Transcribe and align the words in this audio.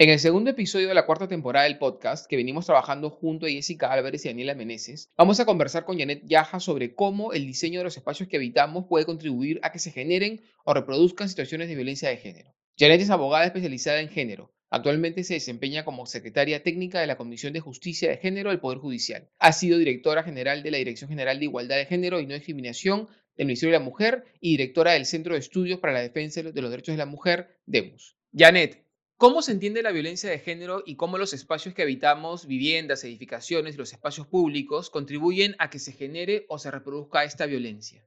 En 0.00 0.08
el 0.08 0.18
segundo 0.18 0.48
episodio 0.48 0.88
de 0.88 0.94
la 0.94 1.04
cuarta 1.04 1.28
temporada 1.28 1.66
del 1.66 1.76
podcast, 1.76 2.26
que 2.26 2.36
venimos 2.36 2.64
trabajando 2.64 3.10
junto 3.10 3.44
a 3.44 3.50
Jessica 3.50 3.92
Álvarez 3.92 4.24
y 4.24 4.28
Daniela 4.28 4.54
Meneses, 4.54 5.10
vamos 5.14 5.40
a 5.40 5.44
conversar 5.44 5.84
con 5.84 5.98
Janet 5.98 6.22
Yaja 6.24 6.58
sobre 6.58 6.94
cómo 6.94 7.34
el 7.34 7.44
diseño 7.44 7.80
de 7.80 7.84
los 7.84 7.98
espacios 7.98 8.26
que 8.26 8.38
habitamos 8.38 8.86
puede 8.88 9.04
contribuir 9.04 9.60
a 9.62 9.72
que 9.72 9.78
se 9.78 9.90
generen 9.90 10.40
o 10.64 10.72
reproduzcan 10.72 11.28
situaciones 11.28 11.68
de 11.68 11.74
violencia 11.74 12.08
de 12.08 12.16
género. 12.16 12.54
Janet 12.78 13.02
es 13.02 13.10
abogada 13.10 13.44
especializada 13.44 14.00
en 14.00 14.08
género. 14.08 14.54
Actualmente 14.70 15.22
se 15.22 15.34
desempeña 15.34 15.84
como 15.84 16.06
secretaria 16.06 16.62
técnica 16.62 16.98
de 17.02 17.06
la 17.06 17.18
Comisión 17.18 17.52
de 17.52 17.60
Justicia 17.60 18.08
de 18.08 18.16
Género 18.16 18.48
del 18.48 18.60
Poder 18.60 18.78
Judicial. 18.78 19.28
Ha 19.38 19.52
sido 19.52 19.76
directora 19.76 20.22
general 20.22 20.62
de 20.62 20.70
la 20.70 20.78
Dirección 20.78 21.10
General 21.10 21.38
de 21.38 21.44
Igualdad 21.44 21.76
de 21.76 21.84
Género 21.84 22.20
y 22.20 22.26
No 22.26 22.32
Discriminación 22.32 23.06
del 23.36 23.48
Ministerio 23.48 23.74
de 23.74 23.80
la 23.80 23.84
Mujer 23.84 24.24
y 24.40 24.52
directora 24.52 24.92
del 24.92 25.04
Centro 25.04 25.34
de 25.34 25.40
Estudios 25.40 25.78
para 25.78 25.92
la 25.92 26.00
Defensa 26.00 26.42
de 26.42 26.62
los 26.62 26.70
Derechos 26.70 26.94
de 26.94 26.98
la 27.00 27.04
Mujer, 27.04 27.58
DEMUS. 27.66 28.16
Janet, 28.32 28.89
¿Cómo 29.20 29.42
se 29.42 29.52
entiende 29.52 29.82
la 29.82 29.92
violencia 29.92 30.30
de 30.30 30.38
género 30.38 30.82
y 30.86 30.96
cómo 30.96 31.18
los 31.18 31.34
espacios 31.34 31.74
que 31.74 31.82
habitamos, 31.82 32.46
viviendas, 32.46 33.04
edificaciones 33.04 33.76
los 33.76 33.92
espacios 33.92 34.26
públicos 34.26 34.88
contribuyen 34.88 35.56
a 35.58 35.68
que 35.68 35.78
se 35.78 35.92
genere 35.92 36.46
o 36.48 36.58
se 36.58 36.70
reproduzca 36.70 37.22
esta 37.22 37.44
violencia? 37.44 38.02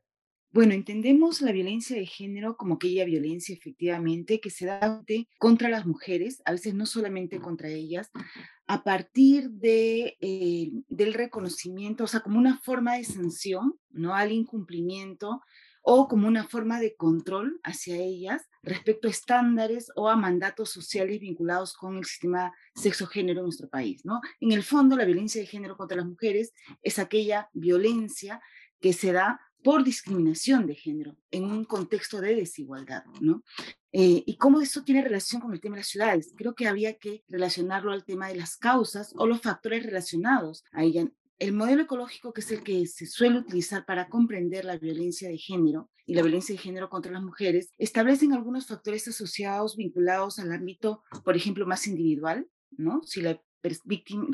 Bueno, 0.52 0.74
entendemos 0.74 1.42
la 1.42 1.52
violencia 1.52 1.96
de 1.96 2.08
género 2.08 2.58
como 2.58 2.76
aquella 2.76 3.06
violencia 3.06 3.54
efectivamente 3.54 4.40
que 4.40 4.50
se 4.50 4.66
da 4.66 5.04
contra 5.38 5.70
las 5.70 5.86
mujeres, 5.86 6.42
a 6.46 6.52
veces 6.52 6.74
no 6.74 6.88
solamente 6.88 7.40
contra 7.40 7.70
ellas, 7.70 8.10
a 8.66 8.84
partir 8.84 9.52
de, 9.52 10.18
eh, 10.20 10.72
del 10.88 11.14
reconocimiento, 11.14 12.06
o 12.06 12.08
sea, 12.08 12.22
como 12.22 12.40
una 12.40 12.60
forma 12.64 12.98
de 12.98 13.04
sanción, 13.04 13.76
¿no? 13.92 14.16
Al 14.16 14.32
incumplimiento 14.32 15.42
o 15.84 16.08
como 16.08 16.28
una 16.28 16.48
forma 16.48 16.80
de 16.80 16.96
control 16.96 17.60
hacia 17.64 17.98
ellas 17.98 18.50
respecto 18.64 19.08
a 19.08 19.12
estándares 19.12 19.92
o 19.96 20.10
a 20.10 20.16
mandatos 20.16 20.72
sociales 20.72 21.20
vinculados 21.20 21.74
con 21.74 21.98
el 21.98 22.06
sistema 22.06 22.54
sexo-género 22.74 23.42
en 23.42 23.46
nuestro 23.46 23.70
país. 23.70 24.04
¿no? 24.06 24.22
En 24.40 24.54
el 24.54 24.64
fondo, 24.64 24.96
la 24.96 25.06
violencia 25.06 25.42
de 25.42 25.48
género 25.48 25.78
contra 25.78 25.98
las 25.98 26.08
mujeres 26.08 26.54
es 26.82 27.00
aquella 27.00 27.50
violencia 27.54 28.42
que 28.80 28.94
se 28.94 29.12
da 29.12 29.40
por 29.62 29.84
discriminación 29.84 30.68
de 30.68 30.76
género 30.76 31.16
en 31.32 31.46
un 31.46 31.64
contexto 31.64 32.20
de 32.20 32.36
desigualdad, 32.36 33.06
¿no? 33.22 33.44
Eh, 33.94 34.24
y 34.26 34.36
cómo 34.38 34.60
eso 34.60 34.84
tiene 34.84 35.02
relación 35.02 35.42
con 35.42 35.54
el 35.54 35.62
tema 35.62 35.76
de 35.76 35.82
las 35.82 35.88
ciudades. 35.88 36.34
Creo 36.36 36.54
que 36.54 36.68
había 36.68 36.98
que 36.98 37.24
relacionarlo 37.30 37.92
al 37.92 38.04
tema 38.04 38.28
de 38.28 38.36
las 38.36 38.58
causas 38.58 39.14
o 39.16 39.26
los 39.26 39.42
factores 39.42 39.86
relacionados 39.86 40.66
a 40.74 40.84
ella. 40.84 41.08
El 41.40 41.54
modelo 41.54 41.84
ecológico, 41.84 42.32
que 42.32 42.42
es 42.42 42.52
el 42.52 42.64
que 42.64 42.86
se 42.86 43.06
suele 43.06 43.40
utilizar 43.40 43.86
para 43.86 44.08
comprender 44.08 44.66
la 44.66 44.78
violencia 44.78 45.28
de 45.30 45.38
género 45.38 45.90
y 46.06 46.14
la 46.14 46.22
violencia 46.22 46.54
de 46.54 46.62
género 46.62 46.90
contra 46.90 47.12
las 47.12 47.24
mujeres, 47.24 47.70
establecen 47.78 48.34
algunos 48.34 48.68
factores 48.68 49.08
asociados 49.08 49.76
vinculados 49.76 50.40
al 50.40 50.52
ámbito, 50.52 51.04
por 51.24 51.36
ejemplo, 51.36 51.66
más 51.66 51.88
individual, 51.88 52.48
¿no? 52.72 53.02
Si 53.04 53.22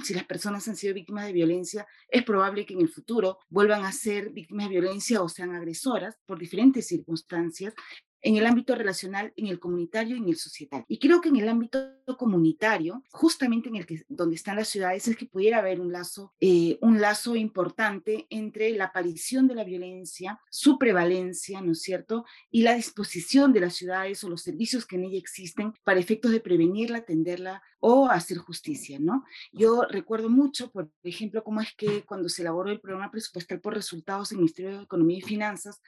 si 0.03 0.13
las 0.15 0.25
personas 0.25 0.67
han 0.67 0.75
sido 0.75 0.95
víctimas 0.95 1.27
de 1.27 1.33
violencia, 1.33 1.87
es 2.07 2.23
probable 2.23 2.65
que 2.65 2.73
en 2.73 2.81
el 2.81 2.89
futuro 2.89 3.37
vuelvan 3.47 3.85
a 3.85 3.91
ser 3.91 4.31
víctimas 4.31 4.65
de 4.65 4.79
violencia 4.79 5.21
o 5.21 5.29
sean 5.29 5.53
agresoras 5.53 6.17
por 6.25 6.39
diferentes 6.39 6.87
circunstancias 6.87 7.75
en 8.21 8.35
el 8.35 8.45
ámbito 8.45 8.75
relacional, 8.75 9.33
en 9.35 9.47
el 9.47 9.59
comunitario 9.59 10.15
y 10.15 10.19
en 10.19 10.29
el 10.29 10.35
societal. 10.35 10.85
Y 10.87 10.99
creo 10.99 11.21
que 11.21 11.29
en 11.29 11.37
el 11.37 11.49
ámbito 11.49 11.79
comunitario, 12.17 13.03
justamente 13.11 13.69
en 13.69 13.75
el 13.75 13.85
que 13.85 14.03
donde 14.07 14.35
están 14.35 14.55
las 14.55 14.67
ciudades, 14.67 15.07
es 15.07 15.15
que 15.15 15.25
pudiera 15.25 15.59
haber 15.59 15.79
un 15.79 15.91
lazo, 15.91 16.33
eh, 16.39 16.77
un 16.81 16.99
lazo 16.99 17.35
importante 17.35 18.27
entre 18.29 18.71
la 18.71 18.85
aparición 18.85 19.47
de 19.47 19.55
la 19.55 19.63
violencia, 19.63 20.39
su 20.49 20.77
prevalencia, 20.77 21.61
¿no 21.61 21.73
es 21.73 21.81
cierto? 21.81 22.25
Y 22.51 22.63
la 22.63 22.75
disposición 22.75 23.53
de 23.53 23.61
las 23.61 23.75
ciudades 23.75 24.23
o 24.23 24.29
los 24.29 24.41
servicios 24.41 24.85
que 24.85 24.95
en 24.95 25.05
ella 25.05 25.17
existen 25.17 25.73
para 25.83 25.99
efectos 25.99 26.31
de 26.31 26.39
prevenirla, 26.39 26.99
atenderla 26.99 27.61
o 27.79 28.07
hacer 28.07 28.37
justicia, 28.37 28.99
¿no? 28.99 29.23
Yo 29.51 29.83
recuerdo 29.89 30.29
mucho, 30.29 30.71
por 30.71 30.91
ejemplo, 31.03 31.43
cómo 31.43 31.61
es 31.61 31.73
que 31.75 32.03
cuando 32.03 32.29
se 32.29 32.41
elaboró 32.41 32.71
el 32.71 32.81
programa 32.81 33.11
presupuestal 33.11 33.61
por 33.61 33.73
resultados 33.73 34.31
en 34.31 34.37
el 34.37 34.41
Ministerio 34.41 34.77
de 34.77 34.83
Economía 34.83 35.19
y 35.19 35.21
Finanzas, 35.21 35.81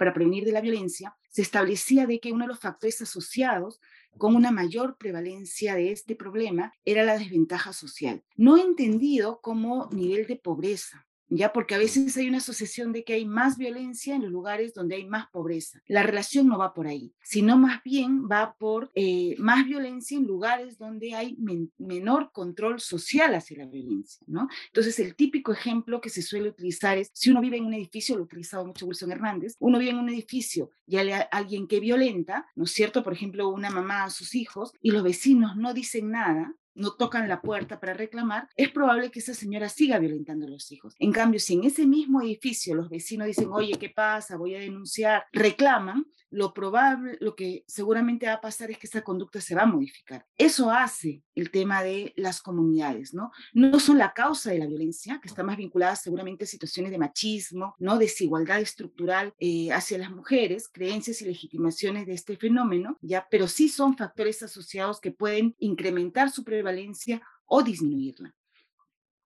para 0.00 0.14
prevenir 0.14 0.46
de 0.46 0.52
la 0.52 0.62
violencia, 0.62 1.14
se 1.28 1.42
establecía 1.42 2.06
de 2.06 2.20
que 2.20 2.32
uno 2.32 2.46
de 2.46 2.48
los 2.48 2.58
factores 2.58 3.02
asociados 3.02 3.82
con 4.16 4.34
una 4.34 4.50
mayor 4.50 4.96
prevalencia 4.96 5.74
de 5.74 5.92
este 5.92 6.16
problema 6.16 6.72
era 6.86 7.04
la 7.04 7.18
desventaja 7.18 7.74
social, 7.74 8.24
no 8.34 8.56
entendido 8.56 9.42
como 9.42 9.90
nivel 9.92 10.26
de 10.26 10.36
pobreza, 10.36 11.06
ya 11.30 11.52
porque 11.52 11.74
a 11.74 11.78
veces 11.78 12.16
hay 12.16 12.28
una 12.28 12.38
asociación 12.38 12.92
de 12.92 13.04
que 13.04 13.14
hay 13.14 13.24
más 13.24 13.56
violencia 13.56 14.14
en 14.14 14.22
los 14.22 14.30
lugares 14.30 14.74
donde 14.74 14.96
hay 14.96 15.06
más 15.06 15.28
pobreza. 15.30 15.80
La 15.86 16.02
relación 16.02 16.48
no 16.48 16.58
va 16.58 16.74
por 16.74 16.86
ahí, 16.86 17.14
sino 17.22 17.56
más 17.56 17.82
bien 17.82 18.28
va 18.30 18.54
por 18.58 18.90
eh, 18.94 19.36
más 19.38 19.64
violencia 19.64 20.18
en 20.18 20.26
lugares 20.26 20.76
donde 20.76 21.14
hay 21.14 21.36
menor 21.78 22.32
control 22.32 22.80
social 22.80 23.34
hacia 23.34 23.58
la 23.58 23.66
violencia, 23.66 24.22
¿no? 24.26 24.48
Entonces, 24.66 24.98
el 24.98 25.14
típico 25.14 25.52
ejemplo 25.52 26.00
que 26.00 26.10
se 26.10 26.22
suele 26.22 26.48
utilizar 26.48 26.98
es, 26.98 27.10
si 27.14 27.30
uno 27.30 27.40
vive 27.40 27.56
en 27.56 27.66
un 27.66 27.74
edificio, 27.74 28.16
lo 28.16 28.22
ha 28.22 28.24
utilizado 28.24 28.66
mucho 28.66 28.86
Wilson 28.86 29.12
Hernández, 29.12 29.54
uno 29.60 29.78
vive 29.78 29.92
en 29.92 29.98
un 29.98 30.08
edificio 30.08 30.70
y 30.86 30.96
hay 30.96 31.12
alguien 31.30 31.68
que 31.68 31.80
violenta, 31.80 32.46
¿no 32.56 32.64
es 32.64 32.72
cierto? 32.72 33.04
Por 33.04 33.12
ejemplo, 33.12 33.48
una 33.48 33.70
mamá 33.70 34.04
a 34.04 34.10
sus 34.10 34.34
hijos 34.34 34.72
y 34.82 34.90
los 34.90 35.02
vecinos 35.02 35.56
no 35.56 35.72
dicen 35.74 36.10
nada, 36.10 36.54
no 36.80 36.92
tocan 36.92 37.28
la 37.28 37.42
puerta 37.42 37.78
para 37.78 37.94
reclamar, 37.94 38.48
es 38.56 38.70
probable 38.70 39.10
que 39.10 39.20
esa 39.20 39.34
señora 39.34 39.68
siga 39.68 39.98
violentando 39.98 40.46
a 40.46 40.50
los 40.50 40.72
hijos. 40.72 40.94
En 40.98 41.12
cambio, 41.12 41.38
si 41.38 41.54
en 41.54 41.64
ese 41.64 41.86
mismo 41.86 42.22
edificio 42.22 42.74
los 42.74 42.88
vecinos 42.88 43.26
dicen, 43.26 43.48
oye, 43.52 43.78
¿qué 43.78 43.90
pasa? 43.90 44.36
Voy 44.36 44.54
a 44.54 44.60
denunciar, 44.60 45.24
reclaman, 45.32 46.06
lo 46.30 46.54
probable, 46.54 47.16
lo 47.20 47.34
que 47.34 47.64
seguramente 47.66 48.26
va 48.26 48.34
a 48.34 48.40
pasar 48.40 48.70
es 48.70 48.78
que 48.78 48.86
esa 48.86 49.02
conducta 49.02 49.40
se 49.40 49.54
va 49.54 49.62
a 49.62 49.66
modificar. 49.66 50.26
Eso 50.38 50.70
hace 50.70 51.22
el 51.34 51.50
tema 51.50 51.82
de 51.82 52.12
las 52.16 52.40
comunidades, 52.40 53.12
¿no? 53.12 53.32
No 53.52 53.80
son 53.80 53.98
la 53.98 54.12
causa 54.12 54.50
de 54.50 54.58
la 54.58 54.66
violencia, 54.66 55.18
que 55.20 55.28
está 55.28 55.42
más 55.42 55.56
vinculada 55.56 55.96
seguramente 55.96 56.44
a 56.44 56.46
situaciones 56.46 56.92
de 56.92 56.98
machismo, 56.98 57.74
¿no? 57.78 57.98
Desigualdad 57.98 58.60
estructural 58.60 59.34
eh, 59.38 59.72
hacia 59.72 59.98
las 59.98 60.10
mujeres, 60.10 60.68
creencias 60.68 61.20
y 61.20 61.24
legitimaciones 61.24 62.06
de 62.06 62.14
este 62.14 62.36
fenómeno, 62.36 62.96
¿ya? 63.00 63.26
Pero 63.30 63.48
sí 63.48 63.68
son 63.68 63.96
factores 63.96 64.42
asociados 64.42 65.00
que 65.00 65.10
pueden 65.10 65.56
incrementar 65.58 66.30
su 66.30 66.44
prevalencia 66.44 67.20
o 67.44 67.62
disminuirla. 67.62 68.34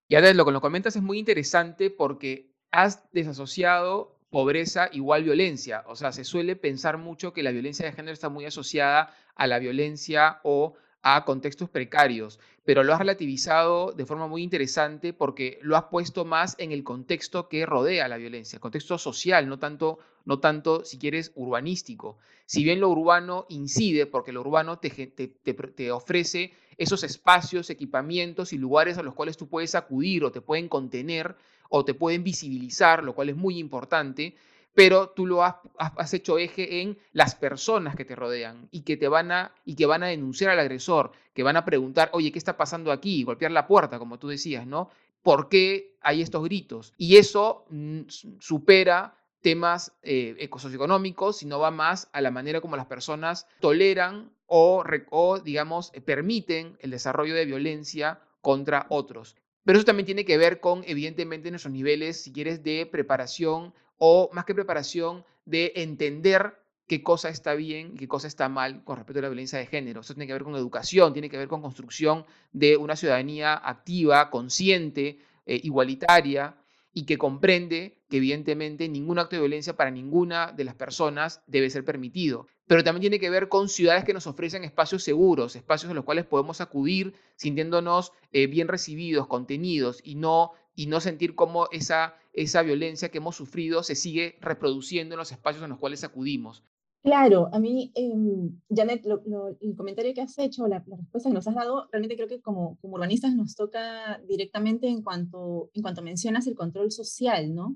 Y 0.07 0.15
ahora 0.15 0.33
lo 0.33 0.45
que 0.45 0.51
nos 0.51 0.61
comentas 0.61 0.95
es 0.95 1.01
muy 1.01 1.19
interesante 1.19 1.89
porque 1.89 2.51
has 2.71 3.09
desasociado 3.11 4.14
pobreza 4.35 4.89
igual 4.91 5.23
violencia. 5.23 5.85
O 5.87 5.95
sea, 5.95 6.11
se 6.11 6.25
suele 6.25 6.57
pensar 6.57 6.97
mucho 6.97 7.31
que 7.31 7.41
la 7.41 7.51
violencia 7.51 7.85
de 7.85 7.93
género 7.93 8.11
está 8.11 8.27
muy 8.27 8.43
asociada 8.43 9.15
a 9.33 9.47
la 9.47 9.59
violencia 9.59 10.41
o 10.43 10.73
a 11.03 11.23
contextos 11.23 11.69
precarios, 11.69 12.37
pero 12.65 12.83
lo 12.83 12.91
has 12.91 12.99
relativizado 12.99 13.93
de 13.93 14.05
forma 14.05 14.27
muy 14.27 14.43
interesante 14.43 15.13
porque 15.13 15.57
lo 15.61 15.77
has 15.77 15.85
puesto 15.85 16.25
más 16.25 16.57
en 16.59 16.73
el 16.73 16.83
contexto 16.83 17.47
que 17.47 17.65
rodea 17.65 18.09
la 18.09 18.17
violencia, 18.17 18.59
contexto 18.59 18.97
social, 18.97 19.47
no 19.47 19.57
tanto, 19.57 19.99
no 20.25 20.41
tanto 20.41 20.83
si 20.83 20.97
quieres, 20.97 21.31
urbanístico. 21.35 22.17
Si 22.45 22.65
bien 22.65 22.81
lo 22.81 22.89
urbano 22.89 23.45
incide, 23.47 24.05
porque 24.05 24.33
lo 24.33 24.41
urbano 24.41 24.79
te, 24.79 24.89
te, 24.89 25.29
te 25.29 25.91
ofrece 25.93 26.51
esos 26.77 27.05
espacios, 27.05 27.69
equipamientos 27.69 28.51
y 28.51 28.57
lugares 28.57 28.97
a 28.97 29.01
los 29.01 29.13
cuales 29.13 29.37
tú 29.37 29.47
puedes 29.47 29.75
acudir 29.75 30.25
o 30.25 30.33
te 30.33 30.41
pueden 30.41 30.67
contener, 30.67 31.37
o 31.69 31.85
te 31.85 31.93
pueden 31.93 32.23
visibilizar, 32.23 33.03
lo 33.03 33.13
cual 33.13 33.29
es 33.29 33.35
muy 33.35 33.57
importante, 33.57 34.35
pero 34.75 35.09
tú 35.09 35.25
lo 35.25 35.43
has, 35.43 36.13
hecho 36.13 36.37
eje 36.37 36.81
en 36.81 36.97
las 37.13 37.33
personas 37.33 37.95
que 37.95 38.05
te 38.05 38.15
rodean 38.15 38.67
y 38.71 38.81
que 38.81 38.97
te 38.97 39.07
van 39.07 39.31
a 39.31 39.53
y 39.63 39.75
que 39.75 39.85
van 39.85 40.03
a 40.03 40.07
denunciar 40.07 40.51
al 40.51 40.59
agresor, 40.59 41.13
que 41.33 41.43
van 41.43 41.55
a 41.55 41.65
preguntar, 41.65 42.09
"Oye, 42.13 42.31
¿qué 42.31 42.37
está 42.37 42.57
pasando 42.57 42.91
aquí?" 42.91 43.23
golpear 43.23 43.51
la 43.51 43.67
puerta, 43.67 43.97
como 43.97 44.19
tú 44.19 44.27
decías, 44.27 44.67
¿no? 44.67 44.89
¿Por 45.23 45.49
qué 45.49 45.95
hay 46.01 46.21
estos 46.21 46.43
gritos? 46.43 46.93
Y 46.97 47.15
eso 47.15 47.65
mm, 47.69 48.01
supera 48.39 49.15
temas 49.41 49.93
eh, 50.03 50.49
socioeconómicos, 50.57 51.37
sino 51.37 51.59
va 51.59 51.71
más 51.71 52.09
a 52.11 52.21
la 52.21 52.31
manera 52.31 52.61
como 52.61 52.75
las 52.75 52.87
personas 52.87 53.47
toleran 53.59 54.31
o, 54.47 54.83
o, 55.09 55.39
digamos, 55.39 55.91
permiten 56.03 56.77
el 56.79 56.91
desarrollo 56.91 57.33
de 57.33 57.45
violencia 57.45 58.19
contra 58.41 58.87
otros. 58.89 59.35
Pero 59.65 59.77
eso 59.77 59.85
también 59.85 60.05
tiene 60.05 60.25
que 60.25 60.37
ver 60.37 60.59
con, 60.61 60.83
evidentemente, 60.87 61.49
nuestros 61.49 61.73
niveles, 61.73 62.21
si 62.21 62.31
quieres, 62.31 62.63
de 62.63 62.85
preparación 62.85 63.73
o 63.97 64.29
más 64.33 64.45
que 64.45 64.55
preparación, 64.55 65.25
de 65.45 65.73
entender 65.75 66.59
qué 66.87 67.01
cosa 67.03 67.29
está 67.29 67.55
bien 67.55 67.93
y 67.93 67.97
qué 67.97 68.07
cosa 68.07 68.27
está 68.27 68.47
mal 68.49 68.83
con 68.83 68.97
respecto 68.97 69.19
a 69.19 69.23
la 69.23 69.29
violencia 69.29 69.57
de 69.59 69.65
género. 69.65 70.01
Eso 70.01 70.13
tiene 70.13 70.27
que 70.27 70.33
ver 70.33 70.43
con 70.43 70.55
educación, 70.55 71.13
tiene 71.13 71.29
que 71.29 71.37
ver 71.37 71.47
con 71.47 71.61
construcción 71.61 72.25
de 72.51 72.77
una 72.77 72.95
ciudadanía 72.95 73.55
activa, 73.55 74.29
consciente, 74.29 75.19
eh, 75.45 75.59
igualitaria. 75.63 76.55
y 76.97 77.05
que 77.05 77.17
comprende 77.17 77.97
que 78.09 78.17
evidentemente 78.17 78.87
ningún 78.87 79.19
acto 79.19 79.35
de 79.35 79.41
violencia 79.41 79.75
para 79.75 79.91
ninguna 79.91 80.53
de 80.53 80.63
las 80.63 80.75
personas 80.75 81.41
debe 81.45 81.69
ser 81.69 81.83
permitido. 81.83 82.47
Pero 82.67 82.83
también 82.83 83.01
tiene 83.01 83.19
que 83.19 83.29
ver 83.29 83.47
con 83.47 83.69
ciudades 83.69 84.03
que 84.03 84.13
nos 84.13 84.27
ofrecen 84.27 84.63
espacios 84.63 85.03
seguros, 85.03 85.55
espacios 85.55 85.89
en 85.89 85.95
los 85.95 86.05
cuales 86.05 86.25
podemos 86.25 86.61
acudir 86.61 87.13
sintiéndonos 87.35 88.11
eh, 88.31 88.47
bien 88.47 88.67
recibidos, 88.67 89.27
contenidos 89.27 90.01
y 90.03 90.15
no, 90.15 90.51
y 90.75 90.87
no 90.87 90.99
sentir 90.99 91.35
cómo 91.35 91.67
esa, 91.71 92.15
esa 92.33 92.63
violencia 92.63 93.09
que 93.09 93.19
hemos 93.19 93.35
sufrido 93.35 93.83
se 93.83 93.95
sigue 93.95 94.37
reproduciendo 94.41 95.13
en 95.13 95.19
los 95.19 95.31
espacios 95.31 95.63
en 95.63 95.69
los 95.69 95.79
cuales 95.79 96.03
acudimos. 96.03 96.63
Claro, 97.05 97.49
a 97.53 97.59
mí, 97.59 97.91
eh, 97.93 98.49
Janet, 98.75 99.05
el 99.05 99.75
comentario 99.75 100.11
que 100.15 100.21
has 100.21 100.39
hecho, 100.39 100.67
la, 100.67 100.79
respuesta 100.79 101.29
que 101.29 101.35
nos 101.35 101.47
has 101.47 101.53
dado, 101.53 101.87
realmente 101.91 102.15
creo 102.15 102.27
que 102.27 102.41
como, 102.41 102.79
como 102.81 102.95
urbanistas 102.95 103.35
nos 103.35 103.53
toca 103.53 104.19
directamente 104.27 104.87
en 104.87 105.03
cuanto, 105.03 105.69
en 105.75 105.83
cuanto 105.83 106.01
mencionas 106.01 106.47
el 106.47 106.55
control 106.55 106.91
social, 106.91 107.53
¿no? 107.53 107.75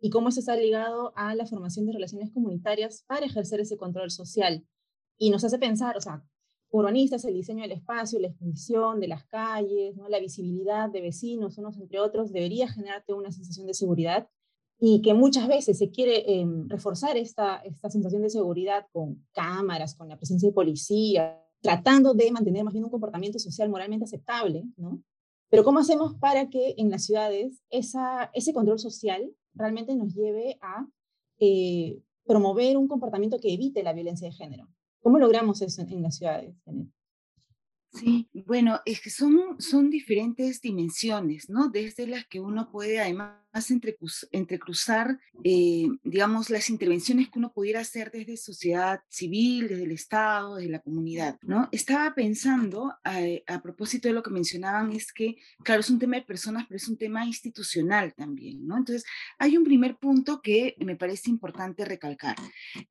Y 0.00 0.10
cómo 0.10 0.28
eso 0.28 0.40
está 0.40 0.56
ligado 0.56 1.12
a 1.16 1.34
la 1.34 1.46
formación 1.46 1.86
de 1.86 1.92
relaciones 1.92 2.30
comunitarias 2.30 3.04
para 3.06 3.26
ejercer 3.26 3.60
ese 3.60 3.76
control 3.76 4.10
social. 4.10 4.64
Y 5.18 5.30
nos 5.30 5.42
hace 5.44 5.58
pensar, 5.58 5.96
o 5.96 6.00
sea, 6.00 6.24
urbanistas, 6.70 7.24
el 7.24 7.34
diseño 7.34 7.62
del 7.62 7.72
espacio, 7.72 8.20
la 8.20 8.28
exposición 8.28 9.00
de 9.00 9.08
las 9.08 9.24
calles, 9.26 9.96
¿no? 9.96 10.08
la 10.08 10.20
visibilidad 10.20 10.88
de 10.90 11.00
vecinos, 11.00 11.58
unos 11.58 11.78
entre 11.78 11.98
otros, 11.98 12.32
debería 12.32 12.68
generarte 12.68 13.14
una 13.14 13.32
sensación 13.32 13.66
de 13.66 13.74
seguridad 13.74 14.28
y 14.80 15.02
que 15.02 15.14
muchas 15.14 15.48
veces 15.48 15.78
se 15.78 15.90
quiere 15.90 16.40
em, 16.40 16.68
reforzar 16.68 17.16
esta, 17.16 17.56
esta 17.56 17.90
sensación 17.90 18.22
de 18.22 18.30
seguridad 18.30 18.86
con 18.92 19.26
cámaras, 19.32 19.94
con 19.94 20.08
la 20.08 20.16
presencia 20.16 20.48
de 20.48 20.54
policía, 20.54 21.42
tratando 21.60 22.14
de 22.14 22.30
mantener 22.30 22.62
más 22.62 22.72
bien 22.72 22.84
un 22.84 22.90
comportamiento 22.90 23.38
social 23.38 23.68
moralmente 23.68 24.04
aceptable, 24.04 24.64
¿no? 24.76 25.02
Pero 25.50 25.64
¿cómo 25.64 25.80
hacemos 25.80 26.14
para 26.14 26.50
que 26.50 26.74
en 26.76 26.90
las 26.90 27.06
ciudades 27.06 27.62
esa, 27.70 28.30
ese 28.34 28.52
control 28.52 28.78
social 28.78 29.32
realmente 29.58 29.94
nos 29.94 30.14
lleve 30.14 30.58
a 30.62 30.86
eh, 31.40 32.00
promover 32.24 32.76
un 32.76 32.88
comportamiento 32.88 33.38
que 33.40 33.52
evite 33.52 33.82
la 33.82 33.92
violencia 33.92 34.28
de 34.28 34.34
género? 34.34 34.68
¿Cómo 35.00 35.18
logramos 35.18 35.60
eso 35.62 35.82
en, 35.82 35.92
en 35.92 36.02
las 36.02 36.16
ciudades? 36.16 36.54
Sí, 37.92 38.28
bueno, 38.46 38.80
es 38.84 39.00
que 39.00 39.10
son, 39.10 39.56
son 39.58 39.90
diferentes 39.90 40.60
dimensiones, 40.60 41.48
¿no? 41.48 41.68
Desde 41.70 42.06
las 42.06 42.26
que 42.26 42.40
uno 42.40 42.70
puede 42.70 43.00
además 43.00 43.42
entrecruzar, 44.32 45.18
eh, 45.44 45.88
digamos, 46.04 46.50
las 46.50 46.70
intervenciones 46.70 47.28
que 47.28 47.38
uno 47.38 47.52
pudiera 47.52 47.80
hacer 47.80 48.10
desde 48.10 48.36
sociedad 48.36 49.00
civil, 49.08 49.68
desde 49.68 49.84
el 49.84 49.92
Estado, 49.92 50.56
desde 50.56 50.70
la 50.70 50.80
comunidad, 50.80 51.38
¿no? 51.42 51.68
Estaba 51.72 52.14
pensando, 52.14 52.94
eh, 53.04 53.42
a, 53.46 53.60
propósito 53.62 54.08
de 54.08 54.14
lo 54.14 54.22
que 54.22 54.30
mencionaban, 54.30 54.92
es 54.92 55.12
que, 55.12 55.36
claro, 55.62 55.80
es 55.80 55.90
un 55.90 55.98
tema 55.98 56.16
de 56.16 56.22
personas, 56.22 56.66
pero 56.68 56.76
es 56.76 56.88
un 56.88 56.96
tema 56.96 57.24
institucional 57.24 58.14
también, 58.14 58.66
¿no? 58.66 58.76
Entonces, 58.76 59.04
hay 59.38 59.56
un 59.56 59.64
primer 59.64 59.96
punto 59.96 60.40
que 60.42 60.76
me 60.78 60.96
parece 60.96 61.30
importante 61.30 61.84
recalcar, 61.84 62.36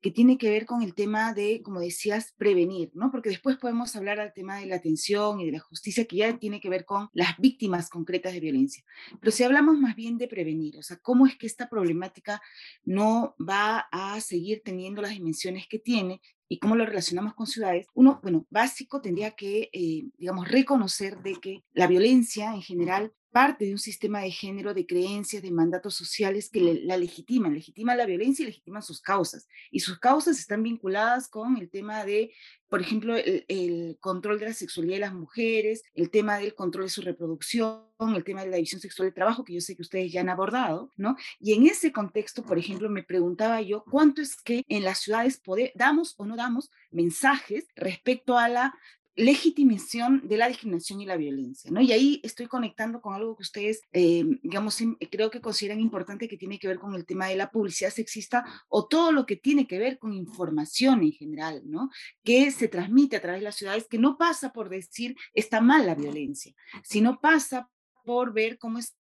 que 0.00 0.10
tiene 0.10 0.38
que 0.38 0.50
ver 0.50 0.66
con 0.66 0.82
el 0.82 0.94
tema 0.94 1.32
de, 1.34 1.62
como 1.62 1.80
decías, 1.80 2.34
prevenir, 2.36 2.90
¿no? 2.94 3.10
Porque 3.10 3.30
después 3.30 3.56
podemos 3.56 3.94
hablar 3.96 4.20
al 4.20 4.32
tema 4.32 4.58
de 4.58 4.66
la 4.66 4.76
atención 4.76 5.40
y 5.40 5.46
de 5.46 5.52
la 5.52 5.60
justicia, 5.60 6.04
que 6.04 6.16
ya 6.16 6.38
tiene 6.38 6.60
que 6.60 6.68
ver 6.68 6.84
con 6.84 7.08
las 7.12 7.36
víctimas 7.38 7.88
concretas 7.88 8.32
de 8.32 8.40
violencia. 8.40 8.84
Pero 9.20 9.32
si 9.32 9.44
hablamos 9.44 9.78
más 9.78 9.96
bien 9.96 10.18
de 10.18 10.28
prevenir, 10.28 10.47
o 10.78 10.82
sea, 10.82 10.98
cómo 10.98 11.26
es 11.26 11.36
que 11.36 11.46
esta 11.46 11.68
problemática 11.68 12.40
no 12.84 13.34
va 13.38 13.88
a 13.92 14.20
seguir 14.20 14.62
teniendo 14.64 15.02
las 15.02 15.12
dimensiones 15.12 15.66
que 15.68 15.78
tiene 15.78 16.20
y 16.48 16.58
cómo 16.58 16.76
lo 16.76 16.86
relacionamos 16.86 17.34
con 17.34 17.46
ciudades. 17.46 17.86
Uno, 17.94 18.20
bueno, 18.22 18.46
básico 18.50 19.00
tendría 19.00 19.32
que, 19.32 19.68
eh, 19.72 20.04
digamos, 20.16 20.48
reconocer 20.48 21.18
de 21.22 21.34
que 21.34 21.64
la 21.72 21.86
violencia 21.86 22.54
en 22.54 22.62
general 22.62 23.12
parte 23.30 23.66
de 23.66 23.72
un 23.72 23.78
sistema 23.78 24.20
de 24.20 24.30
género, 24.30 24.74
de 24.74 24.86
creencias, 24.86 25.42
de 25.42 25.50
mandatos 25.50 25.94
sociales 25.94 26.50
que 26.50 26.80
la 26.84 26.96
legitiman, 26.96 27.54
legitiman 27.54 27.98
la 27.98 28.06
violencia 28.06 28.42
y 28.42 28.46
legitiman 28.46 28.82
sus 28.82 29.00
causas. 29.00 29.46
Y 29.70 29.80
sus 29.80 29.98
causas 29.98 30.38
están 30.38 30.62
vinculadas 30.62 31.28
con 31.28 31.56
el 31.56 31.70
tema 31.70 32.04
de, 32.04 32.32
por 32.68 32.80
ejemplo, 32.80 33.16
el, 33.16 33.96
control 34.00 34.38
de 34.38 34.46
la 34.46 34.54
sexualidad 34.54 34.96
de 34.96 35.00
las 35.00 35.14
mujeres, 35.14 35.82
el 35.94 36.10
tema 36.10 36.38
del 36.38 36.54
control 36.54 36.84
de 36.84 36.90
su 36.90 37.02
reproducción, 37.02 37.82
el 38.14 38.24
tema 38.24 38.42
de 38.44 38.50
la 38.50 38.56
división 38.56 38.80
sexual 38.80 39.06
del 39.06 39.14
trabajo, 39.14 39.44
que 39.44 39.54
yo 39.54 39.60
sé 39.60 39.76
que 39.76 39.82
ustedes 39.82 40.10
ya 40.10 40.20
han 40.22 40.30
abordado, 40.30 40.92
¿no? 40.96 41.16
Y 41.38 41.52
en 41.52 41.66
ese 41.66 41.92
contexto, 41.92 42.44
por 42.44 42.58
ejemplo, 42.58 42.88
me 42.88 43.02
preguntaba 43.02 43.60
yo, 43.60 43.84
¿cuánto 43.90 44.22
es 44.22 44.36
que 44.36 44.64
en 44.68 44.84
las 44.84 44.98
ciudades 44.98 45.42
damos 45.74 46.14
o 46.16 46.26
no 46.26 46.36
damos 46.36 46.70
mensajes 46.90 47.66
respecto 47.76 48.38
a 48.38 48.48
la 48.48 48.74
legitimación 49.18 50.28
de 50.28 50.36
la 50.36 50.46
discriminación 50.46 51.00
y 51.00 51.06
la 51.06 51.16
violencia, 51.16 51.72
¿no? 51.72 51.80
Y 51.80 51.90
ahí 51.90 52.20
estoy 52.22 52.46
conectando 52.46 53.00
con 53.00 53.14
algo 53.14 53.36
que 53.36 53.42
ustedes, 53.42 53.82
eh, 53.92 54.24
digamos, 54.42 54.78
creo 55.10 55.28
que 55.28 55.40
consideran 55.40 55.80
importante 55.80 56.28
que 56.28 56.36
tiene 56.36 56.60
que 56.60 56.68
ver 56.68 56.78
con 56.78 56.94
el 56.94 57.04
tema 57.04 57.26
de 57.26 57.34
la 57.34 57.50
publicidad 57.50 57.90
sexista 57.90 58.44
o 58.68 58.86
todo 58.86 59.10
lo 59.10 59.26
que 59.26 59.34
tiene 59.34 59.66
que 59.66 59.80
ver 59.80 59.98
con 59.98 60.12
información 60.12 61.02
en 61.02 61.10
general, 61.10 61.62
¿no? 61.64 61.90
Que 62.22 62.52
se 62.52 62.68
transmite 62.68 63.16
a 63.16 63.20
través 63.20 63.40
de 63.40 63.46
las 63.46 63.56
ciudades, 63.56 63.88
que 63.90 63.98
no 63.98 64.16
pasa 64.16 64.52
por 64.52 64.68
decir 64.68 65.16
está 65.34 65.60
mal 65.60 65.84
la 65.84 65.96
violencia, 65.96 66.54
sino 66.84 67.20
pasa 67.20 67.68
por 68.04 68.32
ver 68.32 68.56
cómo 68.56 68.78
es 68.78 68.96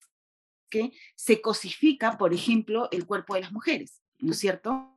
que 0.70 0.92
se 1.16 1.42
cosifica, 1.42 2.20
por 2.20 2.36
ejemplo, 2.36 2.88
el 2.92 3.08
cuerpo 3.08 3.34
de 3.34 3.42
las 3.42 3.52
mujeres, 3.52 4.00
¿no 4.20 4.34
es 4.34 4.38
cierto? 4.38 4.94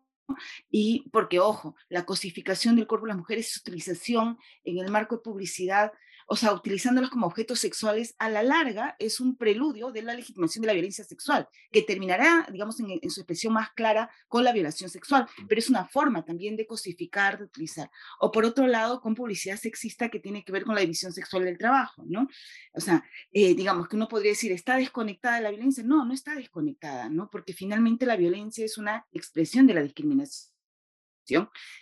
Y 0.70 1.08
porque, 1.10 1.40
ojo, 1.40 1.76
la 1.88 2.04
cosificación 2.04 2.76
del 2.76 2.86
cuerpo 2.86 3.06
de 3.06 3.10
las 3.10 3.18
mujeres, 3.18 3.52
su 3.52 3.60
utilización 3.60 4.38
en 4.64 4.78
el 4.78 4.90
marco 4.90 5.16
de 5.16 5.22
publicidad 5.22 5.92
o 6.26 6.36
sea, 6.36 6.52
utilizándolos 6.52 7.10
como 7.10 7.26
objetos 7.26 7.60
sexuales, 7.60 8.14
a 8.18 8.28
la 8.28 8.42
larga 8.42 8.96
es 8.98 9.20
un 9.20 9.36
preludio 9.36 9.92
de 9.92 10.02
la 10.02 10.14
legitimación 10.14 10.62
de 10.62 10.66
la 10.66 10.72
violencia 10.72 11.04
sexual, 11.04 11.48
que 11.70 11.82
terminará, 11.82 12.46
digamos, 12.50 12.78
en, 12.80 13.10
su 13.10 13.20
expresión 13.20 13.52
más 13.52 13.70
clara 13.72 14.10
con 14.28 14.42
la 14.42 14.52
violación 14.52 14.90
sexual, 14.90 15.28
pero 15.48 15.58
es 15.58 15.70
una 15.70 15.86
forma 15.86 16.24
también 16.24 16.56
de 16.56 16.66
cosificar, 16.66 17.38
de 17.38 17.44
utilizar. 17.44 17.90
O 18.20 18.32
por 18.32 18.44
otro 18.44 18.66
lado, 18.66 19.00
con 19.00 19.14
publicidad 19.14 19.56
sexista 19.56 20.08
que 20.08 20.18
tiene 20.18 20.44
que 20.44 20.52
ver 20.52 20.64
con 20.64 20.74
la 20.74 20.80
división 20.80 21.12
sexual 21.12 21.44
del 21.44 21.58
trabajo, 21.58 22.02
¿no? 22.06 22.28
O 22.74 22.80
sea, 22.80 23.04
eh, 23.32 23.54
digamos 23.54 23.88
que 23.88 23.96
uno 23.96 24.08
podría 24.08 24.32
decir, 24.32 24.50
¿está 24.52 24.76
desconectada 24.76 25.36
de 25.36 25.42
la 25.42 25.50
violencia? 25.50 25.84
No, 25.84 26.04
no 26.04 26.12
está 26.12 26.34
desconectada, 26.34 27.08
¿no? 27.08 27.30
Porque 27.30 27.52
finalmente 27.52 28.04
la 28.04 28.16
violencia 28.16 28.64
es 28.64 28.78
una 28.78 29.06
expresión 29.12 29.66
de 29.66 29.74
la 29.74 29.82
discriminación 29.82 30.55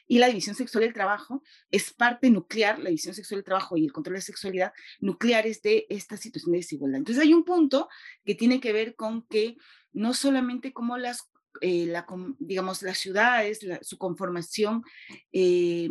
y 0.07 0.19
la 0.19 0.29
división 0.29 0.55
sexual 0.55 0.85
del 0.85 0.95
trabajo 0.95 1.43
es 1.71 1.93
parte 1.93 2.31
nuclear, 2.31 2.79
la 2.79 2.91
división 2.91 3.15
sexual 3.15 3.39
del 3.39 3.45
trabajo 3.45 3.77
y 3.77 3.85
el 3.85 3.93
control 3.93 4.17
de 4.17 4.23
sexualidad 4.23 4.73
nucleares 5.01 5.63
de 5.63 5.87
esta 5.89 6.17
situación 6.17 6.53
de 6.53 6.59
desigualdad. 6.59 6.99
Entonces 6.99 7.23
hay 7.23 7.35
un 7.35 7.45
punto 7.45 7.89
que 8.25 8.35
tiene 8.35 8.61
que 8.61 8.73
ver 8.73 8.97
con 8.97 9.27
que 9.27 9.57
no 9.93 10.15
solamente 10.15 10.73
como 10.73 10.97
las, 10.97 11.31
eh, 11.61 11.93
digamos, 12.39 12.83
las 12.83 12.99
ciudades, 12.99 13.61
su 13.83 13.99
conformación, 13.99 14.83
eh, 15.33 15.89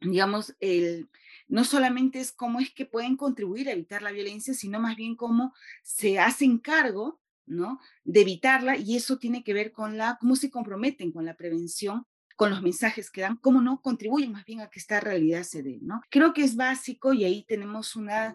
digamos, 0.00 0.54
el, 0.60 1.08
no 1.48 1.64
solamente 1.64 2.20
es 2.20 2.32
cómo 2.32 2.60
es 2.60 2.72
que 2.72 2.86
pueden 2.86 3.16
contribuir 3.16 3.68
a 3.68 3.72
evitar 3.72 4.02
la 4.02 4.12
violencia, 4.12 4.54
sino 4.54 4.80
más 4.80 4.96
bien 4.96 5.16
cómo 5.16 5.54
se 5.82 6.18
hacen 6.18 6.58
cargo 6.58 7.20
¿no? 7.46 7.80
de 8.04 8.22
evitarla 8.22 8.76
y 8.76 8.96
eso 8.96 9.18
tiene 9.18 9.44
que 9.44 9.54
ver 9.54 9.72
con 9.72 9.96
la, 9.96 10.16
cómo 10.20 10.36
se 10.36 10.50
comprometen 10.50 11.12
con 11.12 11.24
la 11.24 11.36
prevención 11.36 12.06
con 12.36 12.50
los 12.50 12.62
mensajes 12.62 13.10
que 13.10 13.20
dan, 13.20 13.36
cómo 13.36 13.60
no 13.60 13.80
contribuyen 13.80 14.32
más 14.32 14.44
bien 14.44 14.60
a 14.60 14.68
que 14.68 14.78
esta 14.78 15.00
realidad 15.00 15.42
se 15.42 15.62
dé, 15.62 15.78
¿no? 15.82 16.02
Creo 16.10 16.32
que 16.32 16.42
es 16.42 16.56
básico 16.56 17.12
y 17.12 17.24
ahí 17.24 17.44
tenemos 17.44 17.96
una 17.96 18.34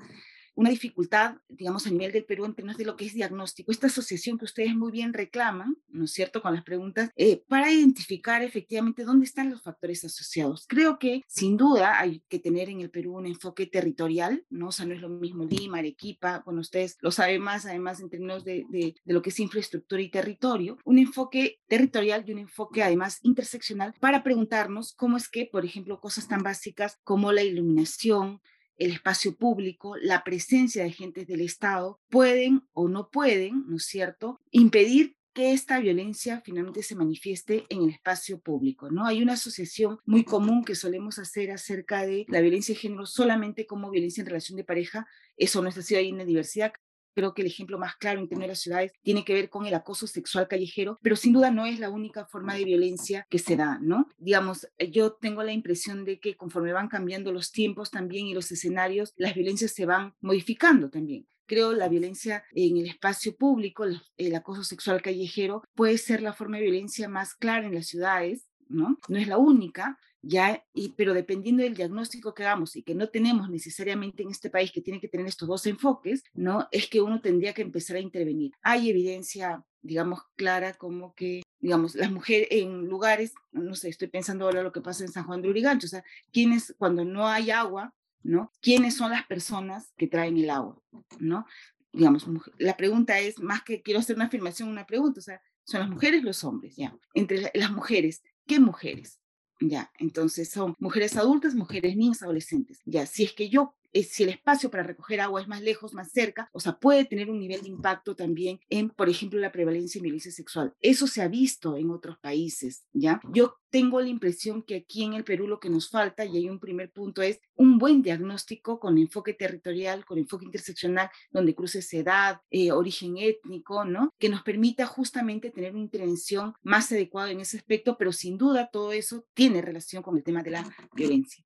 una 0.60 0.72
dificultad, 0.72 1.38
digamos, 1.48 1.88
a 1.88 1.90
nivel 1.90 2.12
del 2.12 2.26
Perú 2.26 2.44
en 2.44 2.54
términos 2.54 2.78
de 2.78 2.84
lo 2.84 2.98
que 2.98 3.06
es 3.06 3.14
diagnóstico, 3.14 3.72
esta 3.72 3.88
asociación 3.88 4.38
que 4.38 4.44
ustedes 4.44 4.76
muy 4.76 4.92
bien 4.92 5.14
reclaman, 5.14 5.78
¿no 5.88 6.04
es 6.04 6.12
cierto?, 6.12 6.42
con 6.42 6.54
las 6.54 6.66
preguntas, 6.66 7.12
eh, 7.16 7.46
para 7.48 7.72
identificar 7.72 8.44
efectivamente 8.44 9.06
dónde 9.06 9.26
están 9.26 9.50
los 9.50 9.62
factores 9.62 10.04
asociados. 10.04 10.66
Creo 10.68 11.00
que 11.00 11.24
sin 11.28 11.56
duda 11.56 11.98
hay 11.98 12.24
que 12.28 12.40
tener 12.40 12.68
en 12.68 12.82
el 12.82 12.90
Perú 12.90 13.16
un 13.16 13.26
enfoque 13.26 13.68
territorial, 13.68 14.44
¿no? 14.50 14.68
O 14.68 14.72
sea, 14.74 14.86
no 14.86 14.94
es 14.94 15.00
lo 15.00 15.08
mismo 15.08 15.46
Lima, 15.46 15.78
Arequipa, 15.78 16.44
bueno, 16.44 16.60
ustedes 16.60 16.98
lo 17.00 17.12
saben 17.12 17.42
más, 17.42 17.66
además, 17.66 18.02
en 18.02 18.10
términos 18.10 18.44
de, 18.44 18.66
de, 18.70 18.96
de 19.02 19.14
lo 19.14 19.22
que 19.22 19.30
es 19.30 19.40
infraestructura 19.40 20.02
y 20.02 20.10
territorio, 20.10 20.78
un 20.84 21.00
enfoque 21.00 21.62
territorial 21.70 22.26
y 22.28 22.34
un 22.34 22.40
enfoque 22.40 22.84
además 22.84 23.20
interseccional 23.24 23.94
para 24.02 24.24
preguntarnos 24.24 24.94
cómo 24.94 25.16
es 25.16 25.30
que, 25.30 25.46
por 25.46 25.64
ejemplo, 25.64 26.02
cosas 26.02 26.28
tan 26.28 26.44
básicas 26.44 27.00
como 27.06 27.32
la 27.32 27.44
iluminación, 27.44 28.42
el 28.80 28.92
espacio 28.92 29.36
público, 29.36 29.96
la 29.98 30.24
presencia 30.24 30.84
de 30.84 30.90
agentes 30.90 31.28
del 31.28 31.42
Estado, 31.42 32.00
pueden 32.10 32.64
o 32.74 32.88
no 32.88 33.10
pueden, 33.10 33.66
¿no 33.68 33.78
es 33.78 33.86
cierto?, 33.86 34.40
impedir 34.52 35.16
que 35.34 35.54
esta 35.54 35.80
violencia 35.80 36.42
finalmente 36.44 36.82
se 36.82 36.96
manifieste 36.96 37.66
en 37.70 37.84
el 37.84 37.92
espacio 37.92 38.40
público, 38.40 38.90
¿no? 38.90 39.06
Hay 39.06 39.22
una 39.22 39.34
asociación 39.34 40.00
muy 40.06 40.24
común 40.24 40.66
que 40.66 40.76
solemos 40.76 41.20
hacer 41.20 41.52
acerca 41.52 42.06
de 42.06 42.26
la 42.30 42.42
violencia 42.42 42.74
de 42.74 42.82
género 42.82 43.06
solamente 43.06 43.68
como 43.68 43.92
violencia 43.92 44.22
en 44.22 44.28
relación 44.28 44.58
de 44.58 44.64
pareja, 44.64 45.08
eso 45.38 45.62
no 45.62 45.70
está 45.70 45.82
así, 45.82 45.96
hay 45.96 46.12
una 46.12 46.26
diversidad, 46.26 46.74
Creo 47.14 47.34
que 47.34 47.42
el 47.42 47.48
ejemplo 47.48 47.78
más 47.78 47.96
claro 47.96 48.20
en 48.20 48.28
términos 48.28 48.48
de 48.48 48.52
las 48.54 48.62
ciudades 48.62 48.92
tiene 49.02 49.26
que 49.26 49.34
ver 49.34 49.50
con 49.50 49.66
el 49.66 49.74
acoso 49.74 50.08
sexual 50.08 50.48
callejero, 50.48 51.00
pero 51.02 51.16
sin 51.16 51.34
duda 51.34 51.52
no 51.52 51.66
es 51.66 51.80
la 51.80 51.90
única 51.90 52.26
forma 52.26 52.56
de 52.56 52.64
violencia 52.66 53.26
que 53.30 53.40
se 53.40 53.56
da, 53.56 53.80
¿no? 53.82 54.08
Digamos, 54.18 54.68
eh, 54.78 54.92
yo 54.92 55.14
tengo 55.14 55.44
la 55.44 55.52
impresión 55.54 56.06
de 56.06 56.20
que 56.20 56.36
conforme 56.36 56.74
van 56.74 56.88
cambiando 56.88 57.32
los 57.32 57.52
tiempos 57.52 57.92
también 57.92 58.28
y 58.28 58.34
los 58.34 58.52
escenarios, 58.52 59.14
las 59.18 59.34
violencias 59.36 59.72
se 59.72 59.86
van 59.86 60.14
modificando 60.22 60.90
también. 60.90 61.28
creo 61.46 61.74
la 61.74 61.90
violencia 61.90 62.44
en 62.52 62.78
el 62.78 62.86
espacio 62.86 63.36
público, 63.36 63.84
el 64.18 64.36
acoso 64.36 64.64
sexual 64.64 65.02
callejero, 65.02 65.64
puede 65.74 65.98
ser 65.98 66.22
la 66.22 66.34
forma 66.34 66.58
de 66.58 66.64
violencia 66.64 67.10
más 67.10 67.34
clara 67.34 67.66
en 67.66 67.74
las 67.74 67.88
ciudades, 67.88 68.48
¿no? 68.68 69.00
No 69.08 69.18
es 69.18 69.28
la 69.28 69.40
única, 69.40 69.98
ya, 70.22 70.66
y, 70.74 70.90
pero 70.90 71.14
dependiendo 71.14 71.64
del 71.64 71.76
diagnóstico 71.76 72.34
que 72.34 72.44
hagamos 72.44 72.76
y 72.76 72.84
que 72.84 72.96
no 72.96 73.08
tenemos 73.08 73.50
necesariamente 73.50 74.24
en 74.24 74.32
este 74.32 74.50
país 74.50 74.72
que 74.72 74.82
tiene 74.82 75.00
que 75.00 75.08
tener 75.08 75.28
estos 75.28 75.48
dos 75.48 75.66
enfoques, 75.66 76.24
¿no? 76.34 76.68
Es 76.72 76.88
que 76.88 77.02
uno 77.02 77.22
tendría 77.22 77.54
que 77.54 77.62
empezar 77.62 77.96
a 77.96 78.02
intervenir. 78.02 78.52
Hay 78.62 78.90
evidencia, 78.90 79.64
digamos, 79.82 80.20
clara 80.36 80.74
como 80.74 81.14
que, 81.16 81.42
digamos, 81.60 81.96
las 81.96 82.12
mujeres 82.12 82.50
en 82.52 82.86
lugares, 82.88 83.34
no 83.52 83.76
sé, 83.76 83.90
estoy 83.90 84.10
pensando 84.10 84.46
ahora 84.46 84.64
lo 84.64 84.72
que 84.72 84.82
pasa 84.82 85.06
en 85.06 85.12
San 85.12 85.24
Juan 85.24 85.42
de 85.42 85.50
Urigancho, 85.50 85.88
o 85.88 85.90
sea, 85.90 86.04
quienes 86.32 86.76
cuando 86.78 87.06
no 87.06 87.28
hay 87.28 87.52
agua, 87.52 87.94
¿no? 88.22 88.52
¿Quiénes 88.62 88.96
son 88.98 89.12
las 89.12 89.26
personas 89.26 89.94
que 89.98 90.08
traen 90.08 90.38
el 90.38 90.50
agua, 90.50 90.82
¿no? 91.20 91.46
Digamos, 91.94 92.28
la 92.58 92.76
pregunta 92.76 93.20
es, 93.20 93.40
más 93.40 93.64
que 93.64 93.82
quiero 93.82 94.02
hacer 94.02 94.18
una 94.18 94.26
afirmación, 94.26 94.70
una 94.70 94.86
pregunta, 94.86 95.20
o 95.20 95.24
sea, 95.24 95.42
son 95.64 95.80
las 95.80 95.90
mujeres, 95.90 96.24
los 96.24 96.44
hombres, 96.44 96.76
ya. 96.76 96.96
Entre 97.14 97.52
las 97.54 97.72
mujeres, 97.72 98.22
¿qué 98.46 98.60
mujeres? 98.60 99.20
Ya, 99.62 99.92
entonces 100.00 100.50
son 100.50 100.76
mujeres 100.80 101.18
adultas, 101.18 101.54
mujeres 101.54 101.98
niñas, 101.98 102.22
adolescentes. 102.24 102.80
Ya, 102.86 103.06
si 103.06 103.26
es 103.26 103.34
que 103.34 103.50
yo 103.50 103.76
si 103.94 104.24
el 104.24 104.30
espacio 104.30 104.70
para 104.70 104.84
recoger 104.84 105.22
agua 105.22 105.42
es 105.42 105.48
más 105.48 105.62
lejos, 105.62 105.94
más 105.94 106.12
cerca, 106.12 106.50
o 106.54 106.60
sea, 106.60 106.78
puede 106.78 107.06
tener 107.06 107.30
un 107.30 107.40
nivel 107.40 107.62
de 107.62 107.70
impacto 107.70 108.16
también 108.16 108.60
en, 108.70 108.90
por 108.90 109.10
ejemplo, 109.10 109.40
la 109.40 109.52
prevalencia 109.52 110.00
de 110.00 110.04
violencia 110.04 110.32
sexual. 110.32 110.74
Eso 110.80 111.08
se 111.08 111.22
ha 111.22 111.28
visto 111.28 111.78
en 111.78 111.90
otros 111.90 112.18
países, 112.20 112.86
¿ya? 112.94 113.20
Yo 113.32 113.58
tengo 113.70 114.02
la 114.02 114.08
impresión 114.08 114.64
que 114.64 114.76
aquí 114.76 115.04
en 115.04 115.14
el 115.14 115.24
Perú 115.24 115.48
lo 115.48 115.60
que 115.60 115.70
nos 115.70 115.90
falta, 115.90 116.26
y 116.26 116.38
hay 116.38 116.50
un 116.50 116.60
primer 116.60 116.92
punto, 116.92 117.22
es 117.22 117.40
un 117.56 117.78
buen 117.78 118.02
diagnóstico 118.02 118.80
con 118.80 118.98
enfoque 118.98 119.34
territorial, 119.34 120.06
con 120.06 120.18
enfoque 120.18 120.46
interseccional, 120.46 121.10
donde 121.32 121.56
cruces 121.56 121.92
edad, 121.94 122.42
eh, 122.50 122.72
origen 122.72 123.18
étnico, 123.18 123.86
¿no? 123.86 124.14
Que 124.18 124.30
nos 124.30 124.44
permita 124.44 124.86
justamente 124.86 125.52
tener 125.52 125.74
una 125.74 125.82
intervención 125.82 126.54
más 126.62 126.92
adecuada 126.92 127.32
en 127.32 127.42
ese 127.42 127.58
aspecto, 127.58 127.98
pero 127.98 128.12
sin 128.12 128.38
duda 128.38 128.70
todo 128.72 128.92
eso 128.92 129.26
tiene 129.34 129.62
relación 129.62 130.04
con 130.04 130.18
el 130.18 130.24
tema 130.24 130.44
de 130.44 130.52
la 130.52 130.90
violencia. 130.94 131.44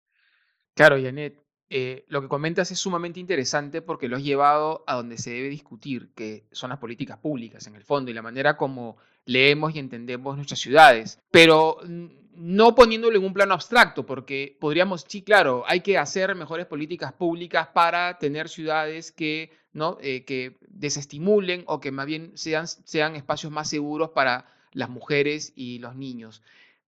Claro, 0.73 0.99
Janet, 1.01 1.39
eh, 1.75 2.05
lo 2.07 2.21
que 2.21 2.27
comentas 2.27 2.69
es 2.69 2.77
sumamente 2.77 3.19
interesante 3.19 3.81
porque 3.81 4.07
lo 4.07 4.17
has 4.17 4.23
llevado 4.23 4.83
a 4.85 4.93
donde 4.93 5.17
se 5.17 5.31
debe 5.31 5.49
discutir, 5.49 6.09
que 6.13 6.43
son 6.51 6.69
las 6.69 6.77
políticas 6.77 7.17
públicas 7.17 7.65
en 7.65 7.75
el 7.75 7.83
fondo 7.83 8.11
y 8.11 8.13
la 8.13 8.21
manera 8.21 8.57
como 8.57 8.97
leemos 9.25 9.73
y 9.73 9.79
entendemos 9.79 10.35
nuestras 10.35 10.59
ciudades, 10.59 11.19
pero 11.31 11.79
no 12.35 12.75
poniéndolo 12.75 13.17
en 13.17 13.25
un 13.25 13.33
plano 13.33 13.55
abstracto, 13.55 14.05
porque 14.05 14.55
podríamos, 14.59 15.03
sí, 15.07 15.23
claro, 15.23 15.63
hay 15.65 15.81
que 15.81 15.97
hacer 15.97 16.35
mejores 16.35 16.67
políticas 16.67 17.11
públicas 17.11 17.69
para 17.73 18.19
tener 18.19 18.49
ciudades 18.49 19.11
que, 19.11 19.49
¿no? 19.71 19.97
Eh, 19.99 20.25
que 20.25 20.57
desestimulen 20.67 21.63
o 21.65 21.79
que 21.79 21.91
más 21.91 22.05
bien 22.05 22.33
sean, 22.35 22.67
sean 22.67 23.15
espacios 23.15 23.51
más 23.51 23.67
seguros 23.67 24.11
para 24.11 24.45
las 24.73 24.91
mujeres 24.91 25.53
y 25.55 25.79
los 25.79 25.95
niños. 25.95 26.43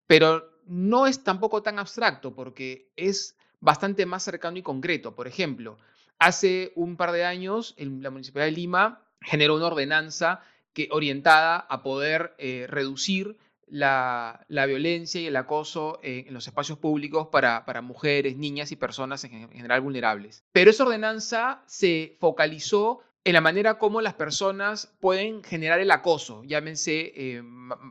Pero 0.06 0.48
no 0.68 1.08
es 1.08 1.24
tampoco 1.24 1.64
tan 1.64 1.80
abstracto, 1.80 2.36
porque 2.36 2.92
es 2.96 3.36
bastante 3.66 4.06
más 4.06 4.24
cercano 4.24 4.58
y 4.58 4.62
concreto. 4.62 5.16
Por 5.16 5.28
ejemplo, 5.28 5.78
hace 6.20 6.72
un 6.76 6.96
par 6.96 7.12
de 7.12 7.26
años 7.26 7.76
la 7.78 8.12
Municipalidad 8.12 8.46
de 8.46 8.56
Lima 8.56 9.02
generó 9.22 9.56
una 9.56 9.68
ordenanza 9.68 10.42
que, 10.72 10.88
orientada 10.92 11.58
a 11.58 11.82
poder 11.84 12.36
eh, 12.38 12.68
reducir 12.70 13.38
la, 13.68 14.46
violencia 14.48 15.20
y 15.20 15.26
el 15.26 15.36
acoso 15.36 16.00
en, 16.04 16.32
los 16.34 16.46
espacios 16.48 16.78
públicos 16.78 17.28
para, 17.32 17.66
para, 17.66 17.82
mujeres, 17.82 18.38
niñas 18.38 18.72
y 18.72 18.76
personas 18.76 19.24
en, 19.24 19.50
general 19.50 19.82
vulnerables. 19.82 20.44
Pero 20.52 20.70
esa 20.70 20.84
ordenanza 20.84 21.64
se 21.66 22.16
focalizó 22.20 23.02
en 23.24 23.34
la 23.34 23.42
manera 23.42 23.80
como 23.80 24.02
las 24.02 24.14
personas 24.14 24.94
pueden 25.00 25.44
generar 25.44 25.80
el 25.80 25.90
acoso, 25.90 26.44
llámense 26.44 27.12
eh, 27.16 27.44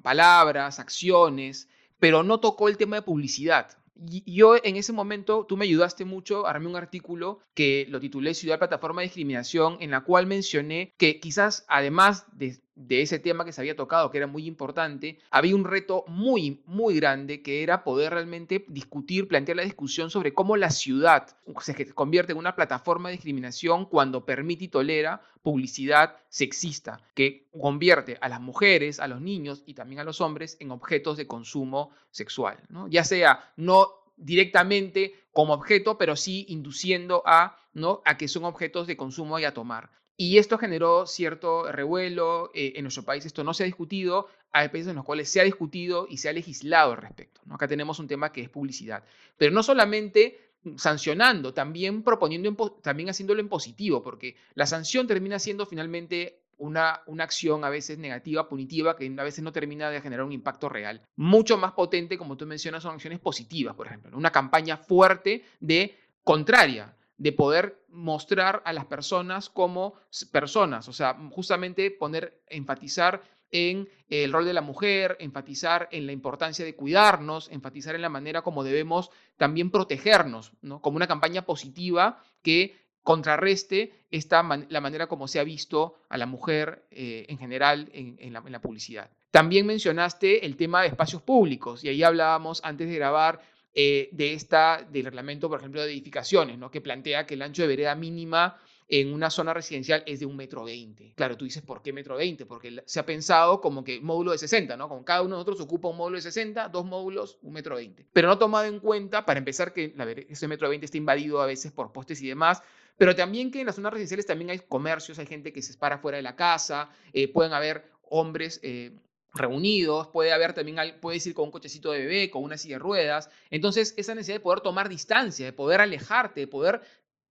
palabras, 0.05 0.79
acciones, 0.79 1.69
pero 1.99 2.23
no 2.23 2.39
tocó 2.39 2.69
el 2.69 2.77
tema 2.77 2.97
de 2.97 3.03
publicidad. 3.03 3.77
Yo 3.97 4.57
en 4.57 4.77
ese 4.77 4.93
momento, 4.93 5.47
tú 5.47 5.57
me 5.57 5.65
ayudaste 5.65 6.05
mucho, 6.05 6.47
armé 6.47 6.69
un 6.69 6.77
artículo 6.77 7.41
que 7.55 7.87
lo 7.89 8.01
titulé 8.01 8.35
Ciudad 8.35 8.59
Plataforma 8.59 9.01
de 9.01 9.07
Discriminación, 9.07 9.77
en 9.81 9.91
la 9.91 10.03
cual 10.03 10.27
mencioné 10.27 10.93
que 10.97 11.21
quizás 11.21 11.65
además 11.69 12.27
de 12.37 12.59
de 12.77 13.03
ese 13.03 13.19
tema 13.19 13.45
que 13.45 13.53
se 13.53 13.61
había 13.61 13.77
tocado, 13.77 14.11
que 14.11 14.19
era 14.19 14.27
muy 14.27 14.47
importante, 14.47 15.19
había 15.31 15.55
un 15.55 15.65
reto 15.65 16.05
muy, 16.09 16.63
muy 16.67 16.97
grande 16.97 17.43
que 17.43 17.63
era 17.63 17.85
poder 17.85 18.13
realmente 18.13 18.65
discutir, 18.69 19.29
plantear 19.29 19.57
la 19.57 19.63
discusión 19.63 20.11
sobre 20.11 20.35
cómo 20.35 20.57
la 20.57 20.71
ciudad 20.71 21.37
se 21.61 21.95
convierte 21.95 22.33
en 22.33 22.39
una 22.39 22.57
plataforma 22.57 23.09
de 23.09 23.17
discriminación 23.17 23.87
cuando 23.87 24.25
permite 24.25 24.65
y 24.65 24.69
tolera 24.69 25.23
publicidad 25.43 26.17
sexista, 26.29 27.01
que 27.15 27.47
convierte 27.59 28.19
a 28.21 28.29
las 28.29 28.41
mujeres, 28.41 28.99
a 28.99 29.07
los 29.07 29.21
niños 29.21 29.63
y 29.67 29.75
también 29.75 30.01
a 30.01 30.05
los 30.05 30.21
hombres 30.21 30.57
en 30.59 30.71
objetos 30.71 31.17
de 31.17 31.27
consumo 31.27 31.91
sexual, 32.11 32.59
¿no? 32.71 32.89
ya 32.89 33.05
sea 33.05 33.53
no 33.57 33.89
directamente 34.17 35.15
como 35.33 35.55
objeto, 35.55 35.99
pero 35.99 36.17
sí 36.17 36.47
induciendo 36.49 37.23
a, 37.27 37.59
¿no? 37.73 38.03
a 38.05 38.17
que 38.17 38.29
son 38.29 38.45
objetos 38.45 38.87
de 38.87 38.97
consumo 38.97 39.39
y 39.39 39.45
a 39.45 39.55
tomar. 39.55 39.91
Y 40.17 40.39
esto 40.39 40.59
generó 40.59 41.07
cierto 41.07 41.71
revuelo. 41.71 42.51
Eh, 42.55 42.75
en 42.77 42.85
nuestro 42.85 43.03
país 43.03 43.27
esto 43.27 43.43
no 43.43 43.55
se 43.55 43.65
ha 43.65 43.67
discutido. 43.67 44.29
Hay 44.53 44.69
países 44.69 44.91
en 44.91 44.97
los 44.97 45.05
cuales 45.05 45.29
se 45.29 45.41
ha 45.41 45.45
discutido 45.45 46.07
y 46.09 46.19
se 46.19 46.29
ha 46.29 46.33
legislado 46.33 46.93
al 46.93 46.99
respecto. 46.99 47.41
¿no? 47.47 47.57
Acá 47.57 47.67
tenemos 47.67 47.99
un 47.99 48.07
tema 48.07 48.33
que 48.33 48.43
es 48.43 48.49
publicidad. 48.49 49.03
Pero 49.37 49.53
no 49.53 49.63
solamente 49.63 50.53
sancionando, 50.77 51.53
también 51.53 52.03
proponiendo, 52.03 52.55
también 52.83 53.11
haciéndolo 53.11 53.41
en 53.41 53.49
positivo, 53.49 54.03
porque 54.03 54.37
la 54.55 54.67
sanción 54.67 55.07
termina 55.07 55.39
siendo 55.39 55.67
finalmente 55.67 56.41
una, 56.57 57.03
una, 57.07 57.25
acción 57.25 57.65
a 57.65 57.69
veces 57.69 57.99
negativa, 57.99 58.49
punitiva, 58.49 58.97
que 58.97 59.13
a 59.19 59.25
veces 59.25 59.43
no 59.43 59.53
termina 59.53 59.91
de 59.91 60.01
generar 60.01 60.25
un 60.25 60.33
impacto 60.33 60.69
real. 60.69 61.03
Mucho 61.17 61.59
más 61.59 61.73
potente, 61.73 62.17
como 62.17 62.37
tú 62.37 62.47
mencionas, 62.47 62.85
son 62.85 62.95
acciones 62.95 63.19
positivas, 63.19 63.75
por 63.75 63.89
ejemplo. 63.89 64.17
Una 64.17 64.31
campaña 64.31 64.77
fuerte 64.77 65.45
de 65.61 65.99
contraria 66.23 66.95
de 67.17 67.33
poder 67.33 67.85
mostrar 67.89 68.63
a 68.65 68.73
las 68.73 68.87
personas 68.87 69.49
como 69.49 69.95
personas, 70.33 70.89
o 70.89 70.93
sea, 70.93 71.17
justamente 71.31 71.91
poner, 71.91 72.43
enfatizar 72.49 73.23
en 73.51 73.89
el 74.09 74.33
rol 74.33 74.45
de 74.45 74.53
la 74.53 74.63
mujer, 74.63 75.17
enfatizar 75.21 75.89
en 75.93 76.07
la 76.07 76.13
importancia 76.13 76.65
de 76.65 76.75
cuidarnos, 76.75 77.49
enfatizar 77.53 77.95
en 77.95 78.03
la 78.03 78.09
manera 78.09 78.43
como 78.43 78.65
debemos 78.65 79.11
también 79.37 79.71
protegernos, 79.71 80.53
¿no? 80.61 80.81
como 80.81 80.97
una 80.97 81.07
campaña 81.07 81.43
positiva 81.43 82.21
que 82.43 82.77
contrarreste 83.05 83.93
esta 84.11 84.43
la 84.69 84.81
manera 84.81 85.07
como 85.07 85.29
se 85.29 85.39
ha 85.39 85.45
visto 85.45 85.95
a 86.09 86.17
la 86.17 86.27
mujer 86.27 86.87
eh, 86.91 87.27
en 87.29 87.39
general 87.39 87.91
en, 87.93 88.33
la, 88.33 88.43
en 88.45 88.51
la 88.51 88.61
publicidad. 88.61 89.11
También 89.31 89.67
mencionaste 89.67 90.47
el 90.47 90.57
tema 90.57 90.83
de 90.83 90.89
espacios 90.89 91.23
públicos 91.23 91.85
y 91.85 91.89
ahí 91.89 92.03
hablábamos 92.03 92.61
antes 92.65 92.89
de 92.89 92.97
grabar 92.97 93.41
eh, 93.75 94.09
de 94.13 94.35
esta, 94.35 94.87
del 94.91 95.07
reglamento, 95.07 95.49
por 95.49 95.59
ejemplo, 95.59 95.83
de 95.83 95.91
edificaciones, 95.91 96.59
¿no? 96.59 96.71
que 96.71 96.81
plantea 96.81 97.27
que 97.27 97.35
el 97.35 97.43
ancho 97.43 97.63
de 97.63 97.69
vereda 97.69 97.95
mínima 97.95 98.57
en 98.89 99.13
una 99.13 99.31
zona 99.31 99.55
residencial 99.55 100.03
es 100.07 100.21
de 100.21 100.27
un 100.27 100.37
metro 100.37 100.65
veinte. 100.65 101.13
Claro, 101.17 101.37
tú 101.37 101.45
dices, 101.45 101.63
¿por 101.63 101.83
qué 101.83 101.93
metro 101.93 102.17
veinte? 102.17 102.47
Porque 102.47 102.83
se 102.85 103.01
ha 103.01 103.07
pensado 103.07 103.61
como 103.61 103.83
que 103.83 104.01
módulo 104.01 104.33
de 104.33 104.39
60, 104.39 104.77
¿no? 104.77 104.89
Como 104.89 105.05
cada 105.05 105.23
uno 105.23 105.31
de 105.31 105.41
nosotros 105.41 105.61
ocupa 105.61 105.89
un 105.89 105.97
módulo 105.97 106.17
de 106.17 106.23
60, 106.23 106.69
dos 106.69 106.85
módulos, 106.85 107.39
un 107.43 107.55
metro 107.55 107.77
veinte. 107.77 108.07
Pero 108.13 108.29
no 108.29 108.39
tomado 108.39 108.67
en 108.67 108.81
cuenta, 108.81 109.25
para 109.25 109.39
empezar, 109.39 109.73
que 109.73 109.95
ese 110.29 110.49
metro 110.49 110.69
veinte 110.69 110.85
está 110.85 110.99
invadido 110.99 111.41
a 111.41 111.47
veces 111.47 111.73
por 111.73 111.93
postes 111.93 112.21
y 112.23 112.29
demás, 112.29 112.63
pero 112.97 113.17
también 113.17 113.51
que 113.51 113.61
en 113.61 113.67
las 113.67 113.75
zonas 113.75 113.93
residenciales 113.93 114.27
también 114.27 114.51
hay 114.51 114.61
comercios, 114.61 115.19
hay 115.19 115.27
gente 115.27 115.53
que 115.53 115.63
se 115.63 115.75
para 115.75 115.99
fuera 115.99 116.17
de 116.17 116.23
la 116.23 116.37
casa, 116.37 116.91
eh, 117.13 117.27
pueden 117.27 117.53
haber 117.53 117.91
hombres 118.09 118.61
eh, 118.63 118.93
reunidos, 119.35 120.09
puede 120.09 120.33
haber 120.33 120.53
también, 120.53 120.79
puedes 121.01 121.27
ir 121.27 121.35
con 121.35 121.47
un 121.47 121.51
cochecito 121.51 121.91
de 121.91 122.01
bebé, 122.01 122.31
con 122.31 122.45
una 122.45 122.57
silla 122.57 122.77
de 122.77 122.81
ruedas. 122.81 123.31
Entonces, 123.51 123.95
esa 123.97 124.15
necesidad 124.15 124.37
de 124.37 124.41
poder 124.41 124.61
tomar 124.61 124.89
distancia, 124.89 125.45
de 125.45 125.53
poder 125.53 125.81
alejarte, 125.81 126.41
de 126.41 126.47
poder 126.47 126.81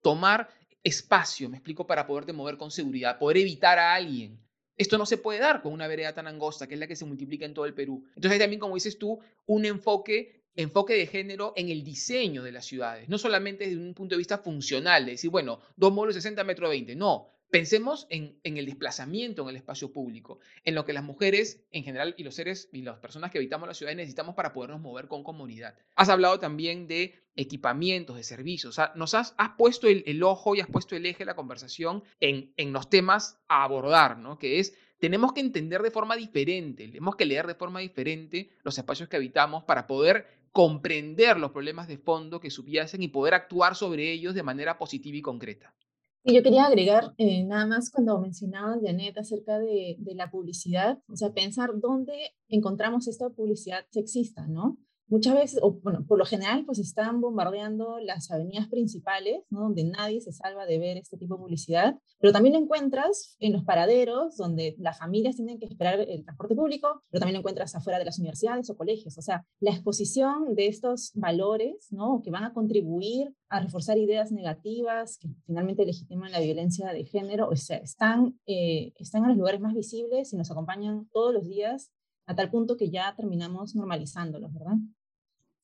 tomar 0.02 0.50
espacio, 0.84 1.50
me 1.50 1.58
explico, 1.58 1.88
para 1.88 2.06
poderte 2.06 2.34
mover 2.34 2.58
con 2.58 2.70
seguridad, 2.70 3.18
poder 3.18 3.38
evitar 3.38 3.80
a 3.80 3.94
alguien. 3.94 4.40
Esto 4.76 4.98
no 4.98 5.06
se 5.06 5.18
puede 5.18 5.40
dar 5.40 5.62
con 5.62 5.72
una 5.72 5.88
vereda 5.88 6.14
tan 6.14 6.28
angosta, 6.28 6.68
que 6.68 6.74
es 6.74 6.80
la 6.80 6.88
que 6.88 6.96
se 6.96 7.06
multiplica 7.06 7.46
en 7.46 7.54
todo 7.54 7.66
el 7.66 7.74
Perú. 7.74 8.04
Entonces, 8.16 8.40
también, 8.40 8.60
como 8.60 8.76
dices 8.76 8.98
tú, 8.98 9.20
un 9.46 9.66
enfoque 9.66 10.44
enfoque 10.56 10.94
de 10.94 11.08
género 11.08 11.54
en 11.56 11.70
el 11.70 11.84
diseño 11.84 12.44
de 12.44 12.52
las 12.52 12.66
ciudades, 12.66 13.10
no 13.10 13.18
solamente 13.18 13.66
desde 13.66 13.80
un 13.80 13.94
punto 13.94 14.14
de 14.14 14.20
vista 14.20 14.38
funcional, 14.38 15.06
de 15.06 15.14
decir, 15.14 15.30
bueno, 15.30 15.60
dos 15.76 15.92
módulos 15.92 16.16
60 16.16 16.44
metros 16.44 16.70
20, 16.70 16.96
no, 16.96 17.33
Pensemos 17.54 18.08
en, 18.10 18.40
el 18.44 18.66
desplazamiento 18.66 19.44
en 19.44 19.50
el 19.50 19.58
espacio 19.58 19.94
público, 19.94 20.40
en 20.64 20.74
lo 20.74 20.86
que 20.86 20.92
las 20.92 21.04
mujeres 21.04 21.64
en 21.70 21.84
general 21.84 22.16
y 22.18 22.24
los 22.24 22.34
seres 22.34 22.68
y 22.74 22.82
las 22.82 22.98
personas 22.98 23.30
que 23.30 23.38
habitamos 23.38 23.68
la 23.68 23.76
ciudad 23.76 23.94
necesitamos 23.94 24.34
para 24.34 24.54
podernos 24.54 24.82
mover 24.82 25.08
con 25.08 25.24
comunidad. 25.24 25.76
Has 25.96 26.10
hablado 26.10 26.40
también 26.40 26.88
de 26.88 27.14
equipamientos, 27.36 28.16
de 28.16 28.24
servicios. 28.24 28.72
O 28.72 28.74
sea, 28.74 28.92
nos 28.96 29.14
has, 29.14 29.36
puesto 29.56 29.88
el, 29.88 30.24
ojo 30.24 30.56
y 30.56 30.62
has 30.62 30.68
puesto 30.68 30.96
el 30.96 31.06
eje 31.06 31.20
de 31.20 31.26
la 31.26 31.36
conversación 31.36 32.02
en, 32.20 32.52
en 32.58 32.74
los 32.74 32.90
temas 32.90 33.40
a 33.48 33.64
abordar, 33.64 34.18
¿no? 34.18 34.40
Que 34.40 34.58
es 34.58 34.76
tenemos 34.98 35.32
que 35.32 35.42
entender 35.42 35.84
de 35.84 35.92
forma 35.92 36.16
diferente, 36.16 36.88
tenemos 36.88 37.16
que 37.16 37.28
leer 37.28 37.46
de 37.46 37.54
forma 37.54 37.82
diferente 37.82 38.50
los 38.64 38.76
espacios 38.80 39.10
que 39.10 39.18
habitamos 39.18 39.64
para 39.66 39.86
poder 39.86 40.26
comprender 40.52 41.38
los 41.38 41.52
problemas 41.52 41.88
de 41.88 42.00
fondo 42.00 42.40
que 42.40 42.50
subyacen 42.50 43.04
y 43.04 43.10
poder 43.10 43.36
actuar 43.36 43.76
sobre 43.76 44.12
ellos 44.12 44.34
de 44.34 44.42
manera 44.42 44.80
positiva 44.80 45.18
y 45.18 45.22
concreta. 45.22 45.76
Y 46.26 46.34
yo 46.34 46.42
quería 46.42 46.66
agregar 46.66 47.14
eh, 47.18 47.44
nada 47.44 47.66
más 47.66 47.90
cuando 47.90 48.18
mencionaba 48.20 48.78
Janet 48.82 49.18
acerca 49.18 49.60
de, 49.60 49.98
de, 50.00 50.16
la 50.16 50.32
publicidad, 50.32 51.00
o 51.10 51.18
sea, 51.18 51.34
pensar 51.34 51.72
dónde 51.76 52.14
encontramos 52.48 53.10
esta 53.10 53.30
publicidad 53.30 53.86
sexista, 53.92 54.48
¿no? 54.48 54.78
Muchas 55.08 55.36
veces, 55.36 55.60
o 55.62 55.74
bueno, 55.82 56.06
por 56.08 56.18
lo 56.18 56.26
general, 56.26 56.66
pues 56.66 56.80
están 56.80 57.22
bombardeando 57.22 58.00
las 58.00 58.32
avenidas 58.32 58.68
principales, 58.68 59.44
donde 59.50 59.84
nadie 59.84 60.22
se 60.22 60.32
salva 60.32 60.66
de 60.66 60.80
ver 60.80 60.98
este 60.98 61.18
tipo 61.18 61.36
de 61.36 61.42
publicidad, 61.42 61.96
pero 62.20 62.34
también 62.34 62.54
lo 62.54 62.62
encuentras 62.62 63.36
en 63.40 63.54
los 63.54 63.64
paraderos, 63.64 64.38
donde 64.38 64.76
las 64.80 64.98
familias 64.98 65.36
tienen 65.36 65.60
que 65.60 65.66
esperar 65.66 66.00
el 66.00 66.24
transporte 66.24 66.56
público, 66.56 67.04
pero 67.10 67.20
también 67.20 67.34
lo 67.36 67.40
encuentras 67.40 67.76
afuera 67.76 68.00
de 68.00 68.06
las 68.06 68.20
universidades 68.20 68.70
o 68.70 68.78
colegios. 68.78 69.18
O 69.18 69.22
sea, 69.22 69.46
la 69.60 69.72
exposición 69.72 70.56
de 70.56 70.68
estos 70.68 71.12
valores, 71.16 71.88
¿no? 71.92 72.22
que 72.24 72.32
van 72.32 72.44
a 72.44 72.54
contribuir 72.54 73.34
a 73.50 73.60
reforzar 73.60 73.98
ideas 73.98 74.32
negativas 74.32 75.18
que 75.20 75.30
finalmente 75.46 75.86
legitiman 75.86 76.32
la 76.32 76.40
violencia 76.40 76.92
de 76.92 77.06
género, 77.06 77.50
o 77.50 77.56
sea, 77.56 77.78
están, 77.78 78.40
eh, 78.48 78.94
están 78.98 79.24
en 79.24 79.30
los 79.30 79.38
lugares 79.38 79.62
más 79.62 79.76
visibles 79.76 80.34
y 80.34 80.38
nos 80.38 80.50
acompañan 80.50 81.08
todos 81.14 81.34
los 81.34 81.48
días 81.48 81.92
a 82.26 82.36
tal 82.36 82.50
punto 82.50 82.78
que 82.78 82.90
ya 82.90 83.14
terminamos 83.16 83.76
normalizándolos, 83.76 84.54
¿verdad? 84.54 84.78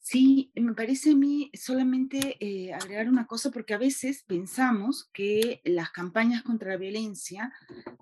Sí, 0.02 0.52
me 0.56 0.74
parece 0.74 1.12
a 1.12 1.16
mí 1.16 1.52
solamente 1.54 2.38
eh, 2.40 2.74
agregar 2.74 3.10
una 3.10 3.28
cosa, 3.28 3.52
porque 3.52 3.74
a 3.74 3.78
veces 3.78 4.24
pensamos 4.24 5.10
que 5.14 5.62
las 5.66 5.92
campañas 5.92 6.42
contra 6.42 6.72
la 6.72 6.78
violencia, 6.78 7.54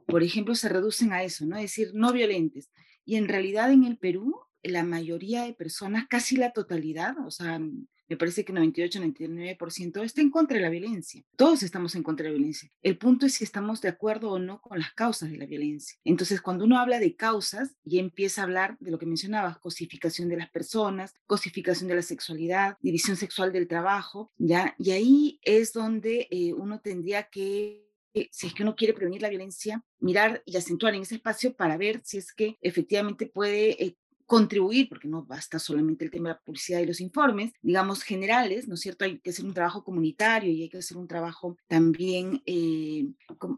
por 0.06 0.24
ejemplo, 0.24 0.56
se 0.56 0.70
reducen 0.70 1.12
a 1.12 1.24
eso, 1.24 1.46
¿no? 1.46 1.58
Es 1.58 1.64
decir, 1.64 1.92
no 1.94 2.14
violentes. 2.14 2.72
Y 3.04 3.16
en 3.16 3.28
realidad 3.28 3.72
en 3.72 3.84
el 3.84 3.98
Perú, 3.98 4.40
la 4.64 4.84
mayoría 4.84 5.44
de 5.44 5.54
personas, 5.54 6.08
casi 6.08 6.38
la 6.38 6.52
totalidad, 6.52 7.16
o 7.26 7.32
sea, 7.32 7.60
me 8.08 8.18
parece 8.18 8.46
que 8.46 8.54
98, 8.54 9.00
99% 9.00 10.04
está 10.04 10.22
en 10.22 10.30
contra 10.30 10.58
de 10.58 10.64
la 10.64 10.70
violencia. 10.70 11.24
Todos 11.36 11.64
estamos 11.64 11.96
en 11.96 12.04
contra 12.04 12.26
de 12.26 12.32
la 12.32 12.38
violencia. 12.38 12.72
El 12.82 12.98
punto 12.98 13.26
es 13.26 13.36
si 13.36 13.44
estamos 13.44 13.82
de 13.82 13.90
acuerdo 13.90 14.32
o 14.32 14.40
no 14.40 14.62
con 14.62 14.80
las 14.80 14.94
causas 14.94 15.30
de 15.30 15.38
la 15.38 15.46
violencia. 15.46 15.98
Entonces, 16.04 16.42
cuando 16.42 16.66
uno 16.66 16.80
habla 16.80 17.00
de 17.00 17.16
causas 17.16 17.76
y 17.84 18.00
empieza 18.00 18.42
a 18.42 18.46
hablar 18.46 18.78
de 18.80 18.92
lo 18.92 19.00
que 19.00 19.06
mencionabas, 19.06 19.60
cosificación 19.60 20.30
de 20.30 20.38
las 20.38 20.50
personas, 20.50 21.14
cosificación 21.26 21.88
de 21.88 21.96
la 21.96 22.02
sexualidad, 22.02 22.78
división 22.82 23.18
sexual 23.18 23.52
del 23.52 23.68
trabajo, 23.68 24.32
¿ya? 24.38 24.76
Y 24.78 24.92
ahí 24.92 25.40
es 25.44 25.74
donde 25.74 26.28
eh, 26.32 26.54
uno 26.54 26.80
tendría 26.80 27.24
que 27.24 27.88
si 28.32 28.48
es 28.48 28.54
que 28.54 28.64
uno 28.64 28.76
quiere 28.76 28.94
prevenir 28.94 29.22
la 29.22 29.30
violencia, 29.30 29.84
mirar 30.00 30.42
y 30.46 30.58
acentuar 30.58 30.96
en 30.96 31.04
ese 31.04 31.16
espacio 31.16 31.56
para 31.56 31.78
ver 31.78 32.02
si 32.04 32.18
es 32.18 32.34
que 32.34 32.58
efectivamente 32.62 33.28
puede 33.28 33.84
eh, 33.84 33.98
contribuir, 34.28 34.90
porque 34.90 35.08
no 35.08 35.24
basta 35.24 35.58
solamente 35.58 36.04
el 36.06 36.12
tema 36.12 36.30
de 36.30 36.36
la 36.36 36.42
publicidad 36.42 36.82
y 36.82 36.86
los 36.86 37.00
informes, 37.00 37.54
digamos, 37.62 38.04
generales, 38.04 38.68
¿no 38.68 38.76
es 38.76 38.82
cierto? 38.82 39.06
Hay 39.06 39.20
que 39.20 39.30
hacer 39.30 39.46
un 39.46 39.54
trabajo 39.54 39.86
comunitario 39.86 40.52
y 40.52 40.64
hay 40.64 40.70
que 40.70 40.80
hacer 40.80 40.98
un 40.98 41.08
trabajo 41.08 41.58
también 41.68 42.44
eh, 42.46 43.08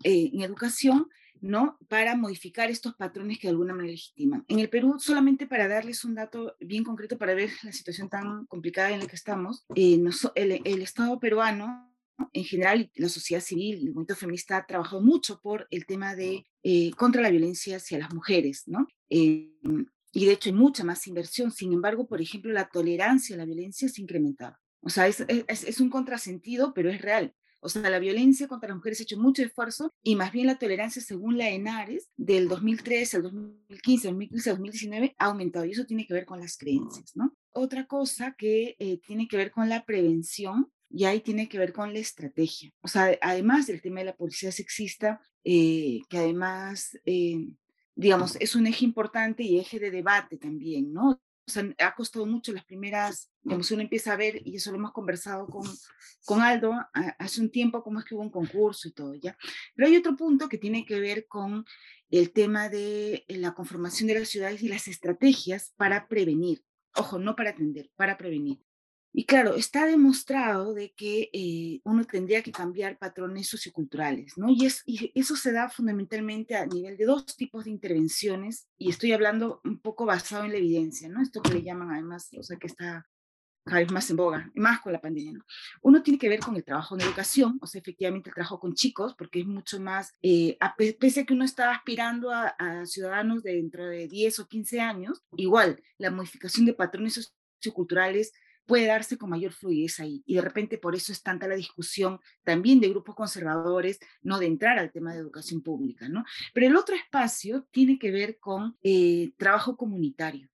eh, 0.04 0.30
en 0.32 0.42
educación, 0.42 1.08
¿no? 1.42 1.80
Para 1.88 2.16
modificar 2.16 2.70
estos 2.70 2.94
patrones 2.96 3.40
que 3.40 3.48
de 3.48 3.52
alguna 3.52 3.74
manera 3.74 3.94
legitiman. 3.94 4.46
En 4.48 4.60
el 4.60 4.70
Perú, 4.70 4.98
solamente 5.00 5.48
para 5.48 5.68
darles 5.68 6.06
un 6.06 6.14
dato 6.14 6.56
bien 6.60 6.84
concreto 6.84 7.18
para 7.18 7.34
ver 7.34 7.50
la 7.64 7.74
situación 7.74 8.08
tan 8.08 8.46
complicada 8.46 8.92
en 8.92 9.00
la 9.00 9.08
que 9.08 9.16
estamos, 9.16 9.66
eh, 9.74 10.00
el, 10.36 10.82
Estado 10.84 11.20
peruano 11.20 11.92
en 12.34 12.44
general, 12.44 12.92
la 12.94 13.10
sociedad 13.10 13.42
civil, 13.42 13.78
el 13.78 13.86
movimiento 13.86 14.16
feminista 14.16 14.58
ha 14.58 14.68
trabajado 14.68 15.02
mucho 15.02 15.42
por 15.42 15.68
el 15.72 15.88
tema 15.88 16.16
de 16.16 16.46
contra 16.96 17.22
la 17.22 17.30
violencia 17.30 17.78
hacia 17.78 17.98
las 17.98 18.14
mujeres, 18.14 18.68
¿no? 18.68 18.86
Y 20.12 20.26
de 20.26 20.34
hecho 20.34 20.50
hay 20.50 20.56
mucha 20.56 20.84
más 20.84 21.06
inversión. 21.08 21.52
Sin 21.52 21.74
embargo, 21.74 22.08
por 22.08 22.22
ejemplo, 22.22 22.52
la 22.52 22.70
tolerancia 22.70 23.36
a 23.36 23.40
la 23.40 23.46
violencia 23.46 23.88
se 23.90 24.02
ha 24.02 24.04
incrementado. 24.04 24.56
O 24.82 24.90
sea, 24.90 25.08
es, 25.08 25.26
es, 25.28 25.64
es, 25.64 25.80
un 25.80 25.90
contrasentido, 25.90 26.74
pero 26.74 26.90
es 26.90 27.02
real. 27.02 27.34
O 27.62 27.68
sea, 27.68 27.90
la 27.90 28.00
violencia 28.00 28.48
contra 28.48 28.70
las 28.70 28.78
mujeres 28.78 29.00
ha 29.00 29.04
hecho 29.04 29.20
mucho 29.20 29.44
esfuerzo 29.44 29.92
y 30.02 30.16
más 30.16 30.32
bien 30.32 30.48
la 30.48 30.58
tolerancia, 30.58 31.02
según 31.02 31.38
la 31.38 31.50
ENARES, 31.50 32.10
del 32.16 32.48
2013 32.48 33.18
al 33.18 33.24
2015, 33.24 34.08
2015 34.08 34.50
al 34.50 34.56
2019, 34.56 35.16
ha 35.18 35.26
aumentado 35.26 35.66
y 35.66 35.72
eso 35.72 35.86
tiene 35.86 36.08
que 36.08 36.14
ver 36.14 36.26
con 36.26 36.40
las 36.40 36.58
creencias, 36.58 37.16
¿no? 37.16 37.36
Otra 37.52 37.86
cosa 37.86 38.36
que 38.38 38.78
eh, 38.80 39.00
tiene 39.06 39.28
que 39.28 39.36
ver 39.36 39.52
con 39.52 39.68
la 39.68 39.84
prevención 39.84 40.72
y 40.90 41.04
ahí 41.04 41.20
tiene 41.20 41.50
que 41.50 41.60
ver 41.60 41.74
con 41.74 41.92
la 41.94 42.00
estrategia. 42.00 42.72
O 42.82 42.88
sea, 42.88 43.18
además 43.22 43.68
del 43.68 43.82
tema 43.82 44.00
de 44.00 44.06
la 44.06 44.16
policía 44.16 44.52
sexista, 44.52 45.22
eh, 45.44 46.00
que 46.10 46.18
además 46.18 46.98
eh, 47.06 47.46
digamos, 48.00 48.38
es 48.40 48.56
un 48.56 48.66
eje 48.66 48.86
importante 48.86 49.44
y 49.44 49.60
eje 49.60 49.78
de 49.78 49.92
debate 49.92 50.38
también, 50.38 50.94
¿no? 50.94 51.10
O 51.12 51.52
sea, 51.52 51.68
ha 51.80 51.96
costado 51.96 52.26
mucho 52.26 52.54
las 52.54 52.64
primeras, 52.64 53.30
digamos, 53.42 53.70
uno 53.72 53.82
empieza 53.82 54.14
a 54.14 54.16
ver, 54.16 54.42
y 54.46 54.56
eso 54.56 54.72
lo 54.72 54.78
hemos 54.78 54.94
conversado 54.94 55.48
con, 55.48 55.68
con 56.24 56.42
Aldo 56.42 56.74
hace 56.94 57.42
un 57.42 57.52
tiempo, 57.52 57.84
cómo 57.84 58.00
es 58.00 58.06
que 58.06 58.16
hubo 58.16 58.22
un 58.22 58.30
concurso 58.30 58.88
y 58.88 58.94
todo, 58.94 59.16
¿ya? 59.16 59.38
Pero 59.76 59.90
hay 59.90 59.98
otro 59.98 60.16
punto 60.16 60.48
que 60.48 60.58
tiene 60.58 60.86
que 60.86 61.00
ver 61.02 61.28
con 61.28 61.66
el 62.10 62.32
tema 62.32 62.70
de 62.70 63.26
la 63.28 63.54
conformación 63.54 64.08
de 64.08 64.20
las 64.20 64.30
ciudades 64.30 64.64
y 64.64 64.70
las 64.70 64.88
estrategias 64.88 65.74
para 65.76 66.08
prevenir. 66.08 66.64
Ojo, 66.96 67.20
no 67.20 67.36
para 67.36 67.50
atender, 67.50 67.92
para 67.98 68.18
prevenir. 68.18 68.60
Y 69.12 69.26
claro, 69.26 69.56
está 69.56 69.86
demostrado 69.86 70.74
de 70.74 70.94
que 70.94 71.30
eh, 71.34 71.82
uno 71.84 72.06
tendría 72.06 72.44
que 72.44 72.52
cambiar 72.52 73.00
patrones 73.00 73.48
socioculturales, 73.48 74.38
¿no? 74.38 74.50
Y, 74.50 74.66
es, 74.66 74.84
y 74.86 75.12
eso 75.16 75.36
se 75.36 75.52
da 75.52 75.70
fundamentalmente 75.70 76.56
a 76.56 76.66
nivel 76.68 76.96
de 76.96 77.06
dos 77.06 77.26
tipos 77.36 77.66
de 77.66 77.72
intervenciones, 77.72 78.68
y 78.78 78.90
estoy 78.90 79.12
hablando 79.14 79.62
un 79.64 79.80
poco 79.80 80.06
basado 80.06 80.46
en 80.46 80.52
la 80.52 80.58
evidencia, 80.58 81.10
¿no? 81.10 81.22
Esto 81.22 81.42
que 81.42 81.54
le 81.54 81.64
llaman 81.64 81.92
además, 81.92 82.30
o 82.38 82.44
sea, 82.44 82.58
que 82.58 82.68
está 82.68 83.08
cada 83.66 83.82
vez 83.82 83.92
más 83.92 84.10
en 84.10 84.18
boga, 84.18 84.52
más 84.56 84.82
con 84.82 84.94
la 84.94 85.02
pandemia, 85.02 85.34
¿no? 85.34 85.46
Uno 85.82 86.04
tiene 86.04 86.20
que 86.20 86.30
ver 86.30 86.40
con 86.40 86.56
el 86.56 86.64
trabajo 86.64 86.96
en 86.96 87.02
educación, 87.02 87.58
o 87.62 87.68
sea, 87.68 87.82
efectivamente 87.82 88.30
el 88.30 88.36
trabajo 88.36 88.60
con 88.60 88.74
chicos, 88.74 89.16
porque 89.18 89.40
es 89.40 89.48
mucho 89.48 89.80
más, 89.80 90.16
eh, 90.22 90.56
a 90.60 90.76
pese 90.76 91.22
a 91.22 91.26
que 91.26 91.34
uno 91.34 91.46
está 91.46 91.72
aspirando 91.72 92.32
a, 92.32 92.48
a 92.60 92.86
ciudadanos 92.86 93.42
de 93.44 93.56
dentro 93.56 93.88
de 93.88 94.08
10 94.08 94.40
o 94.40 94.48
15 94.48 94.82
años, 94.82 95.24
igual, 95.36 95.82
la 95.98 96.12
modificación 96.12 96.66
de 96.66 96.74
patrones 96.74 97.32
socioculturales 97.60 98.34
puede 98.70 98.86
darse 98.86 99.18
con 99.18 99.32
mayor 99.32 99.52
fluidez 99.52 100.00
ahí. 100.00 100.22
Y 100.28 100.36
de 100.36 100.42
repente 100.42 100.78
por 100.78 100.94
eso 100.96 101.12
es 101.12 101.24
tanta 101.24 101.48
la 101.48 101.56
discusión 101.56 102.20
también 102.44 102.80
de 102.80 102.90
grupos 102.90 103.16
conservadores, 103.16 104.00
no 104.22 104.38
de 104.38 104.46
entrar 104.46 104.78
al 104.78 104.92
tema 104.92 105.12
de 105.12 105.20
educación 105.20 105.64
pública, 105.64 106.08
¿no? 106.08 106.24
Pero 106.54 106.68
el 106.68 106.76
otro 106.76 106.96
espacio 106.96 107.68
tiene 107.72 107.98
que 107.98 108.12
ver 108.12 108.38
con 108.38 108.78
eh, 108.84 109.32
trabajo 109.38 109.76
comunitario. 109.76 110.50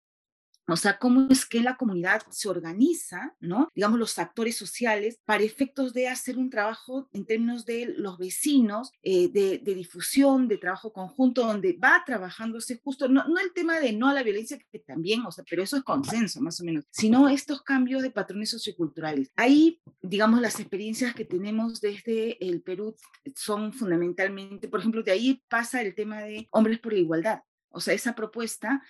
O 0.71 0.77
sea, 0.77 0.99
cómo 0.99 1.27
es 1.31 1.47
que 1.47 1.61
la 1.61 1.77
comunidad 1.77 2.23
se 2.31 2.49
organiza, 2.49 3.35
¿no? 3.41 3.69
Digamos, 3.75 3.99
los 3.99 4.19
actores 4.19 4.57
sociales 4.57 5.21
para 5.25 5.43
efectos 5.43 5.93
de 5.93 6.09
hacer 6.09 6.39
un 6.39 6.51
trabajo 6.51 7.09
en 7.13 7.27
términos 7.27 7.65
de 7.65 7.95
los 7.97 8.19
vecinos, 8.19 8.93
eh, 9.03 9.29
de, 9.29 9.59
difusión, 9.75 10.49
de 10.49 10.59
trabajo 10.59 10.93
conjunto, 10.93 11.47
donde 11.47 11.73
va 11.73 12.03
trabajándose 12.05 12.81
justo, 12.83 13.09
no, 13.09 13.27
no 13.29 13.39
el 13.41 13.53
tema 13.53 13.81
de 13.81 13.93
no 13.93 14.09
a 14.09 14.15
la 14.15 14.23
violencia, 14.23 14.59
que 14.71 14.79
también, 14.79 15.25
o 15.27 15.33
sea, 15.33 15.45
pero 15.49 15.63
eso 15.63 15.77
es 15.77 15.83
consenso 15.83 16.41
más 16.41 16.61
o 16.61 16.65
menos, 16.65 16.85
sino 16.91 17.29
estos 17.29 17.63
cambios 17.63 18.03
de 18.03 18.11
patrones 18.11 18.51
socioculturales. 18.51 19.31
Ahí, 19.37 19.81
digamos, 20.03 20.41
las 20.41 20.61
experiencias 20.61 21.15
que 21.15 21.25
tenemos 21.25 21.81
desde 21.81 22.45
el 22.47 22.63
Perú 22.63 22.97
son 23.35 23.73
fundamentalmente, 23.73 24.69
por 24.69 24.81
ejemplo, 24.81 25.03
de 25.03 25.13
ahí 25.13 25.43
pasa 25.49 25.83
el 25.83 25.95
tema 25.95 26.21
de 26.21 26.49
hombres 26.51 26.79
por 26.79 26.93
la 26.93 26.99
igualdad. 26.99 27.41
O 27.73 27.81
sea, 27.81 27.95
esa 27.95 28.15
propuesta 28.15 28.83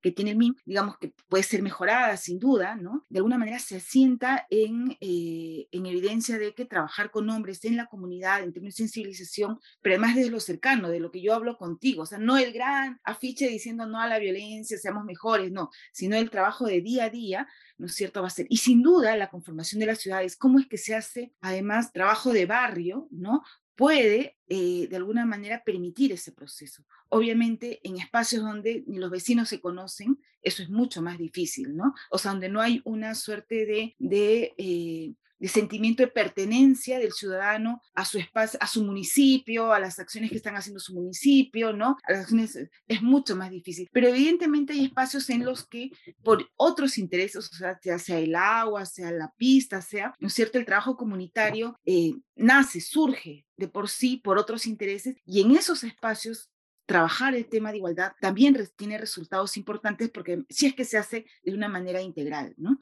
que 0.00 0.12
tiene 0.12 0.32
el 0.32 0.36
MIM, 0.36 0.54
digamos 0.64 0.98
que 0.98 1.12
puede 1.28 1.42
ser 1.42 1.62
mejorada 1.62 2.16
sin 2.16 2.38
duda, 2.38 2.76
¿no? 2.76 3.06
De 3.08 3.18
alguna 3.18 3.38
manera 3.38 3.58
se 3.58 3.76
asienta 3.76 4.46
en, 4.50 4.96
eh, 5.00 5.68
en 5.70 5.86
evidencia 5.86 6.38
de 6.38 6.54
que 6.54 6.64
trabajar 6.64 7.10
con 7.10 7.28
hombres 7.30 7.64
en 7.64 7.76
la 7.76 7.86
comunidad, 7.86 8.42
en 8.42 8.52
términos 8.52 8.76
de 8.76 8.84
sensibilización, 8.84 9.58
pero 9.82 9.94
además 9.94 10.16
desde 10.16 10.30
lo 10.30 10.40
cercano, 10.40 10.88
de 10.88 11.00
lo 11.00 11.10
que 11.10 11.20
yo 11.20 11.34
hablo 11.34 11.56
contigo, 11.56 12.02
o 12.02 12.06
sea, 12.06 12.18
no 12.18 12.38
el 12.38 12.52
gran 12.52 13.00
afiche 13.04 13.48
diciendo 13.48 13.86
no 13.86 14.00
a 14.00 14.06
la 14.06 14.18
violencia, 14.18 14.78
seamos 14.78 15.04
mejores, 15.04 15.50
no, 15.50 15.70
sino 15.92 16.16
el 16.16 16.30
trabajo 16.30 16.66
de 16.66 16.80
día 16.80 17.04
a 17.04 17.10
día, 17.10 17.48
¿no 17.76 17.86
es 17.86 17.94
cierto? 17.94 18.20
Va 18.20 18.28
a 18.28 18.30
ser. 18.30 18.46
Y 18.48 18.58
sin 18.58 18.82
duda 18.82 19.16
la 19.16 19.30
conformación 19.30 19.80
de 19.80 19.86
las 19.86 19.98
ciudades, 19.98 20.36
cómo 20.36 20.58
es 20.58 20.66
que 20.66 20.78
se 20.78 20.94
hace 20.94 21.32
además 21.40 21.92
trabajo 21.92 22.32
de 22.32 22.46
barrio, 22.46 23.08
¿no? 23.10 23.42
puede 23.78 24.36
eh, 24.48 24.86
de 24.88 24.96
alguna 24.96 25.26
manera 25.26 25.62
permitir 25.64 26.12
ese 26.12 26.32
proceso. 26.32 26.84
Obviamente 27.08 27.80
en 27.82 27.98
espacios 27.98 28.42
donde 28.42 28.84
ni 28.86 28.98
los 28.98 29.10
vecinos 29.10 29.48
se 29.48 29.60
conocen, 29.60 30.18
eso 30.42 30.62
es 30.62 30.70
mucho 30.70 31.02
más 31.02 31.18
difícil, 31.18 31.76
¿no? 31.76 31.94
O 32.10 32.18
sea, 32.18 32.32
donde 32.32 32.48
no 32.48 32.60
hay 32.60 32.80
una 32.84 33.14
suerte 33.14 33.66
de, 33.66 33.94
de 33.98 34.54
eh, 34.56 35.14
de 35.38 35.48
sentimiento 35.48 36.02
de 36.02 36.08
pertenencia 36.08 36.98
del 36.98 37.12
ciudadano 37.12 37.82
a 37.94 38.04
su 38.04 38.18
espacio, 38.18 38.58
a 38.60 38.66
su 38.66 38.82
municipio, 38.84 39.72
a 39.72 39.80
las 39.80 39.98
acciones 39.98 40.30
que 40.30 40.36
están 40.36 40.56
haciendo 40.56 40.80
su 40.80 40.94
municipio, 40.94 41.72
¿no? 41.72 41.96
A 42.04 42.12
las 42.12 42.22
acciones, 42.22 42.58
es 42.86 43.02
mucho 43.02 43.36
más 43.36 43.50
difícil. 43.50 43.88
Pero 43.92 44.08
evidentemente 44.08 44.72
hay 44.72 44.86
espacios 44.86 45.30
en 45.30 45.44
los 45.44 45.66
que 45.66 45.90
por 46.22 46.48
otros 46.56 46.98
intereses, 46.98 47.36
o 47.36 47.54
sea, 47.54 47.78
sea 47.98 48.18
el 48.18 48.34
agua, 48.34 48.84
sea 48.84 49.10
la 49.12 49.32
pista, 49.36 49.80
sea, 49.80 50.14
¿no 50.18 50.28
es 50.28 50.34
cierto?, 50.34 50.58
el 50.58 50.64
trabajo 50.64 50.96
comunitario 50.96 51.78
eh, 51.84 52.14
nace, 52.34 52.80
surge 52.80 53.44
de 53.56 53.68
por 53.68 53.88
sí 53.88 54.16
por 54.16 54.37
otros 54.38 54.66
intereses 54.66 55.16
y 55.24 55.40
en 55.40 55.52
esos 55.52 55.84
espacios 55.84 56.50
trabajar 56.86 57.34
el 57.34 57.46
tema 57.48 57.70
de 57.70 57.76
igualdad 57.78 58.12
también 58.20 58.56
tiene 58.76 58.96
resultados 58.96 59.56
importantes 59.56 60.08
porque 60.10 60.44
si 60.48 60.66
es 60.66 60.74
que 60.74 60.84
se 60.84 60.96
hace 60.96 61.26
de 61.42 61.52
una 61.52 61.68
manera 61.68 62.00
integral, 62.00 62.54
¿no? 62.56 62.80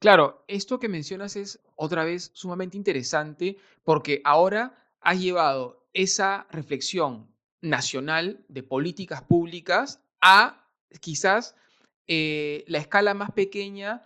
Claro, 0.00 0.44
esto 0.48 0.80
que 0.80 0.88
mencionas 0.88 1.36
es 1.36 1.60
otra 1.76 2.04
vez 2.04 2.30
sumamente 2.34 2.76
interesante 2.76 3.56
porque 3.84 4.20
ahora 4.24 4.76
has 5.00 5.20
llevado 5.20 5.86
esa 5.92 6.46
reflexión 6.50 7.32
nacional 7.60 8.44
de 8.48 8.62
políticas 8.62 9.22
públicas 9.22 10.02
a 10.20 10.68
quizás 11.00 11.54
eh, 12.06 12.64
la 12.66 12.78
escala 12.78 13.14
más 13.14 13.30
pequeña 13.32 14.02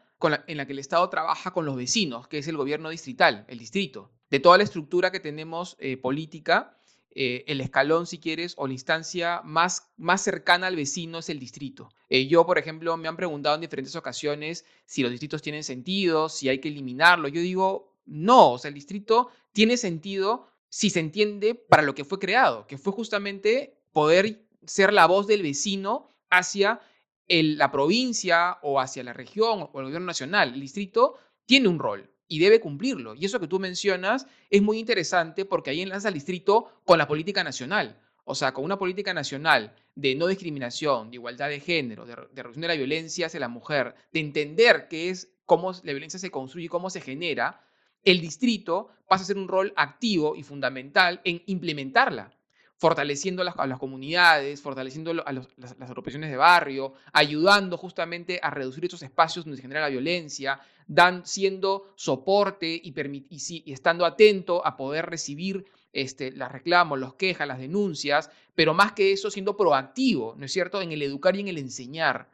en 0.47 0.57
la 0.57 0.67
que 0.67 0.73
el 0.73 0.79
Estado 0.79 1.09
trabaja 1.09 1.53
con 1.53 1.65
los 1.65 1.77
vecinos, 1.77 2.29
que 2.29 2.39
es 2.39 2.49
el 2.49 2.57
gobierno 2.57 2.91
distrital, 2.91 3.45
el 3.49 3.59
distrito. 3.59 4.13
De 4.31 4.41
toda 4.41 4.59
la 4.59 4.65
estructura 4.65 5.11
que 5.11 5.21
tenemos 5.21 5.77
eh, 5.79 5.97
política, 5.97 6.78
eh, 7.21 7.43
el 7.49 7.61
escalón, 7.61 8.07
si 8.07 8.19
quieres, 8.19 8.55
o 8.59 8.69
la 8.69 8.75
instancia 8.75 9.43
más, 9.43 9.91
más 9.97 10.23
cercana 10.23 10.69
al 10.69 10.77
vecino 10.77 11.19
es 11.19 11.29
el 11.29 11.41
distrito. 11.41 11.89
yo, 12.09 12.47
por 12.47 12.59
ejemplo, 12.59 12.97
me 12.97 13.09
han 13.09 13.17
preguntado 13.17 13.57
en 13.57 13.61
diferentes 13.61 13.97
ocasiones 13.97 14.65
si 14.87 15.03
los 15.03 15.11
distritos 15.11 15.43
tienen 15.43 15.65
sentido, 15.65 16.29
si 16.29 16.49
hay 16.49 16.61
que 16.61 16.69
eliminarlo. 16.69 17.27
Yo 17.27 17.41
digo, 17.41 17.97
no, 18.07 18.53
o 18.53 18.59
sea, 18.59 18.69
el 18.69 18.75
distrito 18.77 19.31
tiene 19.53 19.77
sentido 19.77 20.47
si 20.69 20.91
se 20.91 21.01
entiende 21.01 21.57
para 21.57 21.83
lo 21.83 21.93
que 21.93 22.05
fue 22.05 22.21
creado, 22.21 22.69
que 22.69 22.79
fue 22.79 22.93
justamente 22.93 23.83
poder 23.93 24.47
ser 24.65 24.93
la 24.93 25.07
voz 25.07 25.27
del 25.27 25.43
vecino 25.43 26.15
hacia 26.31 26.81
la 27.27 27.73
provincia 27.73 28.59
o 28.63 28.79
hacia 28.79 29.03
la 29.03 29.13
región 29.13 29.69
o 29.73 29.81
el 29.81 29.87
gobierno 29.87 30.07
nacional. 30.07 30.55
El 30.55 30.61
distrito 30.61 31.17
tiene 31.47 31.67
un 31.67 31.81
rol 31.81 32.09
y 32.29 32.39
debe 32.39 32.61
cumplirlo. 32.61 33.15
Y 33.15 33.25
eso 33.25 33.41
que 33.41 33.49
tú 33.49 33.59
mencionas 33.59 34.27
es 34.51 34.63
muy 34.63 34.79
interesante 34.79 35.45
porque 35.45 35.71
ahí 35.71 35.81
enlaza 35.81 36.09
el 36.09 36.15
distrito 36.15 36.81
con 36.85 36.99
la 36.99 37.09
política 37.09 37.43
nacional. 37.43 37.99
O 38.25 38.35
sea, 38.35 38.53
con 38.53 38.63
una 38.63 38.79
política 38.79 39.15
nacional 39.15 39.75
de 39.95 40.15
no 40.15 40.27
discriminación, 40.27 41.11
de 41.11 41.17
igualdad 41.17 41.49
de 41.49 41.61
género, 41.61 42.05
de, 42.05 42.15
reducción 42.15 42.61
de 42.61 42.69
la 42.69 42.75
violencia 42.75 43.27
hacia 43.27 43.41
la 43.41 43.49
mujer, 43.49 43.95
de 44.13 44.21
entender 44.21 44.87
qué 44.89 45.09
es 45.09 45.33
cómo 45.47 45.73
la 45.73 45.93
violencia 45.93 46.21
se 46.21 46.31
construye 46.31 46.67
y 46.67 46.69
cómo 46.69 46.91
se 46.91 47.01
genera, 47.01 47.65
el 48.05 48.21
distrito 48.21 48.91
pasa 49.09 49.25
a 49.25 49.27
ser 49.27 49.39
un 49.39 49.49
rol 49.49 49.73
activo 49.77 50.37
y 50.37 50.43
fundamental 50.43 51.23
en 51.25 51.43
implementarla, 51.47 52.31
fortaleciendo 52.77 53.41
a 53.41 53.67
las, 53.67 53.79
comunidades, 53.79 54.61
fortaleciendo 54.61 55.11
a 55.11 55.33
las, 55.33 55.49
las 55.57 55.77
de 55.79 56.37
barrio, 56.37 56.93
ayudando 57.15 57.79
justamente 57.79 58.39
a 58.43 58.51
reducir 58.51 58.85
estos 58.85 59.03
espacios 59.03 59.47
donde 59.47 59.57
se 59.57 59.63
genera 59.63 59.81
la 59.81 59.89
violencia, 59.89 60.61
dan, 60.89 61.25
siendo 61.25 61.93
soporte 61.95 62.69
y, 62.69 62.93
y, 63.29 63.73
estando 63.73 64.05
atento 64.05 64.67
a 64.67 64.77
poder 64.77 65.07
recibir 65.07 65.67
este, 65.93 66.33
las 66.33 66.51
reclamos, 66.51 66.99
los 66.99 67.15
quejas, 67.15 67.47
las 67.47 67.59
denuncias, 67.59 68.31
pero 68.55 68.75
más 68.75 68.93
que 68.93 69.13
eso, 69.13 69.31
siendo 69.31 69.57
proactivo, 69.57 70.35
¿no 70.37 70.47
es 70.47 70.53
cierto?, 70.53 70.83
en 70.83 70.91
el 70.91 71.03
educar 71.03 71.37
y 71.37 71.41
en 71.41 71.49
el 71.49 71.59
enseñar. 71.59 72.29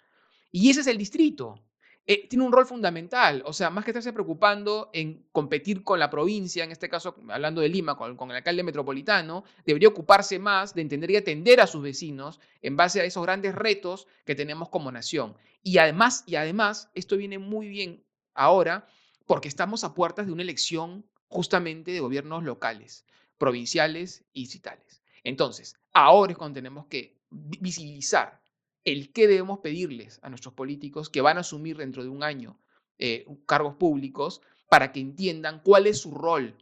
Y 0.51 0.71
ese 0.71 0.81
es 0.81 0.87
el 0.87 0.97
distrito. 0.97 1.61
Eh, 2.07 2.29
tiene 2.29 2.45
un 2.45 2.53
rol 2.53 2.67
fundamental. 2.67 3.43
O 3.47 3.53
sea, 3.53 3.71
más 3.71 3.85
que 3.85 3.91
estarse 3.91 4.13
preocupando 4.13 4.91
en 4.93 5.27
competir 5.33 5.83
con 5.83 5.99
la 5.99 6.11
provincia, 6.11 6.63
en 6.63 6.71
este 6.71 6.89
caso 6.89 7.17
hablando 7.29 7.63
de 7.63 7.71
Lima, 7.71 7.97
con, 7.97 8.17
con, 8.17 8.31
el 8.31 8.37
alcalde 8.37 8.63
metropolitano, 8.63 9.45
debería 9.65 9.89
ocuparse 9.89 10.39
más 10.39 10.75
de 10.75 10.83
entender 10.83 11.11
y 11.11 11.17
atender 11.17 11.61
a 11.61 11.67
sus 11.67 11.83
vecinos 11.83 12.41
en 12.61 12.77
base 12.77 13.01
a 13.01 13.05
esos 13.05 13.23
grandes 13.23 13.55
retos 13.55 14.07
que 14.27 14.35
tenemos 14.35 14.69
como 14.69 14.93
nación. 14.93 15.35
Y 15.63 15.79
además, 15.79 16.25
y 16.27 16.37
además, 16.37 16.91
esto 16.95 17.17
viene 17.17 17.39
muy 17.39 17.69
bien 17.69 18.04
ahora 18.35 18.87
porque 19.27 19.49
estamos 19.49 19.85
a 19.85 19.95
puertas 19.95 20.27
de 20.27 20.33
una 20.33 20.43
elección 20.43 21.05
justamente 21.29 21.93
de 21.93 22.01
gobiernos 22.01 22.45
locales, 22.45 23.05
provinciales 23.39 24.25
y 24.33 24.43
distritales. 24.43 25.03
Entonces, 25.23 25.77
ahora 25.93 26.33
es 26.33 26.39
cuando 26.39 26.57
tenemos 26.57 26.87
que 26.87 27.19
visibilizar 27.31 28.41
el 28.85 29.13
qué 29.13 29.27
debemos 29.27 29.61
pedirles 29.61 30.21
a 30.23 30.29
nuestros 30.29 30.55
políticos 30.55 31.09
que 31.09 31.23
van 31.23 31.39
a 31.39 31.41
asumir 31.41 31.77
dentro 31.79 32.03
de 32.03 32.11
un 32.11 32.23
año 32.23 32.59
eh, 32.99 33.27
cargos 33.47 33.77
públicos 33.77 34.43
para 34.69 34.93
que 34.93 35.01
entiendan 35.01 35.61
cuál 35.65 35.87
es 35.87 35.99
su 35.99 36.11
rol 36.13 36.57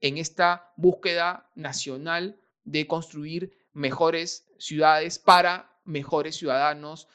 en 0.00 0.18
esta 0.18 0.72
búsqueda 0.76 1.50
nacional 1.54 2.38
de 2.64 2.86
construir 2.86 3.56
mejores 3.72 4.46
ciudades 4.58 5.18
para 5.18 5.76
mejores 5.84 6.36
ciudadanos, 6.36 7.08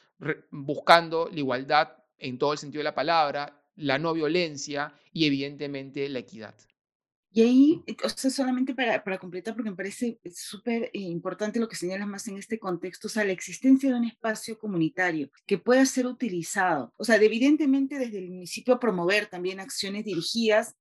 buscando 0.50 1.28
la 1.30 1.38
igualdad 1.38 1.96
en 2.18 2.38
todo 2.38 2.52
el 2.52 2.58
sentido 2.58 2.80
de 2.80 2.84
la 2.84 2.94
palabra, 2.94 3.61
la 3.76 3.98
no 3.98 4.12
violencia 4.12 4.94
y 5.12 5.26
evidentemente 5.26 6.08
la 6.08 6.20
equidad. 6.20 6.54
Y 7.34 7.40
ahí, 7.40 7.82
eh, 7.86 7.96
o 8.04 8.08
sea, 8.10 8.30
solamente 8.30 8.74
para, 8.74 9.02
para 9.02 9.18
completar, 9.18 9.54
porque 9.54 9.70
me 9.70 9.76
parece 9.76 10.20
súper 10.34 10.90
eh, 10.92 10.98
importante 10.98 11.58
lo 11.58 11.66
que 11.66 11.76
señalas 11.76 12.06
más 12.06 12.28
en 12.28 12.36
este 12.36 12.58
contexto, 12.58 13.08
o 13.08 13.10
sea, 13.10 13.24
la 13.24 13.32
existencia 13.32 13.88
de 13.88 13.96
un 13.96 14.04
espacio 14.04 14.58
comunitario 14.58 15.30
que 15.46 15.56
pueda 15.56 15.86
ser 15.86 16.06
utilizado, 16.06 16.92
o 16.98 17.04
sea, 17.04 17.18
de, 17.18 17.26
evidentemente 17.26 17.98
desde 17.98 18.18
el 18.18 18.28
municipio 18.28 18.78
promover 18.78 19.28
también 19.28 19.60
acciones 19.60 20.04
dirigidas 20.04 20.74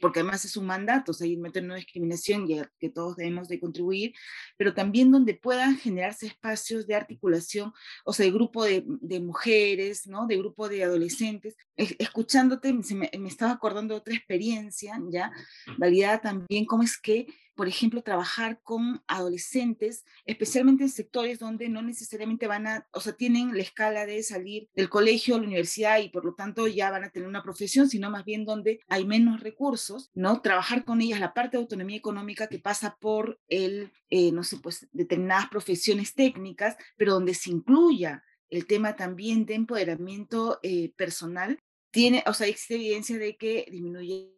porque 0.00 0.20
además 0.20 0.44
es 0.44 0.56
un 0.56 0.66
mandato, 0.66 1.12
o 1.12 1.14
sea, 1.14 1.28
meter 1.38 1.64
una 1.64 1.76
discriminación 1.76 2.50
y 2.50 2.60
que 2.78 2.90
todos 2.90 3.16
debemos 3.16 3.48
de 3.48 3.60
contribuir, 3.60 4.14
pero 4.56 4.74
también 4.74 5.10
donde 5.10 5.34
puedan 5.34 5.76
generarse 5.76 6.26
espacios 6.26 6.86
de 6.86 6.94
articulación, 6.94 7.72
o 8.04 8.12
sea, 8.12 8.26
de 8.26 8.32
grupo 8.32 8.64
de, 8.64 8.84
de 8.86 9.20
mujeres, 9.20 10.06
¿no? 10.06 10.26
De 10.26 10.36
grupo 10.36 10.68
de 10.68 10.84
adolescentes. 10.84 11.56
Escuchándote, 11.76 12.72
me, 12.72 13.10
me, 13.18 13.28
estaba 13.28 13.52
acordando 13.52 13.94
de 13.94 14.00
otra 14.00 14.14
experiencia, 14.14 15.00
¿ya? 15.10 15.32
Validada 15.78 16.20
también 16.20 16.66
cómo 16.66 16.82
es 16.82 16.98
que 16.98 17.26
por 17.58 17.66
ejemplo, 17.66 18.04
trabajar 18.04 18.60
con 18.62 19.02
adolescentes, 19.08 20.04
especialmente 20.24 20.84
en 20.84 20.90
sectores 20.90 21.40
donde 21.40 21.68
no 21.68 21.82
necesariamente 21.82 22.46
van 22.46 22.68
a, 22.68 22.86
o 22.92 23.00
sea, 23.00 23.14
tienen 23.14 23.52
la 23.52 23.62
escala 23.62 24.06
de 24.06 24.22
salir 24.22 24.68
del 24.76 24.88
colegio 24.88 25.34
a 25.34 25.38
la 25.38 25.46
universidad 25.48 25.98
y 25.98 26.08
por 26.08 26.24
lo 26.24 26.36
tanto 26.36 26.68
ya 26.68 26.92
van 26.92 27.02
a 27.02 27.10
tener 27.10 27.28
una 27.28 27.42
profesión, 27.42 27.88
sino 27.88 28.10
más 28.10 28.24
bien 28.24 28.44
donde 28.44 28.78
hay 28.86 29.04
menos 29.04 29.40
recursos, 29.40 30.12
¿no? 30.14 30.40
Trabajar 30.40 30.84
con 30.84 31.00
ellas 31.00 31.18
la 31.18 31.34
parte 31.34 31.56
de 31.56 31.62
autonomía 31.64 31.96
económica 31.96 32.46
que 32.46 32.60
pasa 32.60 32.96
por 33.00 33.40
el, 33.48 33.90
eh, 34.08 34.30
no 34.30 34.44
sé, 34.44 34.58
pues 34.58 34.86
determinadas 34.92 35.48
profesiones 35.48 36.14
técnicas, 36.14 36.76
pero 36.96 37.14
donde 37.14 37.34
se 37.34 37.50
incluya 37.50 38.22
el 38.50 38.68
tema 38.68 38.94
también 38.94 39.46
de 39.46 39.54
empoderamiento 39.54 40.60
eh, 40.62 40.92
personal, 40.94 41.58
tiene, 41.90 42.22
o 42.24 42.34
sea, 42.34 42.46
existe 42.46 42.76
evidencia 42.76 43.18
de 43.18 43.36
que 43.36 43.66
disminuye 43.68 44.37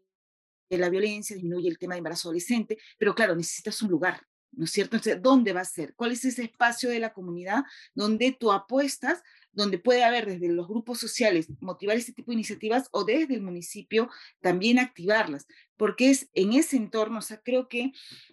la 0.78 0.88
violencia, 0.88 1.34
disminuye 1.34 1.68
el 1.68 1.78
tema 1.78 1.94
de 1.94 1.98
embarazo 1.98 2.28
adolescente, 2.28 2.78
pero 2.98 3.14
claro, 3.14 3.34
necesitas 3.34 3.80
un 3.82 3.90
lugar, 3.90 4.20
¿no 4.52 4.64
es 4.64 4.70
cierto? 4.70 4.96
Entonces, 4.96 5.22
¿dónde 5.22 5.52
va 5.52 5.60
a 5.60 5.64
ser? 5.64 5.94
¿Cuál 5.94 6.12
es 6.12 6.24
ese 6.24 6.44
espacio 6.44 6.90
de 6.90 6.98
la 6.98 7.12
comunidad 7.12 7.64
donde 7.94 8.36
tú 8.38 8.52
apuestas, 8.52 9.22
donde 9.52 9.78
puede 9.78 10.04
haber 10.04 10.26
desde 10.26 10.48
los 10.48 10.68
grupos 10.68 10.98
sociales 10.98 11.48
motivar 11.60 11.96
este 11.96 12.12
tipo 12.12 12.30
de 12.30 12.34
iniciativas 12.34 12.88
o 12.92 13.04
desde 13.04 13.34
el 13.34 13.42
municipio 13.42 14.10
también 14.40 14.78
activarlas? 14.78 15.46
Porque 15.76 16.10
es 16.10 16.28
en 16.34 16.52
ese 16.52 16.76
entorno, 16.76 17.18
o 17.18 17.22
sea, 17.22 17.40
creo 17.42 17.68
que, 17.68 17.92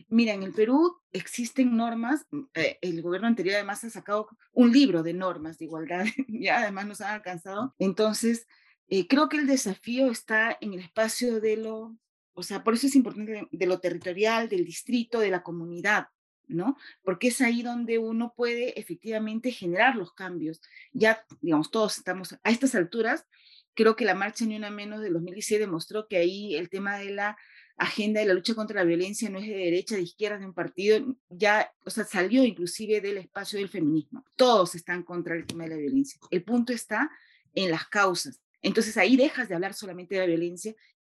mira, 0.10 0.34
en 0.34 0.44
el 0.44 0.54
Perú 0.54 0.98
existen 1.12 1.76
normas, 1.78 2.26
mm, 2.32 2.42
eh, 2.56 2.78
el 2.82 3.02
gobierno 3.02 3.28
anterior 3.28 3.56
además 3.56 3.84
ha 3.84 3.90
sacado 3.90 4.28
un 4.54 4.72
libro 4.72 5.04
de 5.04 5.14
normas 5.14 5.58
de 5.58 5.66
igualdad, 5.66 6.06
ya 6.28 6.60
además 6.60 6.88
nos 6.88 7.02
han 7.02 7.14
alcanzado. 7.16 7.74
Entonces, 7.80 8.48
eh, 8.90 9.08
creo 9.08 9.30
que 9.30 9.38
el 9.38 9.48
desafío 9.48 10.10
está 10.12 10.58
en 10.62 10.74
el 10.74 10.80
espacio 10.80 11.42
de 11.42 11.58
lo 11.58 11.98
o 12.38 12.44
sea, 12.44 12.64
por 12.64 12.76
eso 12.76 12.86
es 12.86 12.96
importante 12.96 13.48
de 13.52 13.66
lo 13.66 13.80
territorial, 13.80 14.48
del 14.48 14.64
distrito, 14.64 15.20
de 15.20 15.32
la 15.32 15.42
comunidad, 15.42 16.10
¿no? 16.48 16.78
Porque 17.02 17.30
es 17.30 17.42
ahí 17.42 17.64
donde 17.64 17.98
uno 17.98 18.36
puede 18.38 18.80
efectivamente 18.80 19.52
generar 19.52 19.96
los 19.96 20.14
cambios. 20.14 20.62
Ya, 20.94 21.26
digamos, 21.42 21.72
todos 21.72 21.98
estamos 21.98 22.34
a 22.44 22.52
estas 22.52 22.76
alturas. 22.76 23.26
Creo 23.74 23.96
que 23.96 24.06
la 24.06 24.14
marcha 24.14 24.46
Ni 24.46 24.56
Una 24.56 24.70
Menos 24.70 25.02
del 25.02 25.14
2016 25.14 25.62
demostró 25.62 26.08
que 26.08 26.18
ahí 26.18 26.56
el 26.56 26.70
tema 26.70 27.00
de 27.00 27.10
la 27.10 27.38
agenda 27.76 28.20
de 28.20 28.28
la 28.28 28.36
lucha 28.36 28.54
contra 28.54 28.82
la 28.82 28.88
violencia 28.88 29.32
no 29.32 29.40
es 29.40 29.48
de 29.48 29.56
derecha, 29.56 29.96
de 29.96 30.04
izquierda, 30.04 30.38
de 30.38 30.46
un 30.46 30.54
partido, 30.54 31.18
ya, 31.30 31.74
o 31.86 31.90
sea, 31.90 32.04
salió 32.04 32.44
inclusive 32.44 33.02
del 33.02 33.18
espacio 33.18 33.58
del 33.58 33.70
feminismo. 33.70 34.24
Todos 34.36 34.76
están 34.76 35.02
contra 35.02 35.36
el 35.36 35.48
tema 35.48 35.64
de 35.64 35.72
la 35.72 35.78
violencia. 35.78 36.20
El 36.30 36.44
punto 36.44 36.72
está 36.72 37.10
en 37.56 37.72
las 37.72 37.88
causas. 37.88 38.40
Entonces 38.62 38.96
ahí 38.98 39.18
dejas 39.18 39.50
de 39.50 39.56
hablar 39.56 39.74
solamente 39.74 40.14
de 40.14 40.22
la 40.22 40.28
violencia 40.28 40.76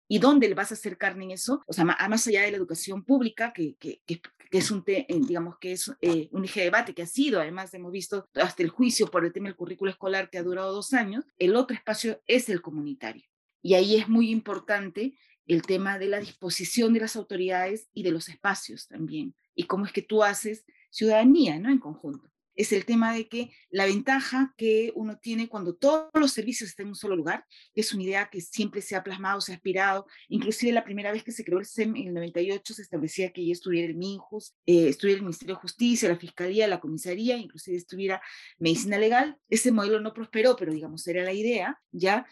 ¿Y 0.09 0.19
dónde 0.19 0.49
le 0.49 0.55
vas 0.55 0.71
a 0.71 0.75
hacer 0.75 0.97
carne 0.97 1.25
en 1.25 1.31
eso? 1.33 1.63
O 1.67 1.73
sea, 1.73 1.85
más 1.85 2.27
allá 2.27 2.43
de 2.43 2.51
la 2.51 2.57
educación 2.57 3.05
pública, 3.05 3.53
que, 3.53 3.77
que, 3.77 4.01
que, 4.07 4.21
es 4.51 4.71
un, 4.71 4.83
eh, 4.87 5.07
digamos, 5.09 5.59
que 5.59 5.73
es 5.73 5.93
eh, 6.01 6.29
un 6.33 6.45
eje 6.45 6.61
de 6.61 6.65
debate 6.65 6.95
que 6.95 7.03
ha 7.03 7.07
sido, 7.07 7.41
además 7.41 7.75
hemos 7.75 7.93
visto 7.93 8.27
hasta 8.35 8.63
el 8.63 8.71
juicio 8.71 9.09
por 9.09 9.27
el 9.27 9.33
tema 9.33 9.49
del 9.49 9.57
currículo 9.57 9.91
escolar 9.91 10.31
que 10.31 10.39
ha 10.39 10.43
durado 10.43 10.73
dos 10.73 10.95
años, 10.95 11.27
el 11.39 11.55
otro 11.55 11.77
espacio 11.77 12.23
es 12.27 12.49
el 12.49 12.63
comunitario. 12.63 13.25
Y 13.61 13.75
ahí 13.75 13.97
es 13.97 14.09
muy 14.09 14.31
importante 14.31 15.19
el 15.47 15.63
tema 15.63 15.99
de 15.99 16.09
la 16.09 16.21
disposición 16.21 16.95
de 16.95 17.01
las 17.01 17.17
autoridades 17.17 17.89
y 17.93 18.03
de 18.03 18.11
los 18.11 18.29
espacios 18.29 18.89
también. 18.89 19.35
Y 19.55 19.65
cómo 19.65 19.85
es 19.85 19.93
que 19.93 20.03
tú 20.03 20.23
haces 20.23 20.65
ciudadanía, 20.91 21.59
¿no? 21.59 21.71
En 21.71 21.79
conjunto 21.79 22.31
es 22.59 22.73
el 22.73 22.85
tema 22.85 23.15
de 23.15 23.29
que 23.29 23.53
la 23.71 23.87
ventaja 23.87 24.53
que 24.57 24.93
uno 24.97 25.17
tiene 25.17 25.49
cuando 25.49 25.77
todos 25.77 26.11
los 26.15 26.33
servicios 26.33 26.69
están 26.69 26.87
en 26.87 26.91
un 26.91 26.97
solo 26.97 27.15
lugar, 27.15 27.47
es 27.73 27.95
una 27.95 28.03
idea 28.03 28.29
que 28.29 28.41
siempre 28.41 28.83
se 28.83 28.97
ha 28.97 29.05
plasmado, 29.05 29.41
se 29.41 29.53
ha 29.53 29.55
aspirado, 29.55 30.07
inclusive 30.29 30.73
la 30.73 30.83
primera 30.83 31.13
vez 31.13 31.23
que 31.23 31.31
se 31.31 31.45
creó 31.45 31.61
el 31.61 31.67
SEM 31.67 31.95
en 31.95 32.09
el 32.09 32.15
98 32.15 32.75
se 32.75 32.83
establecía 32.83 33.33
que 33.33 33.47
ya 33.47 33.53
estuviera 33.53 33.87
el 33.87 33.95
MINJUS, 33.95 34.57
eh, 34.67 34.93
el 35.01 35.23
Ministerio 35.23 35.55
de 35.55 35.61
Justicia, 35.61 36.09
la 36.09 36.17
Fiscalía, 36.19 36.67
la 36.67 36.81
Comisaría, 36.81 37.37
inclusive 37.37 37.77
estuviera 37.77 38.21
Medicina 38.59 38.99
Legal. 38.99 39.39
Ese 39.49 39.71
modelo 39.71 40.01
no 40.01 40.13
prosperó, 40.13 40.57
pero 40.57 40.73
digamos, 40.73 41.07
era 41.07 41.23
la 41.23 41.33
idea, 41.33 41.81
ya 41.93 42.27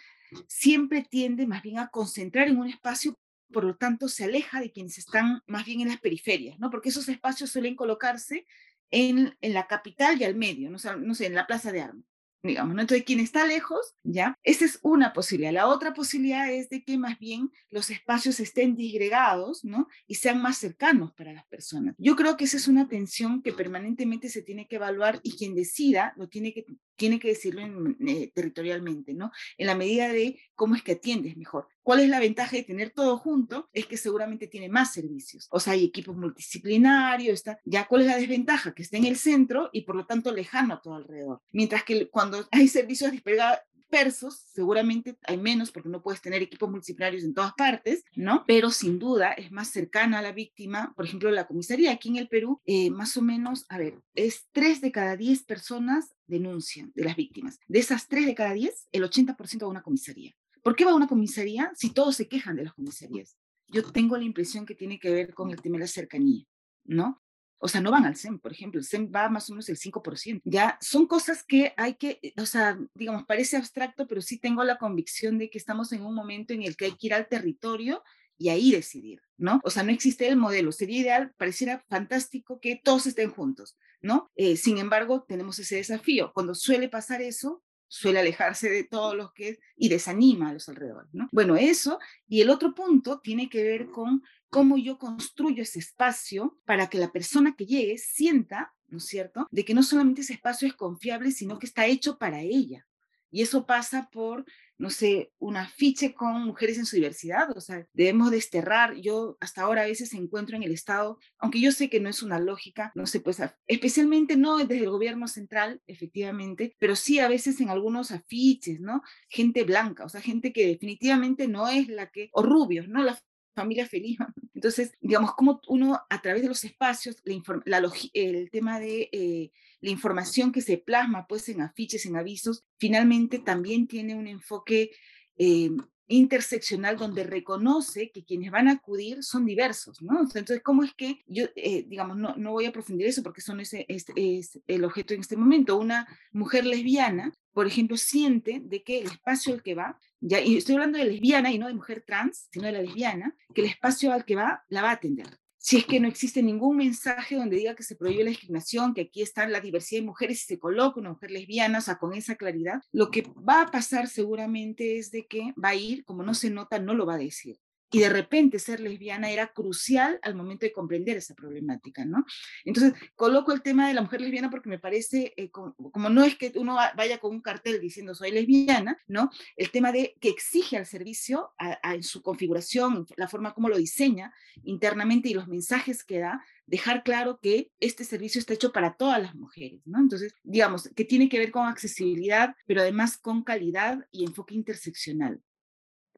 siempre 0.48 1.06
tiende 1.08 1.46
más 1.46 1.62
bien 1.62 1.78
a 1.78 1.88
concentrar 1.88 2.48
en 2.48 2.58
un 2.58 2.68
espacio 2.68 3.16
por 3.52 3.62
lo 3.62 3.76
tanto 3.76 4.08
se 4.08 4.24
aleja 4.24 4.60
de 4.60 4.72
quienes 4.72 4.98
están 4.98 5.40
más 5.46 5.64
bien 5.64 5.80
en 5.80 5.88
las 5.88 6.00
periferias, 6.00 6.58
¿no? 6.58 6.68
Porque 6.68 6.88
esos 6.88 7.08
espacios 7.08 7.50
suelen 7.50 7.76
colocarse 7.76 8.44
en, 8.90 9.36
en 9.40 9.54
la 9.54 9.66
capital 9.66 10.20
y 10.20 10.24
al 10.24 10.34
medio, 10.34 10.70
no, 10.70 10.78
no 10.98 11.14
sé, 11.14 11.26
en 11.26 11.34
la 11.34 11.46
Plaza 11.46 11.72
de 11.72 11.82
Armas 11.82 12.04
digamos, 12.46 12.74
¿no? 12.74 12.80
Entonces, 12.80 13.04
quien 13.04 13.20
está 13.20 13.46
lejos, 13.46 13.94
¿ya? 14.02 14.38
Esa 14.42 14.64
es 14.64 14.78
una 14.82 15.12
posibilidad. 15.12 15.52
La 15.52 15.66
otra 15.66 15.92
posibilidad 15.92 16.50
es 16.50 16.68
de 16.68 16.82
que 16.84 16.96
más 16.96 17.18
bien 17.18 17.50
los 17.70 17.90
espacios 17.90 18.40
estén 18.40 18.76
disgregados, 18.76 19.64
¿no? 19.64 19.88
Y 20.06 20.16
sean 20.16 20.40
más 20.40 20.58
cercanos 20.58 21.12
para 21.14 21.32
las 21.32 21.46
personas. 21.46 21.94
Yo 21.98 22.16
creo 22.16 22.36
que 22.36 22.44
esa 22.44 22.56
es 22.56 22.68
una 22.68 22.88
tensión 22.88 23.42
que 23.42 23.52
permanentemente 23.52 24.28
se 24.28 24.42
tiene 24.42 24.66
que 24.66 24.76
evaluar 24.76 25.20
y 25.22 25.36
quien 25.36 25.54
decida 25.54 26.14
lo 26.16 26.28
tiene 26.28 26.52
que, 26.52 26.64
tiene 26.96 27.18
que 27.18 27.28
decirlo 27.28 27.62
eh, 28.06 28.30
territorialmente, 28.34 29.14
¿no? 29.14 29.32
En 29.58 29.66
la 29.66 29.74
medida 29.74 30.08
de 30.08 30.40
cómo 30.54 30.74
es 30.74 30.82
que 30.82 30.92
atiendes 30.92 31.36
mejor. 31.36 31.68
¿Cuál 31.86 32.00
es 32.00 32.08
la 32.08 32.18
ventaja 32.18 32.56
de 32.56 32.64
tener 32.64 32.90
todo 32.90 33.16
junto? 33.16 33.70
Es 33.72 33.86
que 33.86 33.96
seguramente 33.96 34.48
tiene 34.48 34.68
más 34.68 34.92
servicios. 34.92 35.46
O 35.52 35.60
sea, 35.60 35.74
hay 35.74 35.84
equipos 35.84 36.16
multidisciplinarios, 36.16 37.34
está. 37.34 37.60
Ya, 37.64 37.86
¿cuál 37.86 38.00
es 38.00 38.08
la 38.08 38.16
desventaja? 38.16 38.74
Que 38.74 38.82
está 38.82 38.96
en 38.96 39.04
el 39.04 39.14
centro 39.14 39.70
y 39.72 39.82
por 39.82 39.94
lo 39.94 40.04
tanto 40.04 40.32
lejano 40.32 40.74
a 40.74 40.82
todo 40.82 40.96
alrededor. 40.96 41.42
Mientras 41.52 41.84
que 41.84 42.10
cuando 42.10 42.44
hay 42.50 42.66
servicios 42.66 43.12
dispersos, 43.12 44.34
seguramente 44.52 45.16
hay 45.28 45.36
menos 45.36 45.70
porque 45.70 45.88
no 45.88 46.02
puedes 46.02 46.20
tener 46.20 46.42
equipos 46.42 46.68
multidisciplinarios 46.68 47.22
en 47.22 47.34
todas 47.34 47.52
partes, 47.52 48.02
¿no? 48.16 48.42
Pero 48.48 48.72
sin 48.72 48.98
duda 48.98 49.30
es 49.34 49.52
más 49.52 49.68
cercana 49.68 50.18
a 50.18 50.22
la 50.22 50.32
víctima. 50.32 50.92
Por 50.96 51.04
ejemplo, 51.04 51.30
la 51.30 51.46
comisaría 51.46 51.92
aquí 51.92 52.08
en 52.08 52.16
el 52.16 52.26
Perú, 52.26 52.60
eh, 52.66 52.90
más 52.90 53.16
o 53.16 53.22
menos, 53.22 53.64
a 53.68 53.78
ver, 53.78 54.02
es 54.16 54.48
tres 54.50 54.80
de 54.80 54.90
cada 54.90 55.16
diez 55.16 55.44
personas 55.44 56.16
denuncian 56.26 56.90
de 56.96 57.04
las 57.04 57.14
víctimas. 57.14 57.60
De 57.68 57.78
esas 57.78 58.08
tres 58.08 58.26
de 58.26 58.34
cada 58.34 58.54
diez, 58.54 58.88
el 58.90 59.04
80% 59.04 59.60
va 59.60 59.66
a 59.66 59.70
una 59.70 59.82
comisaría. 59.84 60.34
¿Por 60.66 60.74
qué 60.74 60.84
va 60.84 60.90
a 60.90 60.96
una 60.96 61.06
comisaría 61.06 61.70
si 61.76 61.90
todos 61.90 62.16
se 62.16 62.26
quejan 62.26 62.56
de 62.56 62.64
las 62.64 62.74
comisarías? 62.74 63.36
Yo 63.68 63.84
tengo 63.92 64.16
la 64.16 64.24
impresión 64.24 64.66
que 64.66 64.74
tiene 64.74 64.98
que 64.98 65.12
ver 65.12 65.32
con 65.32 65.52
el 65.52 65.62
tema 65.62 65.76
de 65.76 65.82
la 65.82 65.86
cercanía, 65.86 66.44
¿no? 66.82 67.22
O 67.58 67.68
sea, 67.68 67.80
no 67.80 67.92
van 67.92 68.04
al 68.04 68.16
SEM, 68.16 68.40
por 68.40 68.50
ejemplo, 68.50 68.80
el 68.80 68.84
SEM 68.84 69.08
va 69.14 69.28
más 69.28 69.48
o 69.48 69.52
menos 69.52 69.68
el 69.68 69.78
5%. 69.78 70.42
Ya 70.44 70.76
son 70.80 71.06
cosas 71.06 71.44
que 71.44 71.72
hay 71.76 71.94
que, 71.94 72.18
eh, 72.20 72.34
o 72.36 72.46
sea, 72.46 72.76
digamos, 72.96 73.24
parece 73.26 73.56
abstracto, 73.56 74.08
pero 74.08 74.20
sí 74.20 74.40
tengo 74.40 74.64
la 74.64 74.76
convicción 74.76 75.38
de 75.38 75.50
que 75.50 75.58
estamos 75.58 75.92
en 75.92 76.04
un 76.04 76.16
momento 76.16 76.52
en 76.52 76.64
el 76.64 76.76
que 76.76 76.86
hay 76.86 76.96
que 76.96 77.06
ir 77.06 77.14
al 77.14 77.28
territorio 77.28 78.02
y 78.36 78.48
ahí 78.48 78.72
decidir, 78.72 79.22
¿no? 79.36 79.60
O 79.62 79.70
sea, 79.70 79.84
no 79.84 79.92
existe 79.92 80.26
el 80.26 80.36
modelo. 80.36 80.72
Sería 80.72 80.98
ideal, 80.98 81.32
pareciera 81.36 81.84
fantástico 81.88 82.58
que 82.58 82.80
todos 82.82 83.06
estén 83.06 83.30
juntos, 83.30 83.78
¿no? 84.00 84.32
Eh, 84.34 84.56
sin 84.56 84.78
embargo, 84.78 85.24
tenemos 85.28 85.60
ese 85.60 85.76
desafío. 85.76 86.32
Cuando 86.34 86.56
suele 86.56 86.88
pasar 86.88 87.22
eso, 87.22 87.62
suele 87.88 88.20
alejarse 88.20 88.68
de 88.68 88.84
todos 88.84 89.16
los 89.16 89.32
que 89.32 89.58
y 89.76 89.88
desanima 89.88 90.50
a 90.50 90.52
los 90.52 90.68
alrededores. 90.68 91.12
¿no? 91.12 91.28
Bueno, 91.32 91.56
eso. 91.56 91.98
Y 92.28 92.40
el 92.40 92.50
otro 92.50 92.74
punto 92.74 93.20
tiene 93.20 93.48
que 93.48 93.62
ver 93.62 93.90
con 93.90 94.22
cómo 94.48 94.76
yo 94.78 94.98
construyo 94.98 95.62
ese 95.62 95.78
espacio 95.78 96.58
para 96.64 96.88
que 96.88 96.98
la 96.98 97.12
persona 97.12 97.54
que 97.56 97.66
llegue 97.66 97.98
sienta, 97.98 98.74
¿no 98.88 98.98
es 98.98 99.04
cierto?, 99.04 99.46
de 99.50 99.64
que 99.64 99.74
no 99.74 99.82
solamente 99.82 100.22
ese 100.22 100.34
espacio 100.34 100.68
es 100.68 100.74
confiable, 100.74 101.30
sino 101.30 101.58
que 101.58 101.66
está 101.66 101.86
hecho 101.86 102.18
para 102.18 102.40
ella. 102.40 102.86
Y 103.30 103.42
eso 103.42 103.66
pasa 103.66 104.08
por 104.10 104.44
no 104.78 104.90
sé, 104.90 105.32
un 105.38 105.56
afiche 105.56 106.14
con 106.14 106.44
mujeres 106.44 106.78
en 106.78 106.86
su 106.86 106.96
diversidad, 106.96 107.56
o 107.56 107.60
sea, 107.60 107.86
debemos 107.92 108.30
desterrar, 108.30 108.94
yo 108.96 109.36
hasta 109.40 109.62
ahora 109.62 109.82
a 109.82 109.86
veces 109.86 110.12
encuentro 110.14 110.56
en 110.56 110.62
el 110.62 110.72
Estado, 110.72 111.18
aunque 111.38 111.60
yo 111.60 111.72
sé 111.72 111.88
que 111.88 112.00
no 112.00 112.08
es 112.08 112.22
una 112.22 112.38
lógica, 112.38 112.92
no 112.94 113.06
sé, 113.06 113.20
pues 113.20 113.40
especialmente 113.66 114.36
no 114.36 114.58
desde 114.58 114.78
el 114.78 114.90
gobierno 114.90 115.28
central, 115.28 115.80
efectivamente, 115.86 116.74
pero 116.78 116.96
sí 116.96 117.18
a 117.18 117.28
veces 117.28 117.60
en 117.60 117.70
algunos 117.70 118.10
afiches, 118.10 118.80
¿no? 118.80 119.02
Gente 119.28 119.64
blanca, 119.64 120.04
o 120.04 120.08
sea, 120.08 120.20
gente 120.20 120.52
que 120.52 120.66
definitivamente 120.66 121.48
no 121.48 121.68
es 121.68 121.88
la 121.88 122.10
que, 122.10 122.30
o 122.32 122.42
rubios, 122.42 122.88
¿no? 122.88 123.02
La 123.02 123.18
familia 123.54 123.86
feliz. 123.86 124.18
Entonces, 124.56 124.96
digamos, 125.02 125.34
como 125.34 125.60
uno 125.68 126.00
a 126.08 126.22
través 126.22 126.40
de 126.40 126.48
los 126.48 126.64
espacios, 126.64 127.22
la, 127.66 127.92
el 128.14 128.50
tema 128.50 128.80
de 128.80 129.10
eh, 129.12 129.52
la 129.82 129.90
información 129.90 130.50
que 130.50 130.62
se 130.62 130.78
plasma 130.78 131.26
pues 131.26 131.50
en 131.50 131.60
afiches, 131.60 132.06
en 132.06 132.16
avisos, 132.16 132.64
finalmente 132.78 133.38
también 133.38 133.86
tiene 133.86 134.14
un 134.14 134.26
enfoque 134.26 134.92
eh, 135.36 135.72
interseccional 136.08 136.96
donde 136.96 137.24
reconoce 137.24 138.10
que 138.10 138.24
quienes 138.24 138.50
van 138.50 138.68
a 138.68 138.72
acudir 138.72 139.22
son 139.22 139.44
diversos, 139.44 140.02
¿no? 140.02 140.20
Entonces, 140.20 140.62
¿cómo 140.62 140.84
es 140.84 140.94
que 140.94 141.22
yo, 141.26 141.46
eh, 141.56 141.84
digamos, 141.86 142.16
no, 142.16 142.36
no 142.36 142.52
voy 142.52 142.66
a 142.66 142.72
profundizar 142.72 143.10
eso 143.10 143.22
porque 143.22 143.40
eso 143.40 143.54
no 143.54 143.62
es, 143.62 143.74
es, 143.74 144.06
es, 144.14 144.60
el 144.66 144.84
objeto 144.84 145.14
en 145.14 145.20
este 145.20 145.36
momento, 145.36 145.76
una 145.76 146.06
mujer 146.32 146.64
lesbiana, 146.64 147.32
por 147.52 147.66
ejemplo, 147.66 147.96
siente 147.96 148.60
de 148.62 148.82
que 148.82 149.00
el 149.00 149.06
espacio 149.06 149.54
al 149.54 149.62
que 149.62 149.74
va, 149.74 149.98
ya, 150.20 150.40
y 150.40 150.56
estoy 150.56 150.74
hablando 150.76 150.98
de 150.98 151.06
lesbiana 151.06 151.50
y 151.50 151.58
no 151.58 151.66
de 151.66 151.74
mujer 151.74 152.04
trans, 152.06 152.48
sino 152.50 152.66
de 152.66 152.72
la 152.72 152.82
lesbiana, 152.82 153.34
que 153.54 153.62
el 153.62 153.68
espacio 153.68 154.12
al 154.12 154.24
que 154.24 154.36
va 154.36 154.64
la 154.68 154.82
va 154.82 154.90
a 154.90 154.94
atender 154.94 155.38
si 155.66 155.78
es 155.78 155.84
que 155.84 155.98
no 155.98 156.06
existe 156.06 156.44
ningún 156.44 156.76
mensaje 156.76 157.34
donde 157.34 157.56
diga 157.56 157.74
que 157.74 157.82
se 157.82 157.96
prohíbe 157.96 158.22
la 158.22 158.30
discriminación, 158.30 158.94
que 158.94 159.00
aquí 159.00 159.20
está 159.20 159.48
la 159.48 159.58
diversidad 159.58 160.00
de 160.00 160.06
mujeres 160.06 160.44
y 160.44 160.46
se 160.46 160.60
coloca 160.60 161.00
una 161.00 161.10
mujer 161.10 161.32
lesbiana, 161.32 161.78
o 161.78 161.80
sea, 161.80 161.98
con 161.98 162.14
esa 162.14 162.36
claridad, 162.36 162.80
lo 162.92 163.10
que 163.10 163.24
va 163.36 163.62
a 163.62 163.66
pasar 163.72 164.06
seguramente 164.06 164.96
es 164.96 165.10
de 165.10 165.26
que 165.26 165.52
va 165.62 165.70
a 165.70 165.74
ir, 165.74 166.04
como 166.04 166.22
no 166.22 166.34
se 166.34 166.50
nota, 166.50 166.78
no 166.78 166.94
lo 166.94 167.04
va 167.04 167.14
a 167.14 167.18
decir 167.18 167.58
y 167.96 168.00
de 168.00 168.10
repente 168.10 168.58
ser 168.58 168.80
lesbiana 168.80 169.30
era 169.30 169.46
crucial 169.54 170.18
al 170.20 170.34
momento 170.34 170.66
de 170.66 170.72
comprender 170.72 171.16
esa 171.16 171.34
problemática, 171.34 172.04
¿no? 172.04 172.26
Entonces, 172.66 172.92
coloco 173.14 173.52
el 173.52 173.62
tema 173.62 173.88
de 173.88 173.94
la 173.94 174.02
mujer 174.02 174.20
lesbiana 174.20 174.50
porque 174.50 174.68
me 174.68 174.78
parece, 174.78 175.32
eh, 175.34 175.50
como, 175.50 175.74
no 176.10 176.22
es 176.22 176.36
que 176.36 176.52
uno 176.56 176.76
vaya 176.94 177.16
con 177.16 177.30
un 177.30 177.40
cartel 177.40 177.80
diciendo 177.80 178.14
soy 178.14 178.32
lesbiana, 178.32 178.98
¿no? 179.06 179.30
El 179.56 179.70
tema 179.70 179.92
de 179.92 180.14
que 180.20 180.28
exige 180.28 180.76
al 180.76 180.84
servicio, 180.84 181.54
en 181.82 182.02
su 182.02 182.20
configuración, 182.20 183.06
la 183.16 183.28
forma 183.28 183.54
como 183.54 183.70
lo 183.70 183.78
diseña 183.78 184.30
internamente 184.62 185.30
y 185.30 185.34
los 185.34 185.48
mensajes 185.48 186.04
que 186.04 186.18
da, 186.18 186.44
dejar 186.66 187.02
claro 187.02 187.40
que 187.40 187.72
este 187.80 188.04
servicio 188.04 188.40
está 188.40 188.52
hecho 188.52 188.72
para 188.72 188.98
todas 188.98 189.22
las 189.22 189.34
mujeres, 189.34 189.80
¿no? 189.86 190.00
Entonces, 190.00 190.34
digamos, 190.42 190.90
que 190.94 191.06
tiene 191.06 191.30
que 191.30 191.38
ver 191.38 191.50
con 191.50 191.66
accesibilidad, 191.66 192.54
pero 192.66 192.82
además 192.82 193.16
con 193.16 193.42
calidad 193.42 194.06
y 194.10 194.26
enfoque 194.26 194.54
interseccional. 194.54 195.40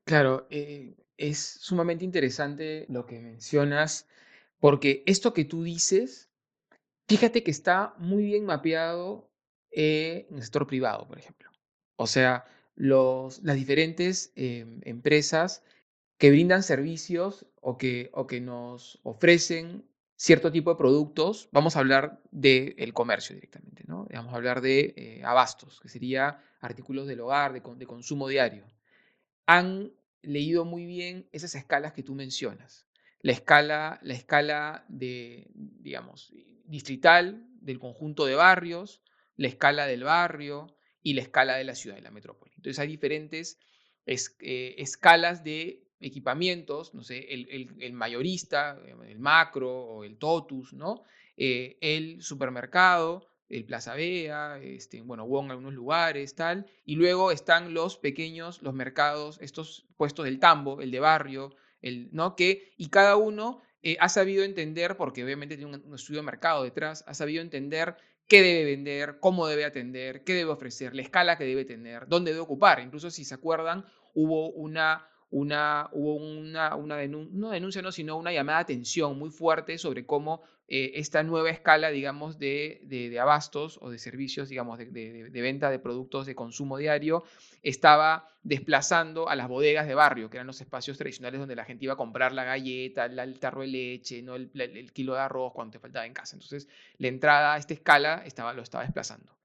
Claro, 0.04 0.48
eh, 0.50 0.96
es 1.18 1.38
sumamente 1.38 2.04
interesante 2.04 2.86
lo 2.88 3.04
que 3.04 3.20
mencionas, 3.20 4.06
porque 4.60 5.02
esto 5.06 5.34
que 5.34 5.44
tú 5.44 5.62
dices, 5.64 6.30
fíjate 7.06 7.42
que 7.42 7.50
está 7.50 7.94
muy 7.98 8.24
bien 8.24 8.46
mapeado 8.46 9.30
en 9.70 10.36
el 10.36 10.42
sector 10.42 10.66
privado, 10.66 11.06
por 11.06 11.18
ejemplo. 11.18 11.50
O 11.96 12.06
sea, 12.06 12.46
los, 12.76 13.42
las 13.42 13.56
diferentes 13.56 14.32
em, 14.36 14.80
empresas 14.84 15.62
que 16.16 16.30
brindan 16.30 16.62
servicios 16.62 17.46
o 17.60 17.76
que, 17.76 18.10
o 18.12 18.26
que 18.26 18.40
nos 18.40 19.00
ofrecen 19.02 19.84
cierto 20.16 20.50
tipo 20.50 20.70
de 20.70 20.76
productos, 20.76 21.48
vamos 21.52 21.76
a 21.76 21.80
hablar 21.80 22.20
del 22.32 22.92
comercio 22.92 23.34
directamente, 23.34 23.84
¿no? 23.86 24.06
Vamos 24.12 24.32
a 24.32 24.36
hablar 24.36 24.60
de 24.60 24.94
eh, 24.96 25.22
abastos, 25.24 25.80
que 25.80 25.88
sería 25.88 26.42
artículos 26.60 27.06
del 27.06 27.20
hogar, 27.20 27.52
de, 27.52 27.62
de 27.76 27.86
consumo 27.86 28.26
diario. 28.26 28.64
Han 29.46 29.92
leído 30.28 30.64
muy 30.64 30.84
bien 30.84 31.28
esas 31.32 31.54
escalas 31.54 31.92
que 31.92 32.02
tú 32.02 32.14
mencionas. 32.14 32.86
La 33.20 33.32
escala, 33.32 33.98
la 34.02 34.14
escala 34.14 34.84
de, 34.88 35.50
digamos, 35.54 36.32
distrital 36.66 37.46
del 37.60 37.78
conjunto 37.78 38.26
de 38.26 38.34
barrios, 38.34 39.02
la 39.36 39.48
escala 39.48 39.86
del 39.86 40.04
barrio 40.04 40.76
y 41.02 41.14
la 41.14 41.22
escala 41.22 41.56
de 41.56 41.64
la 41.64 41.74
ciudad, 41.74 41.96
de 41.96 42.02
la 42.02 42.10
metrópoli. 42.10 42.52
Entonces 42.56 42.78
hay 42.78 42.88
diferentes 42.88 43.58
eh, 44.06 44.74
escalas 44.78 45.42
de 45.42 45.84
equipamientos, 46.00 46.94
no 46.94 47.02
sé, 47.02 47.26
el, 47.30 47.92
mayorista, 47.92 48.80
el 49.06 49.18
macro 49.18 49.70
o 49.70 50.04
el 50.04 50.18
totus, 50.18 50.72
¿no? 50.74 51.02
Eh, 51.36 51.78
el 51.80 52.22
supermercado, 52.22 53.27
el 53.48 53.64
Plaza 53.64 53.94
Vea, 53.94 54.58
este, 54.62 55.00
bueno, 55.00 55.24
hubo 55.24 55.42
en 55.42 55.50
algunos 55.50 55.74
lugares, 55.74 56.34
tal. 56.34 56.66
Y 56.84 56.96
luego 56.96 57.30
están 57.30 57.74
los 57.74 57.96
pequeños, 57.96 58.62
los 58.62 58.74
mercados, 58.74 59.38
estos 59.40 59.86
puestos 59.96 60.24
del 60.24 60.38
tambo, 60.38 60.80
el 60.80 60.90
de 60.90 61.00
barrio, 61.00 61.54
el, 61.80 62.08
¿no? 62.12 62.36
Que, 62.36 62.72
y 62.76 62.88
cada 62.88 63.16
uno 63.16 63.62
eh, 63.82 63.96
ha 64.00 64.08
sabido 64.08 64.44
entender, 64.44 64.96
porque 64.96 65.24
obviamente 65.24 65.56
tiene 65.56 65.76
un, 65.76 65.94
estudio 65.94 66.20
de 66.20 66.26
mercado 66.26 66.62
detrás, 66.62 67.04
ha 67.06 67.14
sabido 67.14 67.40
entender 67.40 67.96
qué 68.26 68.42
debe 68.42 68.64
vender, 68.64 69.18
cómo 69.20 69.46
debe 69.46 69.64
atender, 69.64 70.24
qué 70.24 70.34
debe 70.34 70.50
ofrecer, 70.50 70.94
la 70.94 71.02
escala 71.02 71.38
que 71.38 71.44
debe 71.44 71.64
tener, 71.64 72.06
dónde 72.08 72.32
debe 72.32 72.42
ocupar. 72.42 72.80
Incluso 72.80 73.10
si 73.10 73.24
se 73.24 73.34
acuerdan, 73.34 73.86
hubo 74.14 74.50
una 74.50 75.08
una, 75.30 75.88
hubo 75.92 76.14
una, 76.14 76.74
una 76.74 76.96
denuncia, 76.96 77.82
no 77.82 77.92
sino 77.92 78.16
una 78.16 78.32
llamada 78.32 78.58
de 78.58 78.62
atención 78.62 79.18
muy 79.18 79.30
fuerte 79.30 79.76
sobre 79.76 80.06
cómo 80.06 80.42
eh, 80.68 80.92
esta 80.94 81.22
nueva 81.22 81.50
escala, 81.50 81.90
digamos, 81.90 82.38
de, 82.38 82.80
de, 82.84 83.18
abastos 83.18 83.78
o 83.82 83.90
de 83.90 83.98
servicios, 83.98 84.48
digamos, 84.48 84.78
de, 84.78 84.86
de, 84.86 85.40
venta 85.40 85.70
de 85.70 85.78
productos 85.78 86.26
de 86.26 86.34
consumo 86.34 86.78
diario, 86.78 87.24
estaba 87.62 88.28
desplazando 88.42 89.28
a 89.28 89.36
las 89.36 89.48
bodegas 89.48 89.86
de 89.86 89.94
barrio, 89.94 90.30
que 90.30 90.38
eran 90.38 90.46
los 90.46 90.60
espacios 90.60 90.96
tradicionales 90.96 91.40
donde 91.40 91.56
la 91.56 91.64
gente 91.64 91.84
iba 91.84 91.94
a 91.94 91.96
comprar 91.96 92.32
la 92.32 92.44
galleta, 92.44 93.06
el 93.06 93.38
tarro 93.38 93.62
de 93.62 93.68
leche, 93.68 94.22
¿no? 94.22 94.34
el, 94.34 94.50
el, 94.54 94.92
kilo 94.92 95.14
de 95.14 95.20
arroz 95.20 95.52
cuando 95.54 95.72
te 95.72 95.78
faltaba 95.78 96.06
en 96.06 96.14
casa. 96.14 96.36
Entonces, 96.36 96.68
la 96.98 97.08
entrada 97.08 97.54
a 97.54 97.58
esta 97.58 97.74
escala 97.74 98.22
estaba, 98.26 98.52
lo 98.52 98.62
estaba 98.62 98.84
desplazando. 98.84 99.36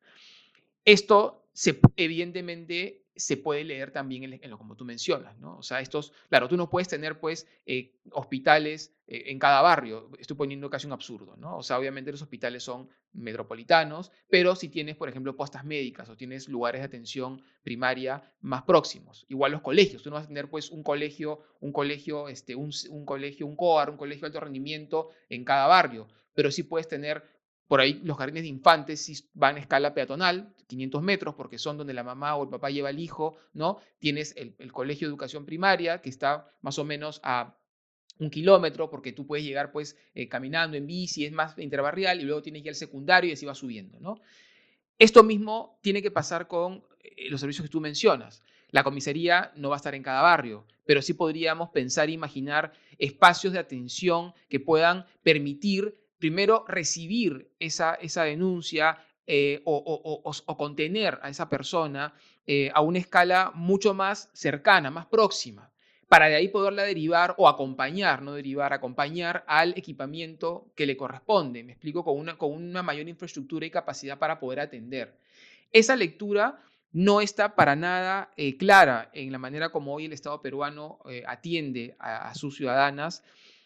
Esto 0.86 1.48
se, 1.54 1.80
evidentemente 1.96 3.03
se 3.15 3.38
puede 3.38 3.63
leer 3.63 3.91
también 3.91 4.39
en, 4.41 4.49
lo 4.49 4.58
como 4.58 4.76
tú 4.76 4.86
mencionas, 4.86 5.38
¿no? 5.38 5.58
O 5.58 5.63
sea, 5.63 5.80
estos, 5.80 6.13
claro, 6.30 6.47
tú 6.47 6.58
no 6.58 6.69
puedes 6.69 6.88
tener 6.88 7.19
pues 7.19 7.47
eh, 7.65 7.93
hospitales 8.12 8.93
eh, 9.08 9.26
en 9.28 9.39
cada 9.39 9.62
barrio, 9.62 10.10
estoy 10.17 10.36
poniendo 10.36 10.69
casi 10.69 10.88
un 10.88 10.93
absurdo, 10.93 11.36
¿no? 11.38 11.58
O 11.58 11.63
sea, 11.63 11.78
obviamente 11.78 12.12
los 12.12 12.21
hospitales 12.21 12.63
son 12.63 12.89
metropolitanos, 13.13 14.12
pero 14.30 14.56
si 14.56 14.69
tienes, 14.69 14.95
por 14.95 15.10
ejemplo, 15.10 15.36
postas 15.36 15.63
médicas 15.63 16.10
o 16.10 16.17
tienes 16.17 16.47
lugares 16.47 16.82
de 16.82 16.86
atención 16.86 17.41
primaria 17.62 18.23
más 18.41 18.63
próximos, 18.63 19.26
igual 19.30 19.52
los 19.52 19.62
colegios, 19.62 20.02
tú 20.02 20.10
no 20.10 20.15
vas 20.15 20.26
a 20.26 20.30
tener 20.30 20.49
pues 20.49 20.71
un 20.71 20.84
colegio, 20.84 21.41
un 21.60 21.71
colegio, 21.71 22.30
este, 22.30 22.56
un, 22.56 22.71
un 22.89 23.06
colegio, 23.06 23.45
un 23.45 23.56
COAR, 23.56 23.89
un 23.91 23.97
colegio 23.97 24.21
de 24.21 24.28
alto 24.28 24.39
rendimiento 24.39 25.10
en 25.30 25.45
cada 25.45 25.67
barrio, 25.67 26.08
pero 26.34 26.49
sí 26.49 26.63
puedes 26.63 26.88
tener 26.88 27.23
por 27.67 27.80
ahí 27.80 28.02
los 28.04 28.17
jardines 28.17 28.43
de 28.43 28.49
infantes 28.49 29.02
sí 29.02 29.15
van 29.34 29.56
a 29.56 29.60
escala 29.60 29.93
peatonal, 29.93 30.54
500 30.67 31.02
metros, 31.02 31.36
porque 31.36 31.58
son 31.58 31.78
donde 31.78 31.93
la 31.93 32.04
mamá 32.04 32.36
o 32.36 32.43
el 32.43 32.49
papá 32.49 32.69
lleva 32.69 32.89
al 32.89 32.99
hijo, 32.99 33.38
¿no? 33.54 33.80
Tienes 33.99 34.36
el, 34.36 34.71
colegio 34.71 35.08
de 35.08 35.12
educación 35.12 35.45
primaria, 35.45 36.02
que 36.02 36.10
está 36.10 36.52
más 36.62 36.78
o 36.80 36.86
menos 36.86 37.19
a 37.23 37.58
un 38.19 38.30
kilómetro, 38.30 38.89
porque 38.89 39.12
tú 39.12 39.26
puedes 39.26 39.45
llegar 39.45 39.71
pues 39.71 39.97
eh, 40.13 40.28
caminando 40.28 40.78
en 40.78 40.86
bici, 40.86 41.26
es 41.26 41.32
más 41.32 41.58
interbarrial, 41.58 42.19
y 42.19 42.23
luego 42.23 42.41
tienes 42.41 42.63
ya 42.63 42.69
el 42.69 42.76
secundario 42.76 43.30
y 43.30 43.34
así 43.34 43.45
va 43.45 43.56
subiendo, 43.56 43.99
¿no? 43.99 44.19
Esto 44.99 45.23
mismo 45.23 45.80
tiene 45.82 46.02
que 46.02 46.12
pasar 46.12 46.47
con 46.47 46.84
eh, 46.99 47.30
los 47.30 47.39
servicios 47.39 47.65
que 47.65 47.71
tú 47.71 47.82
mencionas. 47.82 48.43
La 48.69 48.84
comisaría 48.84 49.52
no 49.56 49.69
va 49.69 49.76
a 49.76 49.78
estar 49.78 49.95
en 49.95 50.04
cada 50.04 50.21
barrio, 50.21 50.65
pero 50.86 51.02
sí 51.02 51.13
podríamos 51.13 51.69
pensar 51.69 52.10
e 52.10 52.13
imaginar 52.13 52.73
espacios 52.97 53.54
de 53.54 53.60
atención 53.60 54.34
que 54.49 54.60
puedan 54.60 55.06
permitir 55.23 56.03
primero 56.24 56.64
recibir 56.70 57.52
esa, 57.60 57.96
esa 57.96 58.24
denuncia 58.24 58.98
eh, 59.28 59.62
o, 59.66 60.32
contener 60.58 61.20
a 61.22 61.28
esa 61.28 61.50
persona 61.50 62.14
eh, 62.48 62.72
a 62.74 62.80
una 62.80 63.00
escala 63.00 63.52
mucho 63.54 63.94
más 63.94 64.30
cercana, 64.32 64.90
más 64.90 65.06
próxima, 65.08 65.70
para 66.08 66.30
de 66.30 66.36
ahí 66.36 66.48
poderla 66.48 66.84
derivar 66.84 67.36
o 67.38 67.50
acompañar, 67.50 68.22
no 68.22 68.36
derivar, 68.36 68.72
acompañar 68.72 69.44
al 69.48 69.78
equipamiento 69.78 70.72
que 70.78 70.86
le 70.86 70.96
corresponde. 70.96 71.62
Me 71.62 71.74
explico, 71.74 72.06
con 72.06 72.18
una, 72.18 72.38
con 72.38 72.54
una 72.54 72.82
mayor 72.82 73.10
infraestructura 73.10 73.66
y 73.66 73.70
capacidad 73.70 74.18
para 74.18 74.40
poder 74.40 74.62
atender. 74.62 75.18
Esa 75.74 75.98
lectura 75.98 76.58
no 76.94 77.20
está 77.20 77.54
para 77.54 77.76
nada 77.76 78.32
eh, 78.38 78.56
clara 78.56 79.10
en 79.12 79.30
la 79.34 79.40
manera 79.40 79.74
como 79.74 79.94
hoy 79.94 80.06
el 80.06 80.14
Estado 80.14 80.42
peruano 80.42 81.00
atiende 81.28 81.98
a 82.00 82.34
sus 82.34 82.56
ciudadanas 82.56 83.26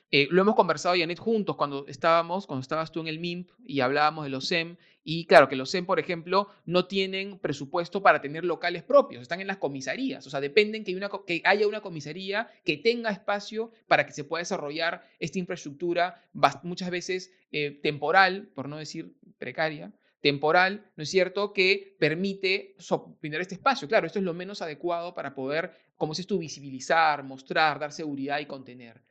eh, 0.10 0.28
lo 0.32 0.42
hemos 0.42 0.56
conversado, 0.56 0.96
Janet, 0.98 1.20
juntos 1.20 1.58
cuando 1.58 1.86
estábamos, 1.88 2.48
cuando 2.48 2.62
estabas 2.62 2.92
tú 2.92 3.02
en 3.02 3.08
el 3.08 3.20
MIMP 3.20 3.50
y 3.66 3.82
hablábamos 3.82 4.24
de 4.24 4.30
los 4.30 4.48
SEM. 4.48 4.78
Y 5.04 5.26
claro, 5.26 5.50
que 5.50 5.56
los 5.56 5.70
SEM, 5.70 5.86
por 5.86 6.00
ejemplo, 6.00 6.50
no 6.66 6.86
tienen 6.86 7.40
presupuesto 7.40 8.02
para 8.02 8.22
tener 8.22 8.46
locales 8.46 8.84
propios, 8.84 9.22
están 9.22 9.42
en 9.42 9.48
las 9.48 9.58
comisarías. 9.58 10.26
O 10.26 10.30
sea, 10.30 10.40
dependen 10.42 10.84
que, 10.84 10.96
una, 10.96 11.10
que 11.26 11.42
haya 11.46 11.68
una 11.68 11.82
comisaría 11.82 12.50
que 12.64 12.78
tenga 12.78 13.10
espacio 13.10 13.72
para 13.88 14.06
que 14.06 14.14
se 14.14 14.24
pueda 14.24 14.42
desarrollar 14.42 15.06
esta 15.20 15.40
infraestructura, 15.40 16.24
muchas 16.64 16.90
veces 16.90 17.32
eh, 17.52 17.80
temporal, 17.84 18.50
por 18.54 18.70
no 18.70 18.78
decir 18.78 19.14
precaria, 19.38 19.94
temporal, 20.22 20.90
¿no 20.96 21.04
es 21.04 21.10
cierto?, 21.10 21.54
que 21.54 21.96
permite 22.00 22.76
brindar 23.22 23.42
este 23.42 23.56
espacio. 23.56 23.88
Claro, 23.88 24.08
esto 24.08 24.20
es 24.20 24.26
lo 24.26 24.34
menos 24.34 24.62
adecuado 24.62 25.14
para 25.14 25.36
poder, 25.36 25.72
como 25.96 26.14
es 26.14 26.28
tú, 26.28 26.40
visibilizar, 26.40 27.24
mostrar, 27.24 27.80
dar 27.80 27.92
seguridad 27.92 28.40
y 28.40 28.46
contener. 28.46 29.02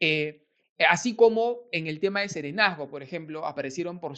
Eh, 0.00 0.44
así 0.88 1.14
como 1.14 1.68
en 1.72 1.86
el 1.86 2.00
tema 2.00 2.20
de 2.20 2.28
serenazgo, 2.28 2.88
por 2.88 3.02
ejemplo, 3.02 3.46
aparecieron 3.46 4.00
por 4.00 4.14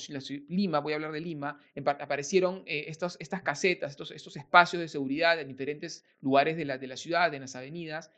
Lima, 0.48 0.80
voy 0.80 0.92
a 0.92 0.96
hablar 0.96 1.12
de 1.12 1.20
Lima, 1.20 1.60
aparecieron 1.84 2.62
eh, 2.66 2.86
estos, 2.88 3.16
estas 3.20 3.42
casetas, 3.42 3.90
estos, 3.92 4.10
estos 4.10 4.36
espacios 4.36 4.80
de 4.80 4.88
seguridad 4.88 5.40
en 5.40 5.48
diferentes 5.48 6.04
lugares 6.20 6.56
de 6.56 6.64
la, 6.64 6.78
de 6.78 6.86
la 6.86 6.96
ciudad, 6.96 7.32
en 7.34 7.42
las 7.42 7.56
avenidas. 7.56 8.10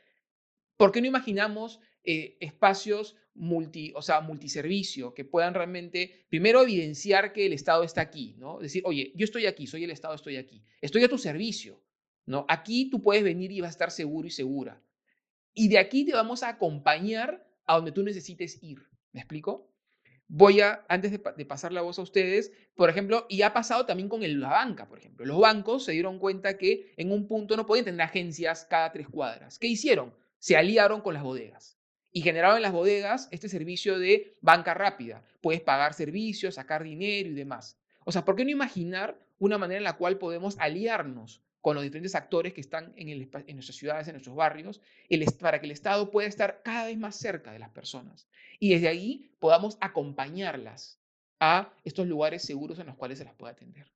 ¿Por 0.77 0.91
qué 0.91 1.01
no 1.01 1.07
imaginamos 1.07 1.81
eh, 2.03 2.37
espacios 2.39 3.17
multi, 3.33 3.91
o 3.95 4.01
sea, 4.01 4.21
multiservicio 4.21 5.13
que 5.13 5.25
puedan 5.25 5.53
realmente, 5.53 6.25
primero, 6.29 6.61
evidenciar 6.61 7.33
que 7.33 7.45
el 7.45 7.53
Estado 7.53 7.83
está 7.83 8.01
aquí, 8.01 8.35
¿no? 8.37 8.59
Decir, 8.59 8.83
oye, 8.85 9.11
yo 9.15 9.25
estoy 9.25 9.45
aquí, 9.45 9.67
soy 9.67 9.83
el 9.83 9.91
Estado, 9.91 10.15
estoy 10.15 10.37
aquí, 10.37 10.63
estoy 10.81 11.03
a 11.03 11.09
tu 11.09 11.17
servicio, 11.17 11.83
¿no? 12.25 12.45
Aquí 12.47 12.89
tú 12.89 13.01
puedes 13.01 13.23
venir 13.23 13.51
y 13.51 13.61
vas 13.61 13.69
a 13.69 13.71
estar 13.71 13.91
seguro 13.91 14.27
y 14.27 14.31
segura. 14.31 14.81
Y 15.53 15.67
de 15.67 15.79
aquí 15.79 16.05
te 16.05 16.13
vamos 16.13 16.43
a 16.43 16.49
acompañar 16.49 17.48
a 17.69 17.75
donde 17.75 17.91
tú 17.91 18.01
necesites 18.01 18.63
ir. 18.63 18.79
¿Me 19.11 19.19
explico? 19.19 19.71
Voy 20.27 20.59
a, 20.61 20.83
antes 20.89 21.11
de, 21.11 21.45
pasar 21.45 21.71
la 21.71 21.81
voz 21.81 21.99
a 21.99 22.01
ustedes, 22.01 22.51
por 22.75 22.89
ejemplo, 22.89 23.27
y 23.29 23.43
ha 23.43 23.53
pasado 23.53 23.85
también 23.85 24.09
con 24.09 24.21
la 24.41 24.49
banca, 24.49 24.87
por 24.87 24.97
ejemplo. 24.97 25.23
Los 25.23 25.39
bancos 25.39 25.85
se 25.85 25.91
dieron 25.91 26.17
cuenta 26.17 26.57
que 26.57 26.93
en 26.97 27.11
un 27.11 27.27
punto 27.27 27.55
no 27.55 27.67
podían 27.67 27.85
tener 27.85 28.01
agencias 28.01 28.65
cada 28.67 28.91
tres 28.91 29.07
cuadras. 29.07 29.59
¿Qué 29.59 29.67
hicieron? 29.67 30.15
Se 30.39 30.57
aliaron 30.57 31.01
con 31.01 31.13
las 31.13 31.21
bodegas 31.21 31.77
y 32.11 32.21
generaron 32.21 32.57
en 32.57 32.63
las 32.63 32.73
bodegas 32.73 33.27
este 33.29 33.49
servicio 33.49 33.99
de 33.99 34.35
banca 34.41 34.73
rápida. 34.73 35.23
Puedes 35.39 35.61
pagar 35.61 35.93
servicios, 35.93 36.55
sacar 36.55 36.83
dinero 36.83 37.29
y 37.29 37.33
demás. 37.33 37.77
O 38.03 38.11
sea, 38.11 38.25
¿por 38.25 38.35
qué 38.35 38.45
no 38.45 38.49
imaginar 38.49 39.19
una 39.37 39.59
manera 39.59 39.77
en 39.77 39.83
la 39.83 39.97
cual 39.97 40.17
podemos 40.17 40.57
aliarnos 40.57 41.43
con 41.61 41.75
los 41.75 41.83
diferentes 41.83 42.15
actores 42.15 42.53
que 42.53 42.61
están 42.61 42.93
en, 42.95 43.09
el, 43.09 43.29
en 43.47 43.55
nuestras 43.55 43.77
ciudades, 43.77 44.07
en 44.07 44.13
nuestros 44.13 44.35
barrios, 44.35 44.81
el, 45.09 45.25
para 45.39 45.59
que 45.59 45.65
el 45.65 45.71
Estado 45.71 46.09
pueda 46.11 46.27
estar 46.27 46.61
cada 46.63 46.85
vez 46.85 46.97
más 46.97 47.15
cerca 47.15 47.51
de 47.51 47.59
las 47.59 47.69
personas 47.69 48.27
y 48.59 48.73
desde 48.73 48.87
ahí 48.87 49.31
podamos 49.39 49.77
acompañarlas 49.81 50.99
a 51.39 51.73
estos 51.83 52.07
lugares 52.07 52.43
seguros 52.43 52.79
en 52.79 52.87
los 52.87 52.95
cuales 52.95 53.17
se 53.17 53.25
las 53.25 53.35
pueda 53.35 53.53
atender. 53.53 53.87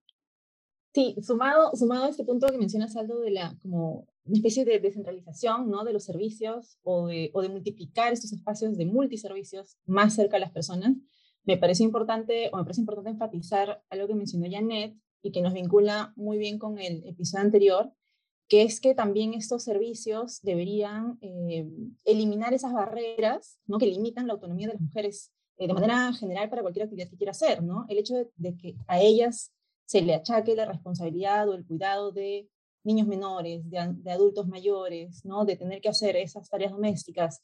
Sí, 0.94 1.16
sumado, 1.22 1.72
sumado 1.76 2.06
a 2.06 2.10
este 2.10 2.24
punto 2.24 2.48
que 2.48 2.58
mencionas, 2.58 2.96
Aldo, 2.96 3.20
de 3.20 3.32
la, 3.32 3.58
como 3.62 4.08
una 4.26 4.38
especie 4.38 4.64
de 4.64 4.80
descentralización 4.80 5.70
¿no? 5.70 5.84
de 5.84 5.92
los 5.92 6.04
servicios 6.04 6.78
o 6.84 7.08
de, 7.08 7.32
o 7.34 7.42
de 7.42 7.50
multiplicar 7.50 8.14
estos 8.14 8.32
espacios 8.32 8.78
de 8.78 8.86
multiservicios 8.86 9.78
más 9.86 10.14
cerca 10.14 10.38
a 10.38 10.40
las 10.40 10.52
personas, 10.52 10.96
me 11.46 11.58
parece 11.58 11.84
importante, 11.84 12.50
o 12.54 12.58
me 12.58 12.64
parece 12.64 12.82
importante 12.82 13.10
enfatizar 13.10 13.84
algo 13.90 14.08
que 14.08 14.16
mencionó 14.16 14.46
Janet, 14.50 14.96
y 15.24 15.32
que 15.32 15.42
nos 15.42 15.54
vincula 15.54 16.14
muy 16.16 16.38
bien 16.38 16.60
con 16.60 16.78
el 16.78 17.04
episodio 17.08 17.46
anterior, 17.46 17.92
que 18.50 18.62
es 18.62 18.80
que 18.80 18.94
también 18.94 19.34
estos 19.34 19.64
servicios 19.64 20.42
deberían 20.42 21.18
eh, 21.22 21.68
eliminar 22.04 22.54
esas 22.54 22.74
barreras 22.74 23.58
¿no? 23.66 23.80
que 23.80 23.88
limitan 23.88 24.28
la 24.28 24.34
autonomía 24.34 24.68
de 24.68 24.74
las 24.74 24.82
mujeres 24.82 25.32
eh, 25.58 25.66
de 25.66 25.74
manera 25.74 26.12
general 26.14 26.50
para 26.50 26.62
cualquier 26.62 26.84
actividad 26.84 27.10
que 27.10 27.18
quiera 27.18 27.32
hacer. 27.32 27.64
¿no? 27.64 27.86
El 27.88 27.98
hecho 28.00 28.16
de, 28.36 28.58
que 28.58 28.76
a 28.86 29.00
ellas 29.00 29.54
se 29.86 30.02
le 30.02 30.14
achaque 30.14 30.56
la 30.56 30.66
responsabilidad 30.66 31.48
o 31.50 31.54
el 31.54 31.66
cuidado 31.66 32.12
de 32.12 32.50
niños 32.84 33.08
menores, 33.08 33.68
de, 33.70 33.94
de 33.94 34.12
adultos 34.12 34.48
mayores, 34.48 35.24
¿no? 35.24 35.46
de 35.46 35.56
tener 35.56 35.80
que 35.80 35.90
hacer 35.90 36.18
esas 36.18 36.50
tareas 36.50 36.74
domésticas 36.74 37.42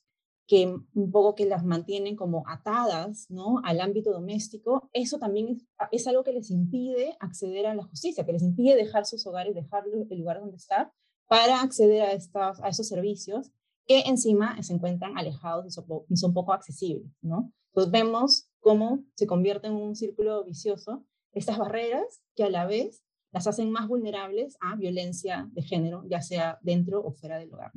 que 0.49 0.65
un 0.65 1.11
poco 1.11 1.35
que 1.35 1.45
las 1.45 1.63
mantienen 1.63 2.15
como 2.15 2.43
atadas 2.47 3.29
¿no? 3.29 3.61
al 3.63 3.79
ámbito 3.81 4.11
doméstico, 4.11 4.89
eso 4.93 5.19
también 5.19 5.61
es, 5.91 6.07
algo 6.07 6.23
que 6.23 6.33
les 6.33 6.49
impide 6.49 7.15
acceder 7.19 7.67
a 7.67 7.75
la 7.75 7.83
justicia, 7.83 8.25
que 8.25 8.33
les 8.33 8.41
impide 8.41 8.75
dejar 8.75 9.05
sus 9.05 9.27
hogares, 9.27 9.53
dejar 9.53 9.83
el 10.09 10.17
lugar 10.17 10.39
donde 10.39 10.57
estar 10.57 10.91
para 11.27 11.61
acceder 11.61 12.01
a, 12.01 12.13
estas, 12.13 12.59
a 12.61 12.69
esos 12.69 12.87
servicios 12.87 13.51
que 13.85 13.99
encima 14.07 14.59
se 14.63 14.73
encuentran 14.73 15.19
alejados 15.19 15.67
y 15.67 16.17
son, 16.17 16.33
poco 16.33 16.51
accesibles. 16.51 17.11
¿no? 17.21 17.53
Entonces 17.67 17.91
vemos 17.91 18.49
cómo 18.59 19.03
se 19.13 19.27
convierte 19.27 19.67
en 19.67 19.73
un 19.73 19.95
círculo 19.95 20.43
vicioso 20.45 21.05
estas 21.31 21.59
barreras 21.59 22.23
que 22.35 22.45
a 22.45 22.49
la 22.49 22.65
vez 22.65 23.03
las 23.31 23.45
hacen 23.45 23.69
más 23.69 23.87
vulnerables 23.87 24.57
a 24.61 24.75
violencia 24.75 25.47
de 25.51 25.61
género, 25.61 26.03
ya 26.07 26.23
sea 26.23 26.57
dentro 26.63 27.05
o 27.05 27.11
fuera 27.11 27.37
del 27.37 27.53
hogar. 27.53 27.71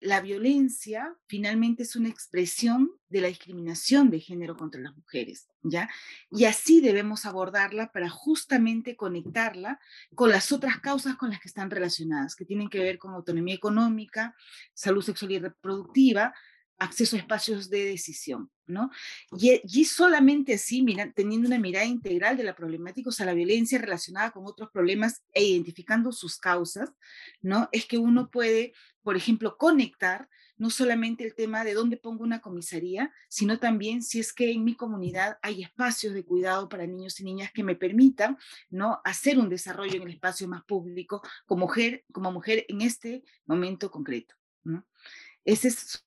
La 0.00 0.20
violencia 0.20 1.16
finalmente 1.26 1.82
es 1.82 1.96
una 1.96 2.08
expresión 2.08 2.90
de 3.08 3.20
la 3.20 3.28
discriminación 3.28 4.10
de 4.10 4.20
género 4.20 4.56
contra 4.56 4.80
las 4.80 4.96
mujeres, 4.96 5.48
¿ya? 5.62 5.88
Y 6.30 6.44
así 6.44 6.80
debemos 6.80 7.26
abordarla 7.26 7.90
para 7.90 8.08
justamente 8.08 8.96
conectarla 8.96 9.80
con 10.14 10.30
las 10.30 10.52
otras 10.52 10.78
causas 10.78 11.16
con 11.16 11.30
las 11.30 11.40
que 11.40 11.48
están 11.48 11.70
relacionadas, 11.70 12.36
que 12.36 12.44
tienen 12.44 12.68
que 12.68 12.80
ver 12.80 12.98
con 12.98 13.12
autonomía 13.12 13.54
económica, 13.54 14.36
salud 14.72 15.02
sexual 15.02 15.32
y 15.32 15.38
reproductiva, 15.38 16.34
acceso 16.78 17.16
a 17.16 17.18
espacios 17.18 17.68
de 17.68 17.84
decisión, 17.84 18.50
¿no? 18.66 18.90
Y, 19.38 19.60
y 19.64 19.84
solamente 19.84 20.54
así, 20.54 20.82
mira, 20.82 21.12
teniendo 21.12 21.48
una 21.48 21.58
mirada 21.58 21.84
integral 21.84 22.36
de 22.36 22.44
la 22.44 22.54
problemática, 22.54 23.10
o 23.10 23.12
sea, 23.12 23.26
la 23.26 23.34
violencia 23.34 23.78
relacionada 23.78 24.30
con 24.30 24.46
otros 24.46 24.70
problemas 24.70 25.22
e 25.32 25.44
identificando 25.44 26.12
sus 26.12 26.38
causas, 26.38 26.90
¿no? 27.40 27.68
Es 27.72 27.86
que 27.86 27.98
uno 27.98 28.30
puede, 28.30 28.72
por 29.02 29.16
ejemplo, 29.16 29.56
conectar 29.56 30.28
no 30.58 30.70
solamente 30.70 31.24
el 31.24 31.34
tema 31.34 31.64
de 31.64 31.72
dónde 31.72 31.96
pongo 31.96 32.24
una 32.24 32.40
comisaría, 32.40 33.12
sino 33.28 33.58
también 33.58 34.02
si 34.02 34.20
es 34.20 34.32
que 34.32 34.50
en 34.50 34.64
mi 34.64 34.74
comunidad 34.74 35.38
hay 35.40 35.62
espacios 35.62 36.12
de 36.14 36.24
cuidado 36.24 36.68
para 36.68 36.86
niños 36.86 37.18
y 37.20 37.24
niñas 37.24 37.52
que 37.52 37.62
me 37.62 37.76
permitan 37.76 38.36
¿no? 38.68 39.00
hacer 39.04 39.38
un 39.38 39.48
desarrollo 39.48 39.94
en 39.94 40.02
el 40.02 40.14
espacio 40.14 40.48
más 40.48 40.64
público 40.64 41.22
como 41.46 41.66
mujer, 41.66 42.04
como 42.12 42.32
mujer 42.32 42.66
en 42.68 42.82
este 42.82 43.22
momento 43.46 43.90
concreto. 43.90 44.34
¿no? 44.64 44.84
Ese 45.44 45.68
es 45.68 46.04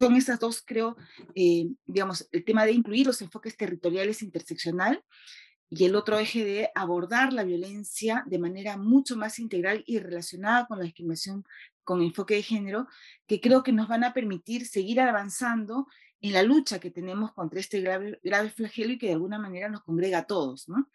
son 0.00 0.16
esas 0.16 0.38
dos, 0.38 0.62
creo, 0.64 0.96
eh, 1.34 1.68
digamos, 1.86 2.28
el 2.32 2.44
tema 2.44 2.64
de 2.64 2.72
incluir 2.72 3.06
los 3.06 3.20
enfoques 3.20 3.56
territoriales 3.56 4.22
interseccional 4.22 5.02
y 5.70 5.84
el 5.84 5.96
otro 5.96 6.18
eje 6.18 6.44
de 6.44 6.70
abordar 6.74 7.32
la 7.32 7.44
violencia 7.44 8.24
de 8.26 8.38
manera 8.38 8.76
mucho 8.76 9.16
más 9.16 9.38
integral 9.38 9.82
y 9.86 9.98
relacionada 9.98 10.66
con 10.66 10.78
la 10.78 10.84
discriminación 10.84 11.44
con 11.84 12.02
enfoque 12.02 12.34
de 12.34 12.42
género, 12.42 12.86
que 13.26 13.40
creo 13.40 13.62
que 13.62 13.72
nos 13.72 13.88
van 13.88 14.04
a 14.04 14.12
permitir 14.12 14.66
seguir 14.66 15.00
avanzando 15.00 15.86
en 16.20 16.32
la 16.32 16.42
lucha 16.42 16.80
que 16.80 16.90
tenemos 16.90 17.32
contra 17.32 17.60
este 17.60 17.80
grave, 17.80 18.18
grave 18.22 18.50
flagelo 18.50 18.92
y 18.92 18.98
que 18.98 19.06
de 19.06 19.14
alguna 19.14 19.38
manera 19.38 19.68
nos 19.68 19.82
congrega 19.82 20.18
a 20.18 20.26
todos. 20.26 20.68
¿no? 20.68 20.88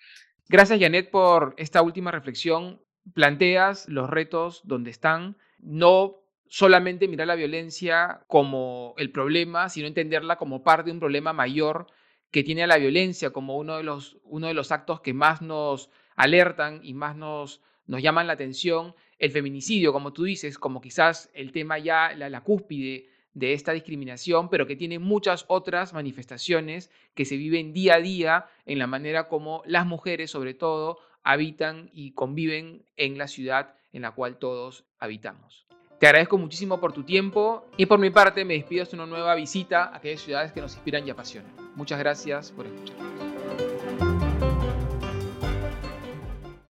Gracias, 0.47 0.79
Janet, 0.79 1.09
por 1.09 1.55
esta 1.57 1.81
última 1.81 2.11
reflexión. 2.11 2.81
Planteas 3.13 3.89
los 3.89 4.09
retos 4.09 4.61
donde 4.63 4.91
están, 4.91 5.35
no 5.59 6.22
solamente 6.53 7.07
mirar 7.07 7.25
la 7.25 7.33
violencia 7.33 8.21
como 8.27 8.93
el 8.99 9.09
problema, 9.09 9.69
sino 9.69 9.87
entenderla 9.87 10.35
como 10.35 10.61
parte 10.61 10.85
de 10.85 10.91
un 10.91 10.99
problema 10.99 11.33
mayor 11.33 11.87
que 12.29 12.43
tiene 12.43 12.61
a 12.61 12.67
la 12.67 12.77
violencia 12.77 13.31
como 13.31 13.57
uno 13.57 13.77
de 13.77 13.81
los, 13.81 14.17
uno 14.23 14.45
de 14.45 14.53
los 14.53 14.71
actos 14.71 15.01
que 15.01 15.15
más 15.15 15.41
nos 15.41 15.89
alertan 16.15 16.79
y 16.83 16.93
más 16.93 17.15
nos, 17.15 17.63
nos 17.87 18.03
llaman 18.03 18.27
la 18.27 18.33
atención. 18.33 18.93
El 19.17 19.31
feminicidio, 19.31 19.93
como 19.93 20.13
tú 20.13 20.25
dices, 20.25 20.59
como 20.59 20.79
quizás 20.79 21.31
el 21.33 21.51
tema 21.51 21.79
ya, 21.79 22.13
la, 22.15 22.29
la 22.29 22.41
cúspide 22.41 23.09
de 23.33 23.53
esta 23.53 23.71
discriminación, 23.71 24.47
pero 24.51 24.67
que 24.67 24.75
tiene 24.75 24.99
muchas 24.99 25.45
otras 25.47 25.91
manifestaciones 25.91 26.91
que 27.15 27.25
se 27.25 27.35
viven 27.35 27.73
día 27.73 27.95
a 27.95 27.99
día 27.99 28.45
en 28.67 28.77
la 28.77 28.85
manera 28.85 29.27
como 29.27 29.63
las 29.65 29.87
mujeres, 29.87 30.29
sobre 30.29 30.53
todo, 30.53 30.99
habitan 31.23 31.89
y 31.93 32.11
conviven 32.11 32.85
en 32.95 33.17
la 33.17 33.27
ciudad 33.27 33.73
en 33.91 34.03
la 34.03 34.11
cual 34.11 34.37
todos 34.37 34.85
habitamos. 34.99 35.65
Te 36.03 36.07
agradezco 36.07 36.37
muchísimo 36.37 36.81
por 36.81 36.91
tu 36.91 37.03
tiempo 37.03 37.63
y 37.77 37.85
por 37.85 37.97
mi 37.97 38.09
parte 38.09 38.43
me 38.43 38.55
despido 38.55 38.83
hasta 38.83 38.97
una 38.97 39.05
nueva 39.05 39.35
visita 39.35 39.85
a 39.85 39.95
aquellas 39.95 40.19
ciudades 40.19 40.51
que 40.51 40.59
nos 40.59 40.73
inspiran 40.73 41.07
y 41.07 41.09
apasionan. 41.09 41.53
Muchas 41.77 41.97
gracias 41.97 42.51
por 42.51 42.65
escuchar. 42.65 43.32